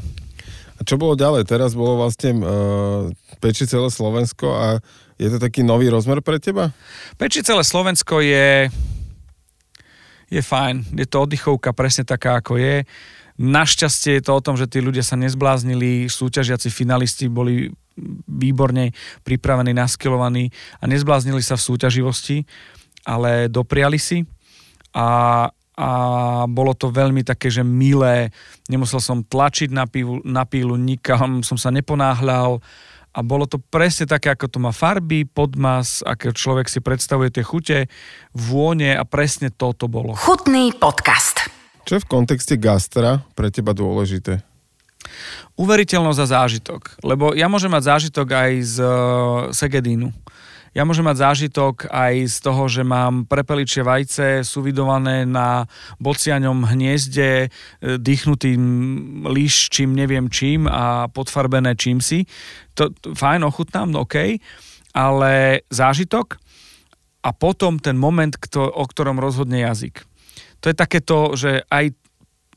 A 0.79 0.81
čo 0.81 0.95
bolo 0.95 1.19
ďalej? 1.19 1.43
Teraz 1.43 1.75
bolo 1.75 1.99
vlastne 1.99 2.39
uh, 2.39 3.11
peči 3.43 3.69
celé 3.69 3.91
Slovensko 3.91 4.47
a 4.47 4.79
je 5.21 5.27
to 5.29 5.37
taký 5.37 5.61
nový 5.61 5.91
rozmer 5.91 6.23
pre 6.25 6.41
teba? 6.41 6.73
Peči 7.19 7.45
celé 7.45 7.61
Slovensko 7.61 8.23
je, 8.23 8.71
je 10.33 10.41
fajn. 10.41 10.97
Je 10.97 11.05
to 11.05 11.27
oddychovka 11.27 11.75
presne 11.77 12.07
taká, 12.07 12.41
ako 12.41 12.57
je. 12.57 12.87
Našťastie 13.39 14.21
je 14.21 14.23
to 14.29 14.37
o 14.37 14.43
tom, 14.43 14.53
že 14.53 14.69
tí 14.69 14.77
ľudia 14.77 15.01
sa 15.01 15.17
nezbláznili, 15.17 16.05
súťažiaci 16.05 16.69
finalisti 16.69 17.25
boli 17.25 17.73
výborne 18.29 18.93
pripravení, 19.25 19.73
naskilovaní 19.73 20.49
a 20.81 20.89
nezbláznili 20.89 21.41
sa 21.41 21.57
v 21.57 21.65
súťaživosti, 21.65 22.45
ale 23.05 23.49
dopriali 23.49 23.97
si 23.97 24.25
a, 24.93 25.49
a 25.77 25.89
bolo 26.45 26.73
to 26.77 26.93
veľmi 26.93 27.25
také, 27.25 27.49
že 27.49 27.65
milé. 27.65 28.29
Nemusel 28.69 29.01
som 29.01 29.25
tlačiť 29.25 29.69
na, 29.73 29.89
pílu, 29.89 30.21
na 30.25 30.45
pílu, 30.45 30.77
nikam 30.77 31.41
som 31.41 31.57
sa 31.57 31.73
neponáhľal 31.73 32.61
a 33.13 33.19
bolo 33.21 33.45
to 33.45 33.61
presne 33.61 34.09
také, 34.09 34.33
ako 34.33 34.49
to 34.49 34.57
má 34.57 34.73
farby, 34.73 35.25
podmas, 35.25 36.01
aké 36.01 36.33
človek 36.33 36.65
si 36.65 36.81
predstavuje 36.81 37.29
tie 37.29 37.45
chute, 37.45 37.77
vône 38.33 38.97
a 38.97 39.05
presne 39.05 39.53
toto 39.53 39.85
bolo. 39.85 40.17
Chutný 40.17 40.73
podcast. 40.73 41.62
Čo 41.83 41.99
je 41.99 42.03
v 42.03 42.11
kontexte 42.11 42.55
gastra 42.55 43.27
pre 43.35 43.51
teba 43.51 43.75
dôležité? 43.75 44.39
Uveriteľnosť 45.59 46.19
a 46.23 46.27
zážitok. 46.27 46.81
Lebo 47.03 47.35
ja 47.35 47.51
môžem 47.51 47.69
mať 47.69 47.83
zážitok 47.91 48.27
aj 48.31 48.51
z 48.63 48.75
uh, 48.79 48.93
Segedínu. 49.51 50.09
Ja 50.73 50.89
môžem 50.89 51.05
mať 51.05 51.21
zážitok 51.21 51.85
aj 51.93 52.33
z 52.33 52.37
toho, 52.41 52.65
že 52.65 52.81
mám 52.81 53.29
prepeličie 53.29 53.85
vajce 53.85 54.41
suvidované 54.41 55.21
na 55.21 55.69
bociaňom 56.01 56.65
hniezde, 56.65 57.45
e, 57.45 57.47
dýchnutým 58.01 58.61
líščím, 59.29 59.93
neviem 59.93 60.33
čím 60.33 60.65
a 60.65 61.13
podfarbené 61.13 61.77
čím 61.77 62.01
si. 62.01 62.25
To, 62.73 62.89
to 62.89 63.13
fajn, 63.13 63.45
ochutnám, 63.45 63.93
no 63.93 64.09
OK, 64.09 64.41
ale 64.97 65.61
zážitok 65.69 66.41
a 67.21 67.29
potom 67.37 67.77
ten 67.77 67.93
moment, 67.93 68.33
kto, 68.33 68.65
o 68.65 68.83
ktorom 68.89 69.21
rozhodne 69.21 69.61
jazyk. 69.61 70.09
To 70.63 70.71
je 70.71 70.75
takéto, 70.75 71.35
že 71.35 71.67
aj 71.67 71.91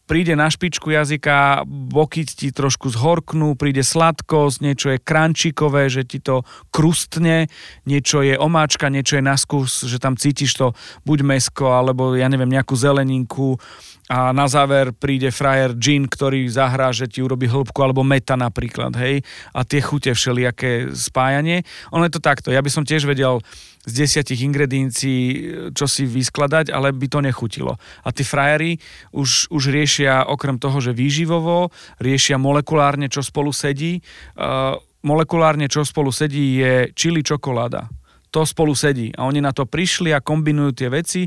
príde 0.07 0.39
na 0.39 0.47
špičku 0.47 0.95
jazyka, 0.95 1.67
boky 1.67 2.23
ti 2.23 2.55
trošku 2.55 2.95
zhorknú, 2.95 3.59
príde 3.59 3.83
sladkosť, 3.83 4.57
niečo 4.63 4.87
je 4.95 5.03
krančíkové, 5.03 5.91
že 5.91 6.07
ti 6.07 6.23
to 6.23 6.47
krustne, 6.71 7.51
niečo 7.85 8.23
je 8.23 8.39
omáčka, 8.39 8.87
niečo 8.87 9.19
je 9.19 9.25
na 9.27 9.35
skús, 9.35 9.83
že 9.83 9.99
tam 9.99 10.15
cítiš 10.15 10.55
to 10.55 10.67
buď 11.03 11.27
mesko, 11.27 11.75
alebo 11.75 12.15
ja 12.15 12.31
neviem, 12.31 12.55
nejakú 12.55 12.79
zeleninku 12.79 13.59
a 14.07 14.31
na 14.31 14.47
záver 14.47 14.95
príde 14.95 15.35
frajer 15.35 15.75
gin, 15.75 16.07
ktorý 16.07 16.47
zahrá, 16.47 16.95
že 16.95 17.11
ti 17.11 17.23
urobí 17.27 17.51
hĺbku, 17.51 17.75
alebo 17.83 18.07
meta 18.07 18.39
napríklad, 18.39 18.95
hej, 19.03 19.27
a 19.51 19.67
tie 19.67 19.83
chute 19.83 20.15
všelijaké 20.15 20.95
spájanie. 20.95 21.67
Ono 21.91 22.07
je 22.07 22.15
to 22.15 22.23
takto, 22.23 22.55
ja 22.55 22.63
by 22.63 22.71
som 22.71 22.87
tiež 22.87 23.03
vedel 23.03 23.43
z 23.87 23.93
desiatich 24.03 24.43
ingrediencií, 24.43 25.23
čo 25.71 25.87
si 25.87 26.07
vyskladať, 26.07 26.75
ale 26.75 26.91
by 26.91 27.07
to 27.07 27.23
nechutilo. 27.23 27.79
A 28.03 28.11
tí 28.11 28.27
frajeri 28.27 28.83
už, 29.15 29.51
už 29.51 29.71
riešia 29.71 30.27
okrem 30.27 30.59
toho, 30.59 30.83
že 30.83 30.91
výživovo, 30.91 31.71
riešia 32.03 32.35
molekulárne, 32.35 33.07
čo 33.07 33.23
spolu 33.23 33.55
sedí. 33.55 34.03
Uh, 34.35 34.75
molekulárne, 35.07 35.71
čo 35.71 35.87
spolu 35.87 36.11
sedí, 36.11 36.59
je 36.59 36.91
čili 36.99 37.23
čokoláda. 37.23 37.87
To 38.35 38.43
spolu 38.43 38.75
sedí. 38.75 39.15
A 39.15 39.25
oni 39.25 39.41
na 39.41 39.55
to 39.55 39.65
prišli 39.65 40.13
a 40.13 40.21
kombinujú 40.21 40.85
tie 40.85 40.89
veci 40.91 41.25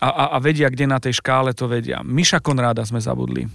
a, 0.00 0.08
a, 0.08 0.24
a 0.34 0.36
vedia, 0.42 0.70
kde 0.72 0.84
na 0.88 0.98
tej 0.98 1.20
škále 1.20 1.52
to 1.54 1.68
vedia. 1.70 2.02
Miša 2.02 2.40
Konráda 2.42 2.82
sme 2.82 2.98
zabudli. 2.98 3.46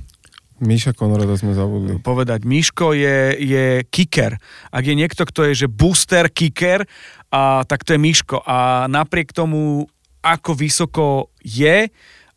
Míša 0.63 0.95
Konrada 0.95 1.35
sme 1.35 1.51
zabudli. 1.51 1.99
povedať. 1.99 2.47
Miško 2.47 2.95
je, 2.95 3.35
je 3.35 3.65
kicker. 3.89 4.39
Ak 4.71 4.83
je 4.85 4.95
niekto, 4.95 5.27
kto 5.27 5.51
je 5.51 5.65
že 5.65 5.67
booster 5.67 6.31
kicker, 6.31 6.87
a, 7.33 7.65
tak 7.67 7.83
to 7.83 7.97
je 7.97 7.99
Miško. 7.99 8.39
A 8.45 8.87
napriek 8.87 9.35
tomu, 9.35 9.89
ako 10.23 10.51
vysoko 10.55 11.07
je, 11.43 11.91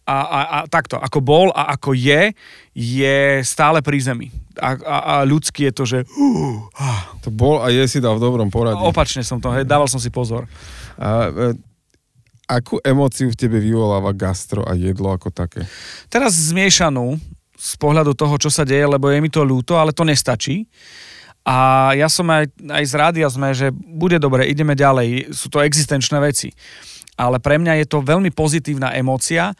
a, 0.07 0.19
a, 0.23 0.41
a 0.41 0.59
takto, 0.71 1.03
ako 1.03 1.19
bol 1.19 1.47
a 1.51 1.75
ako 1.75 1.91
je, 1.91 2.31
je 2.71 3.43
stále 3.43 3.83
pri 3.83 3.99
zemi. 3.99 4.29
A, 4.57 4.79
a, 4.79 4.97
a 5.03 5.15
ľudský 5.27 5.67
je 5.69 5.73
to, 5.75 5.85
že 5.85 5.99
uh, 6.07 6.57
ah, 6.79 7.13
To 7.27 7.35
bol 7.35 7.59
a 7.59 7.75
je 7.75 7.85
si 7.91 7.99
dal 7.99 8.15
v 8.17 8.23
dobrom 8.23 8.49
poradí. 8.49 8.79
opačne 8.79 9.27
som 9.27 9.43
to, 9.43 9.51
hej, 9.51 9.67
dával 9.67 9.91
som 9.91 9.99
si 9.99 10.09
pozor. 10.09 10.47
A, 10.97 11.29
e, 11.29 11.59
akú 12.47 12.79
emóciu 12.87 13.29
v 13.29 13.37
tebe 13.37 13.59
vyvoláva 13.59 14.15
gastro 14.15 14.63
a 14.63 14.79
jedlo 14.79 15.11
ako 15.11 15.35
také? 15.35 15.67
Teraz 16.07 16.39
zmiešanú 16.55 17.19
z 17.59 17.73
pohľadu 17.77 18.15
toho, 18.15 18.39
čo 18.39 18.49
sa 18.49 18.63
deje, 18.63 18.87
lebo 18.87 19.11
je 19.11 19.19
mi 19.19 19.29
to 19.29 19.43
ľúto, 19.43 19.75
ale 19.75 19.91
to 19.91 20.07
nestačí. 20.07 20.71
A 21.47 21.91
ja 21.95 22.11
som 22.11 22.27
aj, 22.31 22.51
aj 22.59 22.85
z 22.87 22.95
rádia 22.95 23.27
sme, 23.31 23.55
že 23.55 23.71
bude 23.75 24.19
dobre, 24.19 24.51
ideme 24.51 24.75
ďalej, 24.75 25.31
sú 25.35 25.51
to 25.51 25.63
existenčné 25.63 26.19
veci. 26.19 26.51
Ale 27.17 27.39
pre 27.39 27.57
mňa 27.57 27.81
je 27.83 27.87
to 27.87 28.05
veľmi 28.05 28.35
pozitívna 28.35 28.93
emócia, 28.93 29.55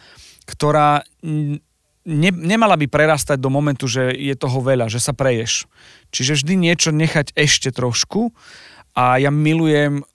ktorá 0.47 1.03
ne, 2.07 2.31
nemala 2.31 2.79
by 2.79 2.87
prerastať 2.87 3.37
do 3.37 3.51
momentu, 3.51 3.91
že 3.91 4.15
je 4.15 4.33
toho 4.39 4.63
veľa, 4.63 4.87
že 4.87 5.03
sa 5.03 5.13
preješ. 5.13 5.67
Čiže 6.15 6.43
vždy 6.43 6.55
niečo 6.55 6.91
nechať 6.95 7.35
ešte 7.35 7.75
trošku 7.75 8.31
a 8.95 9.19
ja 9.19 9.29
milujem 9.29 10.07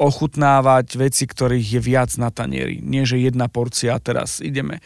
ochutnávať 0.00 0.96
veci, 0.96 1.28
ktorých 1.28 1.76
je 1.76 1.80
viac 1.80 2.10
na 2.16 2.32
tanieri. 2.32 2.80
Nie, 2.80 3.04
že 3.04 3.20
jedna 3.20 3.52
porcia 3.52 3.96
a 3.96 4.00
teraz 4.00 4.40
ideme. 4.40 4.80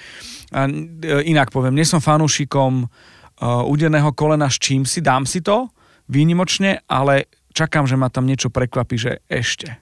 A, 0.51 0.67
e, 0.67 1.31
inak 1.31 1.55
poviem, 1.55 1.79
nie 1.79 1.87
som 1.87 2.03
fanúšikom 2.03 2.91
uh, 3.39 3.63
udeného 3.63 4.11
kolena 4.11 4.51
s 4.51 4.59
čím 4.59 4.83
si, 4.83 4.99
dám 4.99 5.23
si 5.23 5.39
to 5.39 5.71
výnimočne, 6.11 6.83
ale 6.91 7.31
čakám, 7.55 7.87
že 7.87 7.95
ma 7.95 8.11
tam 8.11 8.27
niečo 8.27 8.51
prekvapí, 8.51 8.99
že 8.99 9.23
ešte. 9.31 9.79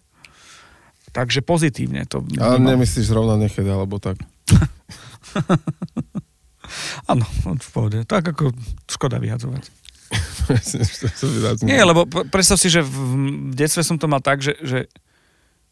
Takže 1.12 1.44
pozitívne 1.44 2.08
to 2.08 2.24
Ale 2.40 2.60
vnímam. 2.60 2.76
nemyslíš 2.76 3.08
zrovna 3.08 3.36
nechet, 3.36 3.64
alebo 3.68 4.00
tak. 4.00 4.20
Áno, 7.12 7.24
v 7.44 7.68
pohode. 7.72 8.04
Tak 8.08 8.32
ako 8.32 8.52
škoda 8.88 9.18
vyhadzovať. 9.18 9.82
To 10.12 11.64
Nie, 11.68 11.88
lebo 11.88 12.04
predstav 12.06 12.60
si, 12.60 12.68
že 12.68 12.84
v 12.84 13.52
detstve 13.56 13.82
som 13.84 13.96
to 13.96 14.10
mal 14.10 14.20
tak, 14.20 14.44
že, 14.44 14.52
že 14.60 14.78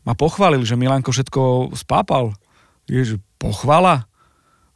ma 0.05 0.16
pochválil, 0.16 0.64
že 0.64 0.81
Milanko 0.81 1.12
všetko 1.12 1.72
spápal. 1.76 2.33
Ježiš, 2.89 3.20
pochvala? 3.37 4.09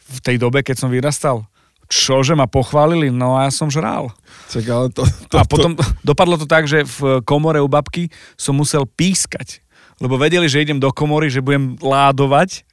V 0.05 0.21
tej 0.21 0.37
dobe, 0.37 0.61
keď 0.61 0.85
som 0.85 0.93
vyrastal. 0.93 1.49
Čože 1.89 2.37
ma 2.37 2.49
pochválili? 2.49 3.09
No 3.09 3.37
a 3.37 3.49
ja 3.49 3.53
som 3.53 3.73
žral. 3.73 4.13
Čak, 4.53 4.65
ale 4.69 4.87
to, 4.93 5.05
to, 5.29 5.37
A 5.41 5.49
potom 5.49 5.77
dopadlo 6.05 6.37
to 6.41 6.49
tak, 6.49 6.69
že 6.69 6.85
v 6.85 7.25
komore 7.25 7.61
u 7.61 7.69
babky 7.69 8.13
som 8.37 8.57
musel 8.57 8.85
pískať. 8.85 9.65
Lebo 10.01 10.21
vedeli, 10.21 10.49
že 10.49 10.65
idem 10.65 10.81
do 10.81 10.93
komory, 10.93 11.33
že 11.33 11.45
budem 11.45 11.77
ládovať. 11.81 12.65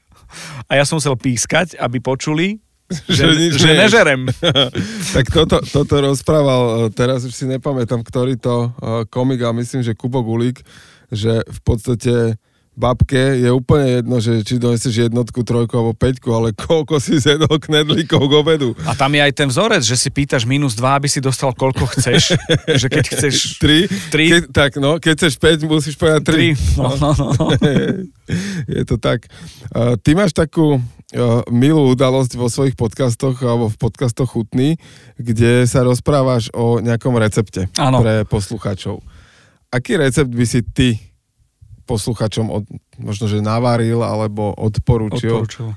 A 0.67 0.79
ja 0.79 0.83
som 0.83 0.97
musel 0.97 1.15
pískať, 1.17 1.75
aby 1.77 2.01
počuli, 2.01 2.59
že, 3.07 3.23
nič 3.31 3.55
že 3.55 3.71
neješ. 3.71 3.81
nežerem. 3.87 4.21
tak 5.15 5.25
toto, 5.31 5.63
toto 5.63 5.95
rozprával, 6.03 6.91
e, 6.91 6.95
teraz 6.95 7.23
už 7.23 7.33
si 7.33 7.45
nepamätám, 7.47 8.03
ktorý 8.03 8.35
to 8.35 8.67
e, 8.67 8.69
komik, 9.07 9.39
ale 9.41 9.63
myslím, 9.63 9.81
že 9.83 9.95
Kubo 9.95 10.23
Gulík, 10.23 10.59
že 11.11 11.43
v 11.47 11.59
podstate 11.63 12.35
babke 12.71 13.19
je 13.35 13.51
úplne 13.51 13.99
jedno, 13.99 14.17
že 14.23 14.47
či 14.47 14.55
donesieš 14.55 15.11
jednotku, 15.11 15.43
trojku 15.43 15.75
alebo 15.75 15.91
peťku, 15.91 16.31
ale 16.31 16.55
koľko 16.55 17.03
si 17.03 17.19
zjedol 17.19 17.59
knedlíkov 17.59 18.21
k 18.23 18.33
obedu. 18.33 18.69
A 18.87 18.95
tam 18.95 19.11
je 19.11 19.21
aj 19.21 19.33
ten 19.35 19.47
vzorec, 19.51 19.83
že 19.83 19.99
si 19.99 20.07
pýtaš 20.07 20.47
minus 20.47 20.79
2, 20.79 20.87
aby 20.87 21.07
si 21.11 21.19
dostal 21.19 21.51
koľko 21.51 21.91
chceš. 21.91 22.39
že 22.81 22.87
keď 22.87 23.05
chceš 23.11 23.59
Tri? 23.59 23.91
Tri. 24.07 24.25
Keď, 24.31 24.43
tak 24.55 24.71
no, 24.79 25.03
keď 25.03 25.13
chceš 25.19 25.35
5, 25.35 25.67
musíš 25.67 25.99
povedať 25.99 26.31
3. 26.31 26.79
3. 26.79 26.79
No, 26.79 26.89
no, 26.95 27.09
no. 27.11 27.27
no. 27.35 27.45
je 28.79 28.83
to 28.87 28.95
tak. 28.95 29.27
Uh, 29.75 29.99
ty 29.99 30.15
máš 30.15 30.31
takú 30.31 30.79
uh, 30.79 31.43
milú 31.51 31.91
udalosť 31.91 32.39
vo 32.39 32.47
svojich 32.47 32.79
podcastoch 32.79 33.35
alebo 33.43 33.67
v 33.67 33.75
podcastoch 33.75 34.31
Chutný, 34.31 34.79
kde 35.19 35.67
sa 35.67 35.83
rozprávaš 35.83 36.47
o 36.55 36.79
nejakom 36.79 37.19
recepte 37.19 37.67
Áno. 37.75 37.99
pre 37.99 38.23
poslucháčov. 38.23 39.03
Aký 39.71 39.99
recept 39.99 40.31
by 40.31 40.45
si 40.47 40.63
ty 40.63 41.10
posluchačom 41.91 42.47
od, 42.47 42.63
možno, 42.95 43.27
že 43.27 43.43
navaril 43.43 43.99
alebo 43.99 44.55
odporúčil? 44.55 45.43
Odporúčil. 45.43 45.75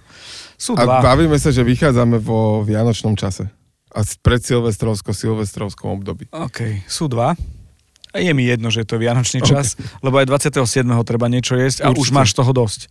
Sú 0.54 0.78
A 0.78 0.86
dva. 0.86 1.02
bavíme 1.02 1.34
sa, 1.42 1.50
že 1.50 1.66
vychádzame 1.66 2.22
vo 2.22 2.62
vianočnom 2.62 3.18
čase. 3.18 3.50
A 3.90 4.06
pred 4.22 4.38
silvestrovsko-silvestrovskom 4.42 5.98
období. 5.98 6.30
OK, 6.30 6.86
sú 6.86 7.10
dva. 7.10 7.34
A 8.14 8.22
je 8.22 8.30
mi 8.30 8.46
jedno, 8.46 8.70
že 8.70 8.86
je 8.86 8.88
to 8.94 9.02
vianočný 9.02 9.42
čas, 9.42 9.74
lebo 9.98 10.22
aj 10.22 10.30
27. 10.54 10.86
treba 11.02 11.26
niečo 11.26 11.58
jesť 11.58 11.82
a 11.82 11.90
už 11.90 12.10
Určite. 12.10 12.14
máš 12.14 12.30
toho 12.30 12.54
dosť. 12.54 12.86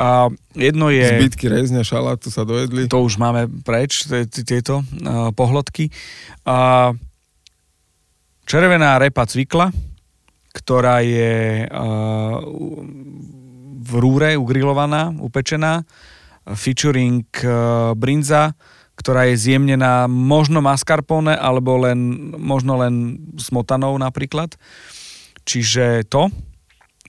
A 0.00 0.32
jedno 0.56 0.88
je... 0.88 1.04
Zbytky 1.04 1.52
rezňa, 1.52 1.84
šalátu 1.84 2.32
sa 2.32 2.48
dojedli. 2.48 2.88
To 2.88 3.04
už 3.04 3.20
máme 3.20 3.52
preč, 3.66 4.08
tieto 4.32 4.80
pohlodky. 5.36 5.92
A 6.48 6.90
červená 8.48 8.96
repa 8.96 9.28
cvikla, 9.28 9.74
ktorá 10.50 11.02
je 11.02 11.64
uh, 11.66 12.42
v 13.80 13.92
rúre 13.98 14.34
ugrilovaná, 14.34 15.14
upečená, 15.14 15.86
featuring 16.58 17.22
uh, 17.46 17.94
brinza, 17.94 18.58
ktorá 18.98 19.30
je 19.30 19.40
zjemnená 19.40 20.10
možno 20.10 20.60
mascarpone, 20.60 21.32
alebo 21.32 21.80
len, 21.80 22.32
možno 22.36 22.76
len 22.82 23.16
smotanou 23.38 23.96
napríklad. 23.96 24.58
Čiže 25.46 26.04
to, 26.10 26.28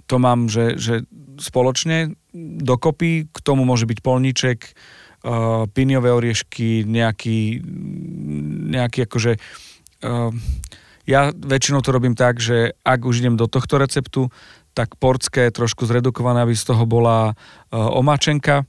to 0.08 0.16
mám, 0.22 0.48
že, 0.48 0.80
že 0.80 1.04
spoločne 1.42 2.16
dokopy, 2.64 3.28
k 3.28 3.38
tomu 3.44 3.68
môže 3.68 3.89
byť 3.89 4.00
polníček, 4.00 4.60
uh, 4.72 5.66
piniové 5.74 6.14
oriešky, 6.14 6.86
nejaký, 6.86 7.66
nejaký 8.70 9.00
akože... 9.10 9.32
Uh, 10.06 10.32
ja 11.12 11.36
väčšinou 11.36 11.84
to 11.84 11.91
robím 11.91 12.16
tak, 12.16 12.39
že 12.39 12.72
ak 12.88 13.03
už 13.03 13.20
idem 13.20 13.36
do 13.36 13.51
tohto 13.51 13.76
receptu, 13.76 14.32
tak 14.72 14.95
portské 14.95 15.51
trošku 15.51 15.84
zredukované, 15.84 16.47
aby 16.47 16.55
z 16.55 16.72
toho 16.72 16.88
bola 16.88 17.36
uh, 17.36 17.91
omáčenka. 17.91 18.64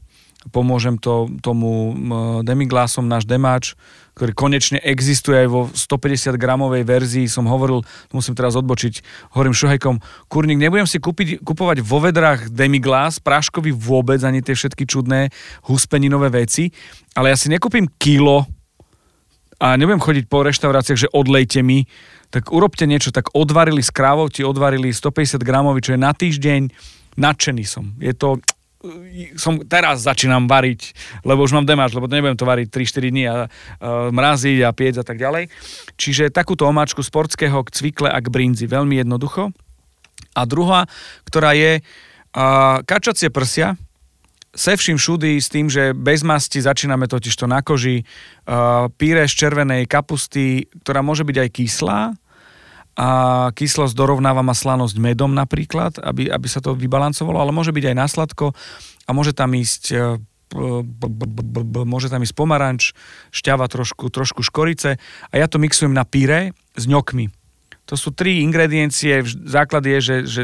Pomôžem 0.50 0.98
to 0.98 1.30
tomu 1.38 1.94
demiglásom, 2.42 3.06
náš 3.06 3.30
demáč, 3.30 3.78
ktorý 4.18 4.34
konečne 4.34 4.82
existuje 4.82 5.38
aj 5.38 5.48
vo 5.48 5.70
150 5.70 6.34
gramovej 6.34 6.82
verzii. 6.82 7.30
Som 7.30 7.46
hovoril, 7.46 7.86
musím 8.10 8.34
teraz 8.34 8.58
odbočiť, 8.58 9.06
hovorím 9.38 9.54
šuhajkom, 9.54 10.02
kurník, 10.26 10.58
nebudem 10.58 10.90
si 10.90 10.98
kúpiť, 10.98 11.46
kupovať 11.46 11.86
vo 11.86 12.02
vedrách 12.02 12.50
demiglás, 12.50 13.22
práškový 13.22 13.70
vôbec, 13.70 14.18
ani 14.26 14.42
tie 14.42 14.58
všetky 14.58 14.82
čudné 14.82 15.30
huspeninové 15.70 16.42
veci, 16.42 16.74
ale 17.14 17.30
ja 17.30 17.38
si 17.38 17.46
nekúpim 17.46 17.86
kilo 18.02 18.42
a 19.62 19.78
nebudem 19.78 20.02
chodiť 20.02 20.26
po 20.26 20.42
reštauráciách, 20.42 21.06
že 21.06 21.12
odlejte 21.14 21.62
mi, 21.62 21.86
tak 22.32 22.48
urobte 22.48 22.88
niečo, 22.88 23.12
tak 23.12 23.28
odvarili 23.36 23.84
z 23.84 23.92
krávov, 23.92 24.32
ti 24.32 24.40
odvarili 24.40 24.88
150 24.88 25.36
gramovi, 25.44 25.84
čo 25.84 25.92
je 25.92 26.00
na 26.00 26.16
týždeň, 26.16 26.72
nadšený 27.20 27.64
som. 27.68 27.92
Je 28.00 28.16
to, 28.16 28.40
som 29.36 29.60
teraz 29.68 30.08
začínam 30.08 30.48
variť, 30.48 30.96
lebo 31.28 31.44
už 31.44 31.52
mám 31.52 31.68
demáč, 31.68 31.92
lebo 31.92 32.08
nebudem 32.08 32.40
to 32.40 32.48
variť 32.48 32.72
3-4 32.72 33.12
dní 33.12 33.24
a 33.28 33.34
uh, 33.44 34.08
mraziť 34.08 34.58
a 34.64 34.72
piec 34.72 34.96
a 34.96 35.04
tak 35.04 35.20
ďalej. 35.20 35.52
Čiže 36.00 36.32
takúto 36.32 36.64
omáčku 36.64 37.04
sportského 37.04 37.60
k 37.68 37.68
cvikle 37.68 38.08
a 38.08 38.16
k 38.24 38.32
brinzi, 38.32 38.64
veľmi 38.64 39.04
jednoducho. 39.04 39.52
A 40.32 40.48
druhá, 40.48 40.88
ktorá 41.28 41.52
je 41.52 41.84
uh, 41.84 42.80
kačacie 42.88 43.28
prsia, 43.28 43.76
se 44.52 44.76
vším 44.76 45.00
všudy 45.00 45.40
s 45.40 45.48
tým, 45.48 45.68
že 45.72 45.96
bez 45.96 46.20
masti 46.20 46.60
začíname 46.60 47.08
totiž 47.08 47.32
to 47.36 47.48
na 47.48 47.64
koži, 47.64 48.04
uh, 48.04 48.88
píre 48.96 49.24
z 49.28 49.32
červenej 49.36 49.88
kapusty, 49.88 50.68
ktorá 50.84 51.00
môže 51.00 51.24
byť 51.24 51.36
aj 51.40 51.48
kyslá, 51.52 52.00
a 52.92 53.08
kyslosť 53.56 53.96
dorovnáva 53.96 54.44
maslanosť 54.44 54.96
medom 55.00 55.32
napríklad, 55.32 55.96
aby, 56.00 56.28
aby 56.28 56.48
sa 56.48 56.60
to 56.60 56.76
vybalancovalo, 56.76 57.40
ale 57.40 57.52
môže 57.56 57.72
byť 57.72 57.84
aj 57.88 57.96
na 57.96 58.06
sladko 58.06 58.52
a 59.08 59.10
môže 59.16 59.32
tam 59.32 59.56
ísť 59.56 59.82
e, 59.96 60.20
môže 61.88 62.12
tam 62.12 62.20
ísť 62.20 62.36
pomaranč, 62.36 62.92
šťava 63.32 63.64
trošku, 63.72 64.12
trošku 64.12 64.44
škorice 64.44 65.00
a 65.32 65.34
ja 65.34 65.48
to 65.48 65.56
mixujem 65.56 65.96
na 65.96 66.04
píre 66.04 66.52
s 66.76 66.84
ňokmi. 66.84 67.32
To 67.88 67.96
sú 67.96 68.12
tri 68.12 68.44
ingrediencie, 68.44 69.24
základ 69.48 69.88
je, 69.88 69.98
že, 70.00 70.16
že 70.28 70.42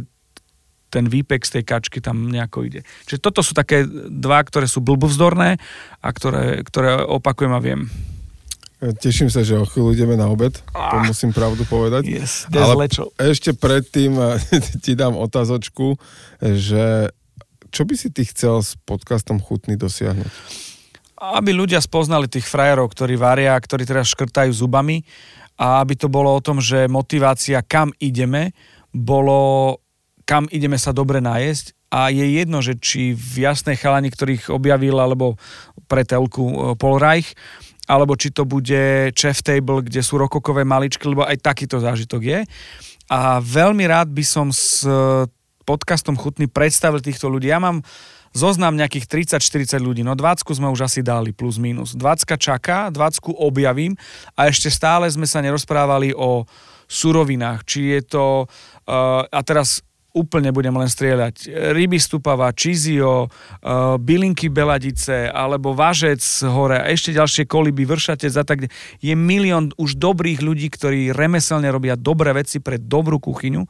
ten 0.89 1.05
výpek 1.05 1.45
z 1.45 1.61
tej 1.61 1.65
kačky 1.69 2.01
tam 2.01 2.33
nejako 2.33 2.65
ide. 2.65 2.81
Čiže 3.05 3.21
toto 3.21 3.45
sú 3.45 3.53
také 3.53 3.85
dva, 4.09 4.41
ktoré 4.41 4.65
sú 4.65 4.81
blbovzdorné 4.81 5.61
a 6.01 6.09
ktoré, 6.09 6.65
ktoré 6.65 7.05
opakujem 7.05 7.53
a 7.53 7.61
viem. 7.61 7.93
Teším 8.79 9.27
sa, 9.27 9.43
že 9.43 9.59
o 9.59 9.67
chvíľu 9.67 9.91
ideme 9.91 10.15
na 10.15 10.31
obed, 10.31 10.55
to 10.55 10.71
Ah. 10.71 11.03
musím 11.03 11.35
pravdu 11.35 11.67
povedať. 11.67 12.07
Yes, 12.07 12.47
Ale 12.49 12.87
lečo. 12.87 13.11
ešte 13.19 13.51
predtým 13.51 14.15
eh, 14.15 14.39
ti 14.85 14.95
dám 14.95 15.19
otázočku, 15.19 15.99
že 16.39 17.11
čo 17.69 17.83
by 17.83 17.95
si 17.95 18.09
ty 18.09 18.23
chcel 18.23 18.63
s 18.63 18.79
podcastom 18.83 19.43
Chutný 19.43 19.75
dosiahnuť? 19.75 20.31
aby 21.19 21.51
ľudia 21.51 21.83
spoznali 21.83 22.31
tých 22.31 22.47
frajerov, 22.47 22.95
ktorí 22.95 23.19
varia, 23.19 23.59
ktorí 23.59 23.83
teraz 23.83 24.07
škrtajú 24.15 24.55
zubami 24.55 25.03
a 25.59 25.83
aby 25.83 25.99
to 25.99 26.07
bolo 26.07 26.31
o 26.31 26.39
tom, 26.39 26.63
že 26.63 26.87
motivácia, 26.87 27.59
kam 27.67 27.91
ideme, 27.99 28.55
bolo, 28.95 29.83
kam 30.23 30.47
ideme 30.55 30.79
sa 30.79 30.95
dobre 30.95 31.19
najesť 31.19 31.75
a 31.91 32.15
je 32.15 32.23
jedno, 32.23 32.63
že 32.63 32.79
či 32.79 33.19
v 33.19 33.51
jasnej 33.51 33.75
chalani, 33.75 34.15
ktorých 34.15 34.47
objavil, 34.55 34.95
alebo 34.95 35.35
pre 35.91 36.07
telku 36.07 36.45
e, 36.47 36.55
Paul 36.79 37.03
Reich, 37.03 37.35
alebo 37.89 38.15
či 38.15 38.29
to 38.29 38.45
bude 38.45 39.11
chef 39.17 39.41
table, 39.41 39.81
kde 39.81 40.05
sú 40.05 40.21
rokokové 40.21 40.63
maličky, 40.63 41.09
lebo 41.09 41.25
aj 41.25 41.41
takýto 41.41 41.81
zážitok 41.81 42.21
je. 42.21 42.39
A 43.09 43.41
veľmi 43.41 43.89
rád 43.89 44.13
by 44.13 44.21
som 44.21 44.53
s 44.53 44.85
podcastom 45.65 46.17
Chutný 46.21 46.49
predstavil 46.49 47.01
týchto 47.01 47.33
ľudí. 47.33 47.49
Ja 47.49 47.61
mám 47.61 47.81
zoznam 48.37 48.77
nejakých 48.77 49.37
30-40 49.41 49.81
ľudí. 49.81 50.03
No 50.05 50.13
20 50.13 50.45
sme 50.45 50.69
už 50.69 50.85
asi 50.85 51.01
dali, 51.01 51.33
plus 51.33 51.57
minus. 51.57 51.97
20 51.97 52.37
čaká, 52.37 52.93
20 52.93 53.33
objavím 53.37 53.97
a 54.37 54.49
ešte 54.49 54.69
stále 54.69 55.09
sme 55.09 55.25
sa 55.25 55.41
nerozprávali 55.41 56.13
o 56.13 56.45
surovinách. 56.89 57.65
Či 57.69 57.81
je 57.97 58.01
to, 58.05 58.25
uh, 58.45 59.25
a 59.29 59.41
teraz 59.45 59.85
úplne 60.17 60.51
budem 60.51 60.73
len 60.73 60.89
strieľať. 60.89 61.53
Ryby 61.77 62.01
stupava, 62.01 62.49
čizio, 62.57 63.29
uh, 63.29 64.01
bylinky 64.01 64.49
beladice, 64.49 65.29
alebo 65.29 65.77
važec 65.77 66.21
hore 66.49 66.81
a 66.81 66.89
ešte 66.89 67.13
ďalšie 67.13 67.45
koliby, 67.45 67.85
vršatec 67.85 68.33
a 68.35 68.45
tak. 68.45 68.59
Je 68.99 69.15
milión 69.15 69.71
už 69.77 70.01
dobrých 70.01 70.41
ľudí, 70.41 70.73
ktorí 70.73 71.13
remeselne 71.13 71.69
robia 71.69 71.95
dobré 71.95 72.33
veci 72.33 72.59
pre 72.59 72.81
dobrú 72.81 73.21
kuchyňu, 73.21 73.63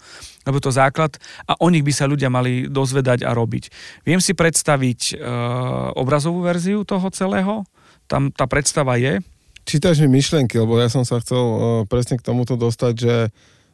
lebo 0.46 0.58
to 0.62 0.70
základ 0.70 1.18
a 1.44 1.58
o 1.58 1.68
nich 1.68 1.82
by 1.82 1.92
sa 1.92 2.06
ľudia 2.06 2.30
mali 2.30 2.70
dozvedať 2.70 3.26
a 3.26 3.34
robiť. 3.34 3.70
Viem 4.06 4.22
si 4.22 4.32
predstaviť 4.32 5.18
uh, 5.18 5.92
obrazovú 5.98 6.46
verziu 6.46 6.86
toho 6.86 7.10
celého, 7.10 7.66
tam 8.06 8.30
tá 8.32 8.48
predstava 8.48 8.96
je. 8.96 9.20
Čítaš 9.68 10.00
mi 10.00 10.08
myšlienky, 10.08 10.56
lebo 10.56 10.80
ja 10.80 10.88
som 10.88 11.04
sa 11.04 11.20
chcel 11.20 11.42
uh, 11.44 11.60
presne 11.84 12.16
k 12.16 12.24
tomuto 12.24 12.56
dostať, 12.56 12.94
že 12.96 13.14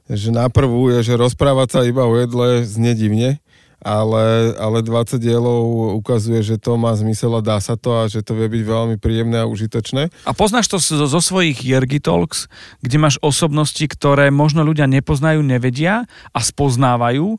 že 0.08 0.28
na 0.28 0.52
prvú 0.52 0.92
je, 0.92 1.12
že 1.12 1.20
rozprávať 1.20 1.68
sa 1.70 1.80
iba 1.86 2.04
o 2.04 2.14
jedle 2.16 2.60
znie 2.64 2.92
divne, 2.92 3.40
ale, 3.84 4.56
ale 4.56 4.80
20 4.80 5.20
dielov 5.20 5.92
ukazuje, 6.00 6.40
že 6.40 6.56
to 6.56 6.80
má 6.80 6.96
zmysel 6.96 7.36
a 7.36 7.44
dá 7.44 7.60
sa 7.60 7.76
to 7.76 7.92
a 7.92 8.08
že 8.08 8.24
to 8.24 8.32
vie 8.32 8.48
byť 8.48 8.62
veľmi 8.64 8.96
príjemné 8.96 9.44
a 9.44 9.48
užitočné. 9.48 10.08
A 10.24 10.32
poznáš 10.32 10.72
to 10.72 10.80
zo, 10.80 11.04
zo 11.04 11.20
svojich 11.20 11.60
Jergy 11.60 12.00
Talks, 12.00 12.48
kde 12.80 12.96
máš 12.96 13.20
osobnosti, 13.20 13.84
ktoré 13.84 14.32
možno 14.32 14.64
ľudia 14.64 14.88
nepoznajú, 14.88 15.44
nevedia 15.44 16.08
a 16.32 16.40
spoznávajú 16.40 17.36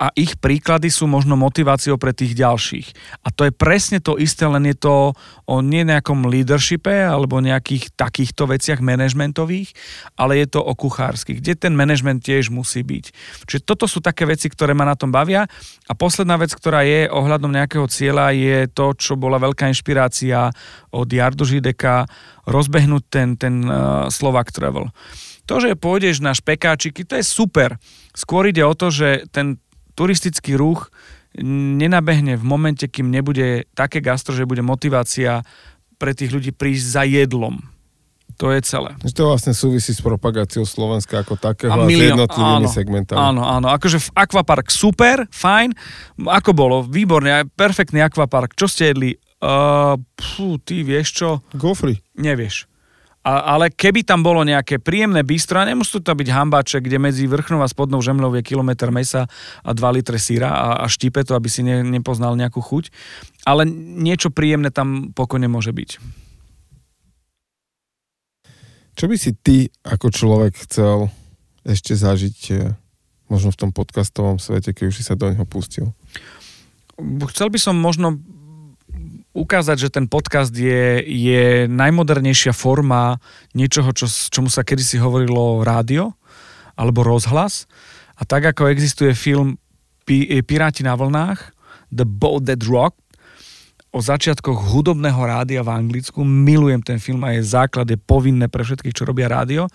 a 0.00 0.08
ich 0.16 0.40
príklady 0.40 0.88
sú 0.88 1.04
možno 1.04 1.36
motiváciou 1.36 2.00
pre 2.00 2.16
tých 2.16 2.32
ďalších. 2.32 2.88
A 3.20 3.28
to 3.28 3.44
je 3.44 3.52
presne 3.52 4.00
to 4.00 4.16
isté, 4.16 4.48
len 4.48 4.64
je 4.64 4.72
to 4.80 5.12
o 5.44 5.56
nie 5.60 5.84
nejakom 5.84 6.24
leadershipe 6.24 6.88
alebo 6.88 7.44
nejakých 7.44 7.92
takýchto 7.92 8.48
veciach 8.48 8.80
manažmentových, 8.80 9.76
ale 10.16 10.40
je 10.40 10.56
to 10.56 10.64
o 10.64 10.72
kuchárskych, 10.72 11.44
kde 11.44 11.52
ten 11.52 11.76
manažment 11.76 12.24
tiež 12.24 12.48
musí 12.48 12.80
byť. 12.80 13.04
Čiže 13.44 13.60
toto 13.68 13.84
sú 13.84 14.00
také 14.00 14.24
veci, 14.24 14.48
ktoré 14.48 14.72
ma 14.72 14.88
na 14.88 14.96
tom 14.96 15.12
bavia. 15.12 15.44
A 15.84 15.92
posledná 15.92 16.40
vec, 16.40 16.56
ktorá 16.56 16.80
je 16.80 17.04
ohľadom 17.12 17.52
nejakého 17.52 17.84
cieľa, 17.92 18.32
je 18.32 18.72
to, 18.72 18.96
čo 18.96 19.20
bola 19.20 19.36
veľká 19.36 19.68
inšpirácia 19.68 20.48
od 20.96 21.08
Jardu 21.12 21.44
Žideka, 21.44 22.08
rozbehnúť 22.48 23.04
ten, 23.12 23.28
ten 23.36 23.68
uh, 23.68 24.08
Slovak 24.08 24.48
Travel. 24.48 24.88
To, 25.44 25.60
že 25.60 25.76
pôjdeš 25.76 26.24
na 26.24 26.32
špekáčiky, 26.32 27.04
to 27.04 27.20
je 27.20 27.26
super. 27.26 27.76
Skôr 28.16 28.48
ide 28.48 28.64
o 28.64 28.72
to, 28.72 28.88
že 28.88 29.28
ten 29.28 29.60
turistický 30.00 30.56
ruch 30.56 30.88
nenabehne 31.44 32.40
v 32.40 32.44
momente, 32.48 32.88
kým 32.88 33.12
nebude 33.12 33.68
také 33.76 34.00
gastro, 34.00 34.32
že 34.32 34.48
bude 34.48 34.64
motivácia 34.64 35.44
pre 36.00 36.16
tých 36.16 36.32
ľudí 36.32 36.56
prísť 36.56 36.86
za 36.88 37.02
jedlom. 37.04 37.60
To 38.40 38.48
je 38.48 38.64
celé. 38.64 38.96
To 39.12 39.28
vlastne 39.28 39.52
súvisí 39.52 39.92
s 39.92 40.00
propagáciou 40.00 40.64
Slovenska 40.64 41.20
ako 41.20 41.36
takého 41.36 41.76
a, 41.76 41.84
milión, 41.84 42.16
a 42.16 42.24
s 42.24 42.32
jednotlivými 42.32 42.64
áno, 42.64 42.72
segmentami. 42.72 43.20
Áno, 43.20 43.42
áno. 43.44 43.68
Akože 43.68 44.00
v 44.00 44.08
Aquapark 44.16 44.72
super, 44.72 45.28
fajn. 45.28 45.76
Ako 46.24 46.56
bolo? 46.56 46.80
Výborne, 46.80 47.44
perfektný 47.52 48.00
Aquapark. 48.00 48.56
Čo 48.56 48.72
ste 48.72 48.96
jedli? 48.96 49.12
Uh, 49.44 50.00
pú, 50.16 50.56
ty 50.56 50.80
vieš 50.80 51.20
čo? 51.20 51.28
Gofry. 51.52 52.00
Nevieš. 52.16 52.69
A, 53.20 53.52
ale 53.52 53.68
keby 53.68 54.00
tam 54.00 54.24
bolo 54.24 54.40
nejaké 54.48 54.80
príjemné 54.80 55.20
bistro, 55.20 55.60
a 55.60 55.68
nemusí 55.68 56.00
to 56.00 56.08
byť 56.08 56.28
hambaček, 56.32 56.88
kde 56.88 56.96
medzi 56.96 57.28
vrchnou 57.28 57.60
a 57.60 57.68
spodnou 57.68 58.00
žemľou 58.00 58.32
je 58.40 58.42
kilometr 58.48 58.88
mesa 58.88 59.28
a 59.60 59.70
2 59.76 59.96
litre 60.00 60.16
síra 60.16 60.48
a, 60.48 60.68
a 60.80 60.84
štípe 60.88 61.20
to, 61.28 61.36
aby 61.36 61.52
si 61.52 61.60
ne, 61.60 61.84
nepoznal 61.84 62.32
nejakú 62.32 62.64
chuť. 62.64 62.88
Ale 63.44 63.68
niečo 64.00 64.32
príjemné 64.32 64.72
tam 64.72 65.12
pokojne 65.12 65.52
môže 65.52 65.68
byť. 65.68 66.00
Čo 68.96 69.04
by 69.04 69.16
si 69.20 69.36
ty 69.36 69.68
ako 69.84 70.08
človek 70.08 70.56
chcel 70.64 71.12
ešte 71.64 71.92
zažiť 71.92 72.38
eh, 72.56 72.72
možno 73.28 73.52
v 73.52 73.60
tom 73.60 73.70
podcastovom 73.70 74.40
svete, 74.40 74.72
keď 74.72 74.84
už 74.92 74.96
si 74.96 75.04
sa 75.04 75.12
do 75.12 75.28
neho 75.28 75.44
pustil? 75.44 75.92
Chcel 77.32 77.48
by 77.52 77.58
som 77.60 77.76
možno 77.76 78.20
ukázať, 79.30 79.76
že 79.78 79.92
ten 79.94 80.10
podcast 80.10 80.50
je, 80.50 81.02
je 81.06 81.70
najmodernejšia 81.70 82.50
forma 82.50 83.22
niečoho, 83.54 83.94
čo, 83.94 84.06
čomu 84.06 84.50
sa 84.50 84.66
kedysi 84.66 84.98
hovorilo 84.98 85.62
rádio 85.62 86.14
alebo 86.74 87.06
rozhlas. 87.06 87.70
A 88.18 88.26
tak 88.26 88.44
ako 88.44 88.68
existuje 88.68 89.14
film 89.16 89.56
Piráti 90.42 90.82
na 90.82 90.98
vlnách, 90.98 91.54
The 91.94 92.02
Boat 92.02 92.50
That 92.50 92.66
Rock, 92.66 92.98
o 93.90 93.98
začiatkoch 93.98 94.74
hudobného 94.74 95.18
rádia 95.22 95.62
v 95.66 95.70
Anglicku. 95.70 96.22
Milujem 96.22 96.82
ten 96.82 96.98
film 97.02 97.22
a 97.26 97.34
je 97.34 97.42
základ, 97.42 97.90
je 97.90 97.98
povinné 97.98 98.46
pre 98.46 98.62
všetkých, 98.62 98.94
čo 98.94 99.06
robia 99.06 99.30
rádio. 99.30 99.66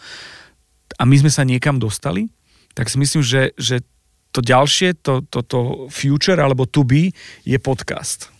A 0.95 1.03
my 1.03 1.15
sme 1.19 1.31
sa 1.31 1.43
niekam 1.43 1.79
dostali, 1.79 2.31
tak 2.75 2.87
si 2.87 2.99
myslím, 2.99 3.23
že, 3.23 3.51
že 3.59 3.83
to 4.31 4.43
ďalšie, 4.43 4.99
to, 4.99 5.23
to, 5.31 5.39
to 5.47 5.59
future 5.91 6.39
alebo 6.39 6.67
to 6.67 6.83
be 6.83 7.11
je 7.47 7.55
podcast. 7.59 8.34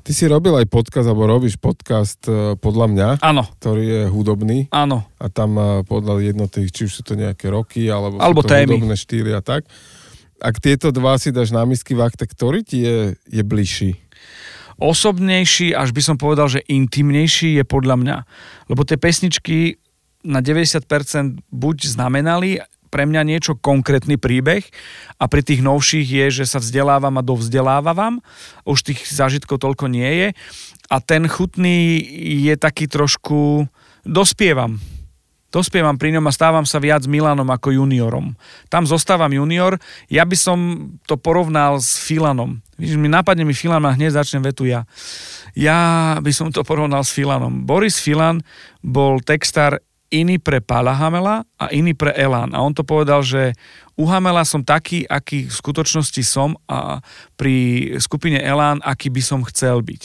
Ty 0.00 0.12
si 0.16 0.24
robil 0.24 0.56
aj 0.56 0.66
podcast, 0.66 1.06
alebo 1.06 1.28
robíš 1.28 1.60
podcast 1.60 2.24
e, 2.24 2.56
podľa 2.56 2.86
mňa, 2.88 3.08
Áno. 3.20 3.44
ktorý 3.60 3.84
je 3.84 4.02
hudobný. 4.08 4.58
Áno. 4.72 5.04
A 5.20 5.28
tam 5.28 5.54
e, 5.60 5.84
podľa 5.84 6.24
jednotých, 6.24 6.68
či 6.72 6.80
už 6.88 6.92
sú 6.98 7.02
to 7.04 7.14
nejaké 7.14 7.52
roky, 7.52 7.86
alebo, 7.92 8.16
alebo 8.16 8.40
sú 8.40 8.48
to 8.48 8.54
témy. 8.56 8.80
hudobné 8.80 8.96
štýly 8.96 9.30
a 9.36 9.44
tak. 9.44 9.68
Ak 10.40 10.56
tieto 10.56 10.88
dva 10.88 11.20
si 11.20 11.28
dáš 11.30 11.52
na 11.52 11.68
misky 11.68 11.92
vák, 11.92 12.16
tak 12.16 12.32
ktorý 12.32 12.64
ti 12.64 12.80
je, 12.80 13.12
je 13.28 13.42
bližší? 13.44 14.00
Osobnejší, 14.80 15.76
až 15.76 15.92
by 15.92 16.00
som 16.00 16.16
povedal, 16.16 16.48
že 16.48 16.64
intimnejší 16.64 17.60
je 17.60 17.64
podľa 17.68 18.00
mňa. 18.00 18.16
Lebo 18.72 18.88
tie 18.88 18.96
pesničky 18.96 19.76
na 20.24 20.40
90% 20.40 20.80
buď 21.52 21.76
znamenali 21.84 22.56
pre 22.90 23.06
mňa 23.06 23.22
niečo 23.22 23.54
konkrétny 23.54 24.18
príbeh 24.18 24.66
a 25.16 25.24
pri 25.30 25.46
tých 25.46 25.62
novších 25.62 26.08
je, 26.10 26.26
že 26.42 26.44
sa 26.44 26.58
vzdelávam 26.58 27.14
a 27.16 27.24
dovzdelávam. 27.24 28.18
Už 28.66 28.82
tých 28.82 29.06
zážitkov 29.06 29.62
toľko 29.62 29.86
nie 29.86 30.10
je. 30.10 30.28
A 30.90 30.96
ten 30.98 31.30
chutný 31.30 32.02
je 32.50 32.54
taký 32.58 32.90
trošku... 32.90 33.70
Dospievam. 34.00 34.80
Dospievam 35.50 35.98
pri 35.98 36.14
ňom 36.14 36.30
a 36.30 36.32
stávam 36.32 36.62
sa 36.62 36.78
viac 36.78 37.02
Milanom 37.10 37.46
ako 37.50 37.74
juniorom. 37.74 38.38
Tam 38.70 38.86
zostávam 38.86 39.34
junior, 39.34 39.82
ja 40.06 40.22
by 40.22 40.38
som 40.38 40.58
to 41.10 41.18
porovnal 41.18 41.82
s 41.82 41.98
Filanom. 41.98 42.62
Víš, 42.78 42.94
mi 42.94 43.10
napadne 43.10 43.42
mi 43.42 43.50
Filan 43.50 43.82
a 43.82 43.90
hneď 43.92 44.14
začnem 44.14 44.46
vetu 44.46 44.64
ja. 44.64 44.86
Ja 45.58 46.16
by 46.22 46.30
som 46.30 46.54
to 46.54 46.62
porovnal 46.62 47.02
s 47.02 47.10
Filanom. 47.10 47.66
Boris 47.66 47.98
Filan 47.98 48.46
bol 48.78 49.18
textár 49.20 49.82
iný 50.10 50.42
pre 50.42 50.58
Pála 50.58 50.92
Hamela 50.92 51.46
a 51.56 51.70
iný 51.70 51.94
pre 51.94 52.10
Elán. 52.18 52.50
A 52.52 52.60
on 52.60 52.74
to 52.74 52.82
povedal, 52.82 53.22
že 53.22 53.54
u 53.94 54.04
Hamela 54.10 54.42
som 54.42 54.66
taký, 54.66 55.06
aký 55.06 55.46
v 55.46 55.54
skutočnosti 55.54 56.22
som 56.26 56.58
a 56.66 56.98
pri 57.38 57.86
skupine 58.02 58.42
Elán, 58.42 58.82
aký 58.82 59.08
by 59.08 59.22
som 59.22 59.40
chcel 59.46 59.80
byť. 59.80 60.02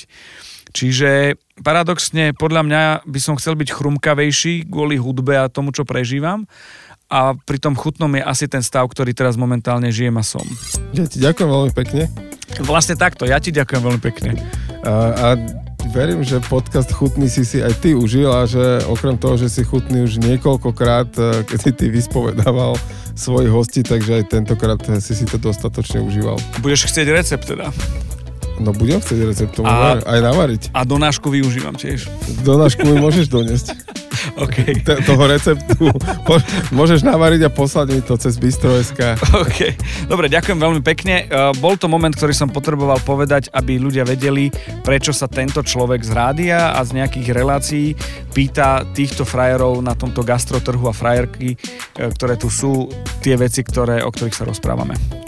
Čiže 0.75 1.39
paradoxne, 1.63 2.35
podľa 2.35 2.61
mňa 2.67 2.81
by 3.07 3.19
som 3.19 3.39
chcel 3.39 3.57
byť 3.57 3.69
chrumkavejší 3.73 4.69
kvôli 4.69 4.99
hudbe 4.99 5.39
a 5.39 5.49
tomu, 5.49 5.73
čo 5.73 5.87
prežívam. 5.87 6.45
A 7.05 7.37
pri 7.37 7.61
tom 7.61 7.77
chutnom 7.77 8.09
je 8.17 8.25
asi 8.25 8.49
ten 8.49 8.65
stav, 8.65 8.89
ktorý 8.89 9.13
teraz 9.13 9.37
momentálne 9.37 9.93
žijem 9.93 10.17
a 10.17 10.25
som. 10.25 10.43
Ja 10.91 11.05
ti 11.05 11.21
ďakujem 11.21 11.49
veľmi 11.49 11.73
pekne. 11.73 12.09
Vlastne 12.65 12.97
takto, 12.97 13.29
ja 13.29 13.37
ti 13.37 13.53
ďakujem 13.53 13.81
veľmi 13.81 14.01
pekne. 14.01 14.31
A, 14.83 14.91
a 15.13 15.27
verím, 15.95 16.27
že 16.27 16.43
podcast 16.43 16.91
Chutný 16.91 17.31
si 17.31 17.47
si 17.47 17.63
aj 17.63 17.79
ty 17.79 17.95
užil 17.95 18.27
a 18.27 18.43
že 18.43 18.83
okrem 18.83 19.15
toho, 19.15 19.39
že 19.39 19.47
si 19.47 19.63
chutný 19.63 20.03
už 20.03 20.19
niekoľkokrát, 20.19 21.07
e, 21.15 21.47
keď 21.47 21.57
si 21.63 21.71
ty 21.71 21.87
vyspovedával 21.87 22.75
svojich 23.15 23.47
hostí, 23.47 23.79
takže 23.79 24.19
aj 24.19 24.23
tentokrát 24.27 24.75
si 24.99 25.15
si 25.15 25.23
to 25.23 25.39
dostatočne 25.39 26.03
užíval. 26.03 26.35
Budeš 26.59 26.91
chcieť 26.91 27.07
recept 27.15 27.47
teda? 27.47 27.71
No 28.59 28.71
budem 28.71 29.03
chcieť 29.03 29.19
recept, 29.27 29.55
a, 29.67 29.99
aj 29.99 30.19
navariť. 30.23 30.61
A 30.71 30.87
donášku 30.87 31.27
využívam 31.27 31.75
tiež. 31.75 32.07
Donášku 32.47 32.87
mi 32.87 32.95
môžeš 33.03 33.27
doniesť. 33.27 33.75
OK. 34.43 34.55
t- 34.81 35.01
toho 35.03 35.23
receptu. 35.27 35.91
Môžeš 36.71 37.03
navariť 37.05 37.47
a 37.47 37.49
poslať 37.51 37.87
mi 37.93 38.01
to 38.01 38.15
cez 38.15 38.39
bistro.sk. 38.39 39.19
OK. 39.43 39.59
Dobre, 40.07 40.31
ďakujem 40.31 40.59
veľmi 40.59 40.81
pekne. 40.81 41.27
Uh, 41.27 41.51
bol 41.59 41.75
to 41.75 41.91
moment, 41.91 42.15
ktorý 42.15 42.31
som 42.31 42.49
potreboval 42.49 42.99
povedať, 43.03 43.51
aby 43.51 43.77
ľudia 43.77 44.07
vedeli, 44.07 44.49
prečo 44.81 45.11
sa 45.11 45.27
tento 45.27 45.61
človek 45.61 46.01
z 46.01 46.11
rádia 46.15 46.59
a 46.75 46.79
z 46.83 47.03
nejakých 47.03 47.27
relácií 47.35 47.87
pýta 48.31 48.83
týchto 48.95 49.23
frajerov 49.23 49.79
na 49.83 49.95
tomto 49.95 50.23
gastrotrhu 50.23 50.87
a 50.89 50.95
frajerky, 50.95 51.55
uh, 51.55 52.11
ktoré 52.11 52.39
tu 52.39 52.47
sú, 52.47 52.87
tie 53.19 53.35
veci, 53.35 53.61
ktoré, 53.61 54.01
o 54.03 54.09
ktorých 54.09 54.35
sa 54.35 54.47
rozprávame. 54.47 55.24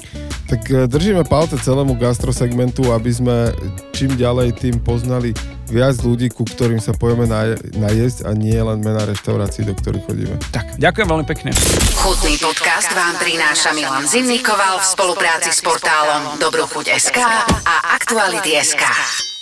Tak 0.48 0.62
e, 0.72 0.88
držíme 0.88 1.28
palce 1.28 1.60
celému 1.60 2.00
gastrosegmentu, 2.00 2.96
aby 2.96 3.12
sme 3.12 3.52
čím 3.92 4.16
ďalej 4.16 4.56
tým 4.56 4.80
poznali 4.80 5.36
viac 5.68 6.00
ľudí, 6.00 6.32
ku 6.32 6.48
ktorým 6.48 6.80
sa 6.80 6.96
pojeme 6.96 7.28
najesť 7.76 8.24
a 8.24 8.32
nie 8.32 8.56
len 8.56 8.80
mena 8.80 9.04
reštaurácií, 9.04 9.68
do 9.68 9.76
ktorých 9.76 10.04
chodíme. 10.08 10.36
Tak, 10.56 10.80
ďakujem 10.80 11.08
veľmi 11.08 11.28
pekne. 11.28 11.52
Chutný 12.00 12.40
podcast 12.40 12.88
vám 12.96 13.20
prináša 13.20 13.76
Milan 13.76 14.08
Zimnikoval 14.08 14.80
v 14.80 14.86
spolupráci 14.88 15.52
s 15.52 15.60
portálom 15.60 16.40
Dobrochuť.sk 16.40 17.20
a 17.68 17.76
Aktuality.sk. 18.00 19.37